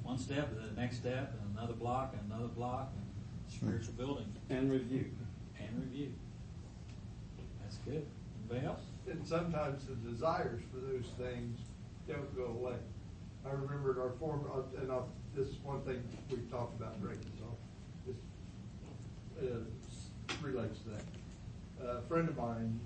One 0.03 0.19
step, 0.19 0.51
the 0.55 0.81
next 0.81 0.97
step, 0.97 1.40
another 1.61 1.74
block, 1.74 2.15
and 2.19 2.32
another 2.32 2.49
block, 2.49 2.91
and 2.97 3.53
spiritual 3.53 3.93
building 3.95 4.32
And 4.49 4.70
review. 4.70 5.11
and 5.59 5.69
review. 5.78 6.12
That's 7.62 7.77
good. 7.78 8.07
Anybody 8.49 8.66
else? 8.66 8.81
And 9.11 9.27
sometimes 9.27 9.85
the 9.87 9.95
desires 10.11 10.61
for 10.73 10.78
those 10.81 11.07
things 11.19 11.59
don't 12.09 12.35
go 12.35 12.47
away. 12.47 12.77
I 13.47 13.51
remember 13.51 13.93
at 13.93 13.99
our 13.99 14.12
former, 14.19 14.49
uh, 14.51 14.81
and 14.81 14.91
I'll, 14.91 15.09
this 15.35 15.49
is 15.49 15.57
one 15.62 15.82
thing 15.82 16.03
we've 16.31 16.51
talked 16.51 16.78
about 16.81 17.01
breaking 17.01 17.31
this 17.35 17.43
off. 17.43 18.16
This 19.39 19.51
uh, 19.51 20.47
relates 20.47 20.78
to 20.81 20.89
that. 20.91 21.03
A 21.99 22.03
friend 22.03 22.28
of 22.28 22.37
mine, 22.37 22.78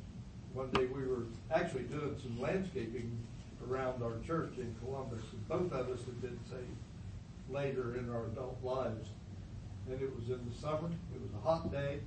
one 0.53 0.71
day 0.71 0.87
we 0.87 1.05
were 1.07 1.25
actually 1.53 1.83
doing 1.85 2.17
some 2.23 2.41
landscaping 2.41 3.19
around 3.69 4.03
our 4.03 4.19
church 4.27 4.55
in 4.59 4.75
Columbus, 4.85 5.23
and 5.33 5.49
both 5.49 5.73
of 5.73 5.89
us 5.89 6.05
had 6.05 6.21
been 6.21 6.39
saved 6.49 6.79
later 7.49 7.97
in 7.97 8.11
our 8.11 8.27
adult 8.27 8.59
lives. 8.63 9.09
And 9.91 10.01
it 10.01 10.15
was 10.15 10.29
in 10.31 10.41
the 10.49 10.57
summer, 10.57 10.91
it 11.15 11.21
was 11.21 11.31
a 11.35 11.47
hot 11.47 11.71
day, 11.71 12.01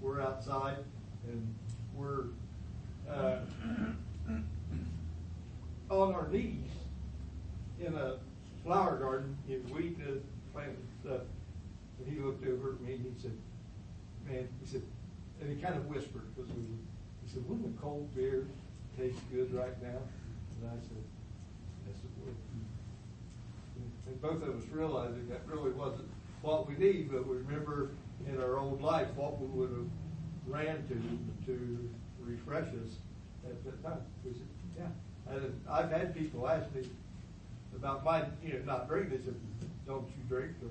we're 0.00 0.20
outside, 0.20 0.76
and 1.26 1.54
we're 1.94 2.24
uh, 3.10 3.38
on 5.88 6.14
our 6.14 6.28
knees 6.28 6.70
in 7.80 7.94
a 7.94 8.16
flower 8.64 8.96
garden, 8.98 9.36
know, 9.58 9.74
weeding 9.74 9.98
the 9.98 10.20
stuff. 11.00 11.22
And 11.98 12.12
he 12.12 12.20
looked 12.20 12.46
over 12.46 12.72
at 12.72 12.80
me 12.80 12.94
and 12.94 13.14
he 13.14 13.22
said, 13.22 13.36
man, 14.28 14.48
he 14.60 14.66
said, 14.66 14.82
and 15.40 15.50
he 15.50 15.62
kind 15.62 15.74
of 15.76 15.86
whispered 15.86 16.34
because 16.34 16.50
we, 16.52 16.62
he 17.24 17.32
said, 17.32 17.48
wouldn't 17.48 17.76
a 17.76 17.80
cold 17.80 18.14
beer 18.14 18.46
taste 18.96 19.18
good 19.32 19.52
right 19.54 19.80
now? 19.82 19.98
And 20.60 20.70
I 20.70 20.74
said, 20.80 21.04
yes, 21.86 21.96
it 22.04 22.24
would. 22.24 22.36
And 24.12 24.20
both 24.20 24.42
of 24.42 24.56
us 24.56 24.64
realizing 24.70 25.26
that 25.30 25.40
really 25.46 25.70
wasn't 25.70 26.08
what 26.42 26.68
we 26.68 26.74
need, 26.74 27.10
but 27.10 27.26
we 27.26 27.36
remember 27.36 27.90
in 28.28 28.40
our 28.40 28.58
old 28.58 28.82
life 28.82 29.08
what 29.16 29.40
we 29.40 29.46
would 29.46 29.70
have 29.70 29.86
ran 30.46 30.86
to 30.88 31.46
to 31.46 31.90
refresh 32.20 32.68
us 32.68 32.98
at 33.44 33.64
that 33.64 33.82
time. 33.82 34.00
We 34.24 34.32
said, 34.32 34.42
yeah. 34.78 35.34
And 35.34 35.60
I've 35.68 35.90
had 35.90 36.14
people 36.14 36.46
ask 36.48 36.72
me 36.74 36.82
about 37.74 38.04
my, 38.04 38.24
you 38.44 38.52
know, 38.52 38.60
not 38.66 38.88
drinking. 38.88 39.18
They 39.18 39.24
said, 39.24 39.34
don't 39.86 40.06
you 40.08 40.22
drink? 40.28 40.52
Or, 40.62 40.68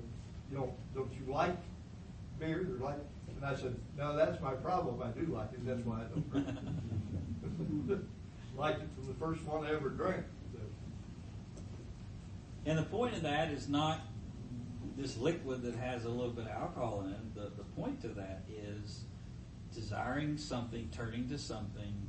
you 0.50 0.58
don't, 0.58 0.94
don't 0.94 1.12
you 1.12 1.32
like 1.32 1.56
beer 2.38 2.60
or 2.60 2.84
like? 2.84 2.98
And 3.36 3.44
I 3.44 3.56
said, 3.56 3.74
no, 3.98 4.16
that's 4.16 4.40
my 4.40 4.52
problem. 4.52 5.02
I 5.02 5.08
do 5.18 5.26
like 5.32 5.52
it. 5.52 5.66
That's 5.66 5.84
why 5.84 6.00
I 6.00 6.04
don't 6.04 6.30
drink. 6.30 8.00
Liked 8.56 8.82
it 8.82 8.88
from 8.94 9.06
the 9.08 9.14
first 9.14 9.42
one 9.44 9.66
I 9.66 9.74
ever 9.74 9.88
drank. 9.88 10.24
And 12.64 12.78
the 12.78 12.84
point 12.84 13.14
of 13.14 13.22
that 13.22 13.50
is 13.50 13.68
not 13.68 14.00
this 14.96 15.16
liquid 15.16 15.62
that 15.62 15.74
has 15.74 16.04
a 16.04 16.08
little 16.08 16.32
bit 16.32 16.44
of 16.44 16.52
alcohol 16.52 17.04
in 17.06 17.12
it. 17.12 17.34
The, 17.34 17.50
the 17.56 17.64
point 17.76 18.02
to 18.02 18.08
that 18.08 18.44
is 18.48 19.00
desiring 19.74 20.36
something, 20.36 20.88
turning 20.92 21.28
to 21.30 21.38
something, 21.38 22.08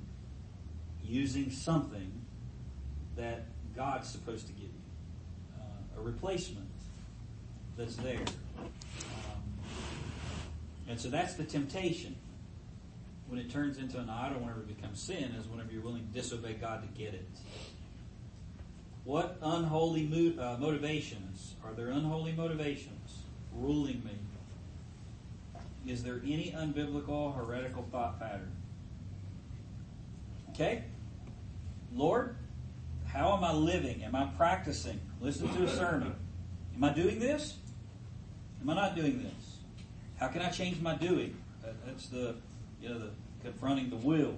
using 1.02 1.50
something 1.50 2.12
that 3.16 3.46
God's 3.76 4.10
supposed 4.10 4.48
to 4.48 4.54
give 4.54 4.64
you. 4.64 4.82
Uh, 5.60 6.00
a 6.00 6.02
replacement 6.02 6.70
that's 7.78 7.96
there. 7.98 8.20
Um, 8.60 9.44
and 10.88 11.00
so 11.00 11.10
that's 11.10 11.34
the 11.36 11.44
temptation. 11.44 12.16
When 13.28 13.40
it 13.40 13.50
turns 13.50 13.78
into 13.78 13.98
an 13.98 14.10
idol, 14.10 14.42
whenever 14.42 14.60
it 14.60 14.68
becomes 14.68 15.02
sin, 15.02 15.36
is 15.40 15.48
whenever 15.48 15.72
you're 15.72 15.82
willing 15.82 16.06
to 16.06 16.14
disobey 16.14 16.54
God 16.54 16.84
to 16.84 17.00
get 17.00 17.14
it. 17.14 17.28
What 19.04 19.38
unholy 19.42 20.04
mo- 20.04 20.42
uh, 20.42 20.58
motivations? 20.58 21.56
Are 21.64 21.74
there 21.74 21.90
unholy 21.90 22.32
motivations 22.32 23.24
ruling 23.54 24.04
me? 24.04 24.12
Is 25.92 26.04
there 26.04 26.22
any 26.24 26.56
unbiblical, 26.58 27.36
heretical 27.36 27.86
thought 27.92 28.20
pattern? 28.20 28.52
Okay? 30.52 30.86
Lord, 31.94 32.38
how 33.06 33.36
am 33.36 33.44
I 33.44 33.52
living? 33.52 34.04
Am 34.04 34.16
I 34.16 34.26
practicing? 34.38 35.00
Listen 35.20 35.50
to 35.50 35.64
a 35.64 35.70
sermon. 35.70 36.16
Am 36.76 36.84
I 36.84 36.94
doing 36.94 37.20
this? 37.20 37.58
Am 38.62 38.70
I 38.70 38.76
not 38.76 38.96
doing 38.96 39.22
this? 39.22 39.58
How 40.18 40.30
can 40.30 40.42
I 40.42 40.50
change 40.50 40.80
my 40.80 40.96
doing? 40.96 41.36
That's 41.86 42.08
the, 42.08 42.36
you 42.82 42.90
know, 42.90 43.00
the 43.00 43.10
confronting 43.44 43.90
the 43.90 43.98
will. 43.98 44.38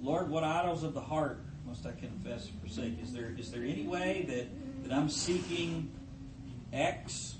Lord, 0.00 0.28
what 0.28 0.44
idols 0.44 0.82
of 0.82 0.92
the 0.92 1.00
heart 1.00 1.40
must 1.66 1.86
I 1.86 1.92
confess 1.92 2.48
and 2.48 2.60
forsake? 2.60 3.02
Is 3.02 3.12
there 3.12 3.34
is 3.38 3.50
there 3.50 3.62
any 3.62 3.86
way 3.86 4.24
that, 4.28 4.84
that 4.84 4.94
I'm 4.96 5.08
seeking 5.08 5.90
X, 6.72 7.36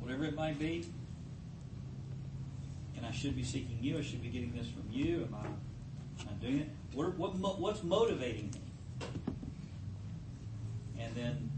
whatever 0.00 0.24
it 0.24 0.34
might 0.34 0.58
be, 0.58 0.86
and 2.96 3.04
I 3.04 3.10
should 3.10 3.36
be 3.36 3.44
seeking 3.44 3.78
you? 3.80 3.98
I 3.98 4.02
should 4.02 4.22
be 4.22 4.28
getting 4.28 4.52
this 4.52 4.68
from 4.68 4.84
you. 4.90 5.28
Am 5.28 5.34
I, 5.34 5.46
am 5.46 6.28
I 6.28 6.44
doing 6.44 6.60
it? 6.60 6.68
What, 6.94 7.16
what 7.16 7.60
what's 7.60 7.82
motivating 7.82 8.52
me? 8.52 8.60
And 11.00 11.14
then, 11.14 11.50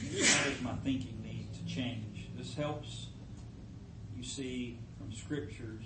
how 0.00 0.44
does 0.44 0.60
my 0.62 0.74
thinking 0.84 1.22
need 1.22 1.48
to 1.54 1.72
change? 1.72 2.28
This 2.36 2.54
helps 2.54 3.06
you 4.16 4.22
see 4.22 4.78
from 4.98 5.12
scriptures, 5.12 5.84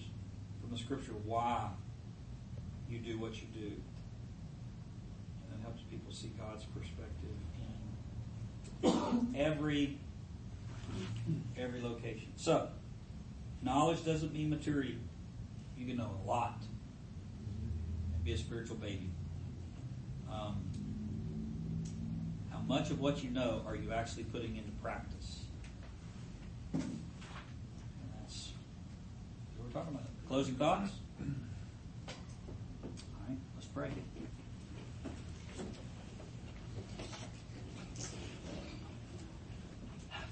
from 0.61 0.71
the 0.71 0.79
scripture, 0.79 1.13
why 1.25 1.69
you 2.89 2.99
do 2.99 3.19
what 3.19 3.35
you 3.35 3.47
do. 3.53 3.73
Helps 5.65 5.83
people 5.91 6.13
see 6.13 6.31
God's 6.39 6.65
perspective 6.65 7.31
in 8.83 9.35
every 9.35 9.99
every 11.59 11.81
location. 11.81 12.29
So, 12.37 12.69
knowledge 13.63 14.05
doesn't 14.05 14.33
mean 14.33 14.51
maturity. 14.51 14.99
You 15.77 15.87
can 15.87 15.97
know 15.97 16.11
a 16.23 16.29
lot 16.29 16.61
and 18.15 18.25
be 18.25 18.33
a 18.33 18.37
spiritual 18.37 18.77
baby. 18.77 19.11
Um, 20.31 20.63
how 22.53 22.59
much 22.61 22.91
of 22.91 23.01
what 23.01 23.25
you 23.25 23.31
know 23.31 23.63
are 23.67 23.75
you 23.75 23.91
actually 23.93 24.25
putting 24.25 24.57
into 24.57 24.71
practice? 24.83 25.45
And 26.75 26.99
that's 28.21 28.53
what 29.57 29.67
we're 29.67 29.73
talking 29.73 29.95
about. 29.95 30.09
Closing 30.29 30.55
thoughts? 30.57 30.91
All 31.21 31.27
right, 33.29 33.39
let's 33.57 33.67
pray. 33.69 33.91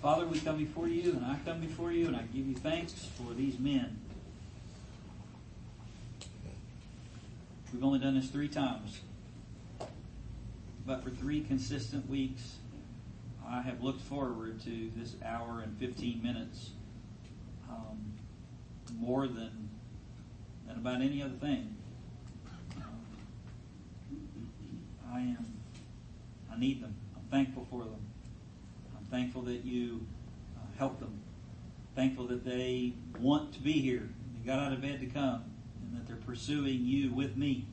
Father, 0.02 0.26
we 0.26 0.40
come 0.40 0.58
before 0.58 0.88
you, 0.88 1.12
and 1.12 1.24
I 1.24 1.38
come 1.44 1.60
before 1.60 1.92
you, 1.92 2.08
and 2.08 2.16
I 2.16 2.22
give 2.22 2.44
you 2.48 2.56
thanks 2.56 2.92
for 2.92 3.32
these 3.34 3.60
men. 3.60 4.00
We've 7.72 7.84
only 7.84 8.00
done 8.00 8.16
this 8.16 8.28
three 8.28 8.48
times, 8.48 8.98
but 10.84 11.04
for 11.04 11.10
three 11.10 11.40
consistent 11.42 12.10
weeks, 12.10 12.56
I 13.48 13.62
have 13.62 13.80
looked 13.80 14.00
forward 14.00 14.60
to 14.64 14.90
this 14.96 15.14
hour 15.24 15.60
and 15.60 15.78
15 15.78 16.20
minutes 16.20 16.70
um, 17.70 18.14
more 18.98 19.28
than, 19.28 19.70
than 20.66 20.78
about 20.78 21.00
any 21.00 21.22
other 21.22 21.34
thing. 21.34 21.76
I 25.12 25.20
am. 25.20 25.46
I 26.52 26.58
need 26.58 26.82
them. 26.82 26.96
I'm 27.14 27.22
thankful 27.30 27.68
for 27.70 27.84
them. 27.84 28.11
Thankful 29.12 29.42
that 29.42 29.64
you 29.64 30.04
uh, 30.56 30.60
help 30.76 30.98
them. 30.98 31.20
Thankful 31.94 32.26
that 32.26 32.44
they 32.44 32.94
want 33.20 33.52
to 33.54 33.60
be 33.60 33.74
here. 33.74 34.08
They 34.34 34.44
got 34.44 34.58
out 34.58 34.72
of 34.72 34.80
bed 34.80 34.98
to 35.00 35.06
come, 35.06 35.44
and 35.80 35.96
that 35.96 36.08
they're 36.08 36.16
pursuing 36.16 36.84
you 36.84 37.12
with 37.12 37.36
me. 37.36 37.66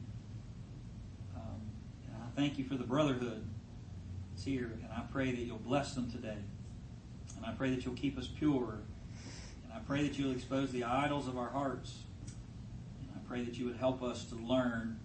Um, 1.36 1.62
and 2.08 2.16
I 2.22 2.40
thank 2.40 2.60
you 2.60 2.66
for 2.66 2.76
the 2.76 2.84
brotherhood 2.84 3.44
that's 4.30 4.44
here, 4.44 4.78
and 4.84 4.92
I 4.96 5.02
pray 5.12 5.32
that 5.32 5.40
you'll 5.40 5.58
bless 5.58 5.96
them 5.96 6.12
today. 6.12 6.38
And 7.38 7.46
I 7.46 7.54
pray 7.54 7.72
that 7.72 7.86
you'll 7.86 7.96
keep 7.96 8.20
us 8.20 8.28
pure. 8.28 8.80
And 9.64 9.74
I 9.74 9.80
pray 9.80 10.04
that 10.04 10.20
you'll 10.20 10.34
expose 10.34 10.72
the 10.72 10.84
idols 10.84 11.28
of 11.28 11.38
our 11.40 11.50
hearts. 11.50 12.00
And 13.02 13.10
I 13.16 13.28
pray 13.28 13.44
that 13.44 13.58
you 13.58 13.66
would 13.66 13.78
help 13.78 14.04
us 14.04 14.26
to 14.26 14.36
learn 14.36 15.00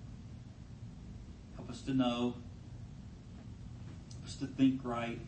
Help 1.65 1.70
us 1.70 1.81
to 1.82 1.94
know. 1.94 2.35
Help 4.12 4.27
us 4.27 4.36
to 4.36 4.47
think 4.47 4.81
right. 4.85 5.19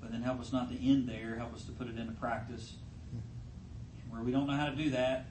But 0.00 0.12
then 0.12 0.22
help 0.22 0.40
us 0.40 0.52
not 0.52 0.70
to 0.70 0.86
end 0.86 1.08
there. 1.08 1.36
Help 1.36 1.54
us 1.54 1.64
to 1.64 1.72
put 1.72 1.88
it 1.88 1.98
into 1.98 2.12
practice. 2.12 2.74
And 4.02 4.12
where 4.12 4.22
we 4.22 4.32
don't 4.32 4.46
know 4.46 4.54
how 4.54 4.66
to 4.66 4.76
do 4.76 4.90
that, 4.90 5.26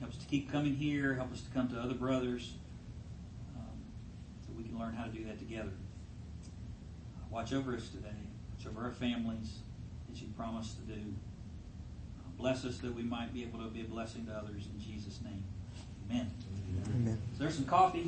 help 0.00 0.12
us 0.12 0.18
to 0.18 0.26
keep 0.26 0.50
coming 0.50 0.74
here. 0.74 1.14
Help 1.14 1.32
us 1.32 1.42
to 1.42 1.50
come 1.50 1.68
to 1.68 1.78
other 1.78 1.94
brothers 1.94 2.54
um, 3.56 3.64
so 4.46 4.52
we 4.56 4.64
can 4.64 4.78
learn 4.78 4.94
how 4.94 5.04
to 5.04 5.10
do 5.10 5.24
that 5.24 5.38
together. 5.38 5.72
Watch 7.30 7.52
over 7.52 7.74
us 7.74 7.88
today. 7.88 8.08
Watch 8.58 8.66
over 8.66 8.84
our 8.84 8.92
families 8.92 9.58
that 10.08 10.20
you 10.20 10.28
promised 10.36 10.76
to 10.76 10.94
do. 10.94 11.00
Uh, 11.00 12.30
bless 12.36 12.64
us 12.64 12.78
that 12.78 12.94
we 12.94 13.02
might 13.02 13.32
be 13.32 13.42
able 13.42 13.60
to 13.60 13.68
be 13.68 13.82
a 13.82 13.84
blessing 13.84 14.26
to 14.26 14.32
others 14.32 14.66
in 14.74 14.80
Jesus' 14.80 15.20
name. 15.22 15.44
Amen. 16.10 16.30
Amen. 16.94 17.18
Is 17.32 17.38
there 17.38 17.50
some 17.50 17.66
coffee? 17.66 17.98